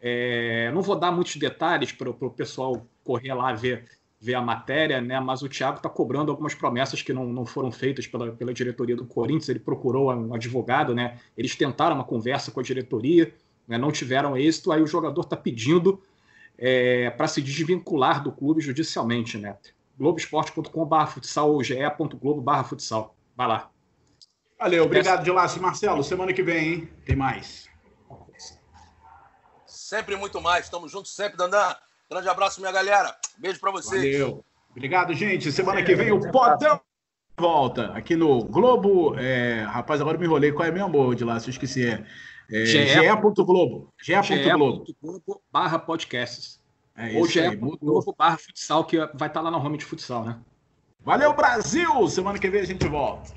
É, 0.00 0.70
não 0.72 0.82
vou 0.82 0.98
dar 0.98 1.12
muitos 1.12 1.36
detalhes 1.36 1.92
para 1.92 2.10
o 2.10 2.30
pessoal 2.30 2.86
correr 3.04 3.32
lá 3.34 3.52
ver, 3.52 3.84
ver 4.20 4.34
a 4.34 4.40
matéria, 4.40 5.00
né? 5.00 5.20
Mas 5.20 5.42
o 5.42 5.48
Thiago 5.48 5.76
está 5.76 5.88
cobrando 5.88 6.30
algumas 6.30 6.54
promessas 6.54 7.02
que 7.02 7.12
não, 7.12 7.26
não 7.26 7.44
foram 7.44 7.70
feitas 7.70 8.06
pela, 8.06 8.32
pela 8.32 8.54
diretoria 8.54 8.96
do 8.96 9.04
Corinthians. 9.04 9.48
Ele 9.48 9.58
procurou 9.58 10.12
um 10.12 10.34
advogado, 10.34 10.94
né? 10.94 11.18
Eles 11.36 11.54
tentaram 11.54 11.94
uma 11.94 12.04
conversa 12.04 12.50
com 12.50 12.60
a 12.60 12.62
diretoria, 12.62 13.34
né? 13.68 13.76
não 13.76 13.92
tiveram 13.92 14.36
êxito. 14.36 14.72
Aí 14.72 14.80
o 14.80 14.86
jogador 14.86 15.20
está 15.20 15.36
pedindo 15.36 16.00
é, 16.64 17.10
para 17.10 17.26
se 17.26 17.42
desvincular 17.42 18.22
do 18.22 18.30
clube 18.30 18.60
judicialmente, 18.60 19.36
né? 19.36 19.56
Globoesporte.com.br 19.98 21.06
futsal 21.06 21.52
ou 21.52 21.62
ge.globo.br 21.62 22.64
futsal. 22.64 23.16
Vai 23.36 23.48
lá. 23.48 23.68
Valeu, 24.56 24.84
obrigado, 24.84 25.24
Dilácio. 25.24 25.60
Marcelo, 25.60 26.04
semana 26.04 26.32
que 26.32 26.42
vem, 26.42 26.72
hein? 26.72 26.92
Tem 27.04 27.16
mais. 27.16 27.68
Sempre 29.66 30.14
muito 30.14 30.40
mais. 30.40 30.66
Estamos 30.66 30.92
juntos 30.92 31.12
sempre, 31.12 31.36
Dandan. 31.36 31.74
Grande 32.08 32.28
abraço, 32.28 32.60
minha 32.60 32.72
galera. 32.72 33.12
Beijo 33.38 33.58
para 33.58 33.72
vocês. 33.72 34.00
Valeu. 34.00 34.44
Obrigado, 34.70 35.12
gente. 35.14 35.50
Semana 35.50 35.82
que 35.82 35.96
vem 35.96 36.12
o 36.12 36.30
Podão 36.30 36.80
volta 37.36 37.86
aqui 37.92 38.14
no 38.14 38.44
Globo. 38.44 39.18
É... 39.18 39.64
Rapaz, 39.64 40.00
agora 40.00 40.16
me 40.16 40.26
enrolei. 40.26 40.52
Qual 40.52 40.66
é 40.66 40.70
meu 40.70 40.84
amor 40.84 41.16
de 41.16 41.24
lá? 41.24 41.40
Se 41.40 41.48
eu 41.48 41.50
esqueci. 41.50 41.88
É 41.88 42.04
é, 42.50 42.66
ge.globo. 42.66 43.92
ge.globo. 44.00 44.84
barra 45.52 45.78
podcasts. 45.78 46.60
É 46.96 47.18
Ou 47.18 47.26
ge.globo 47.26 48.14
barra 48.16 48.36
futsal, 48.36 48.84
que 48.84 48.98
vai 49.14 49.28
estar 49.28 49.40
lá 49.40 49.50
no 49.50 49.58
home 49.58 49.78
de 49.78 49.84
futsal, 49.84 50.24
né? 50.24 50.38
Valeu, 51.04 51.34
Brasil! 51.34 52.08
Semana 52.08 52.38
que 52.38 52.48
vem 52.48 52.60
a 52.60 52.64
gente 52.66 52.86
volta. 52.86 53.32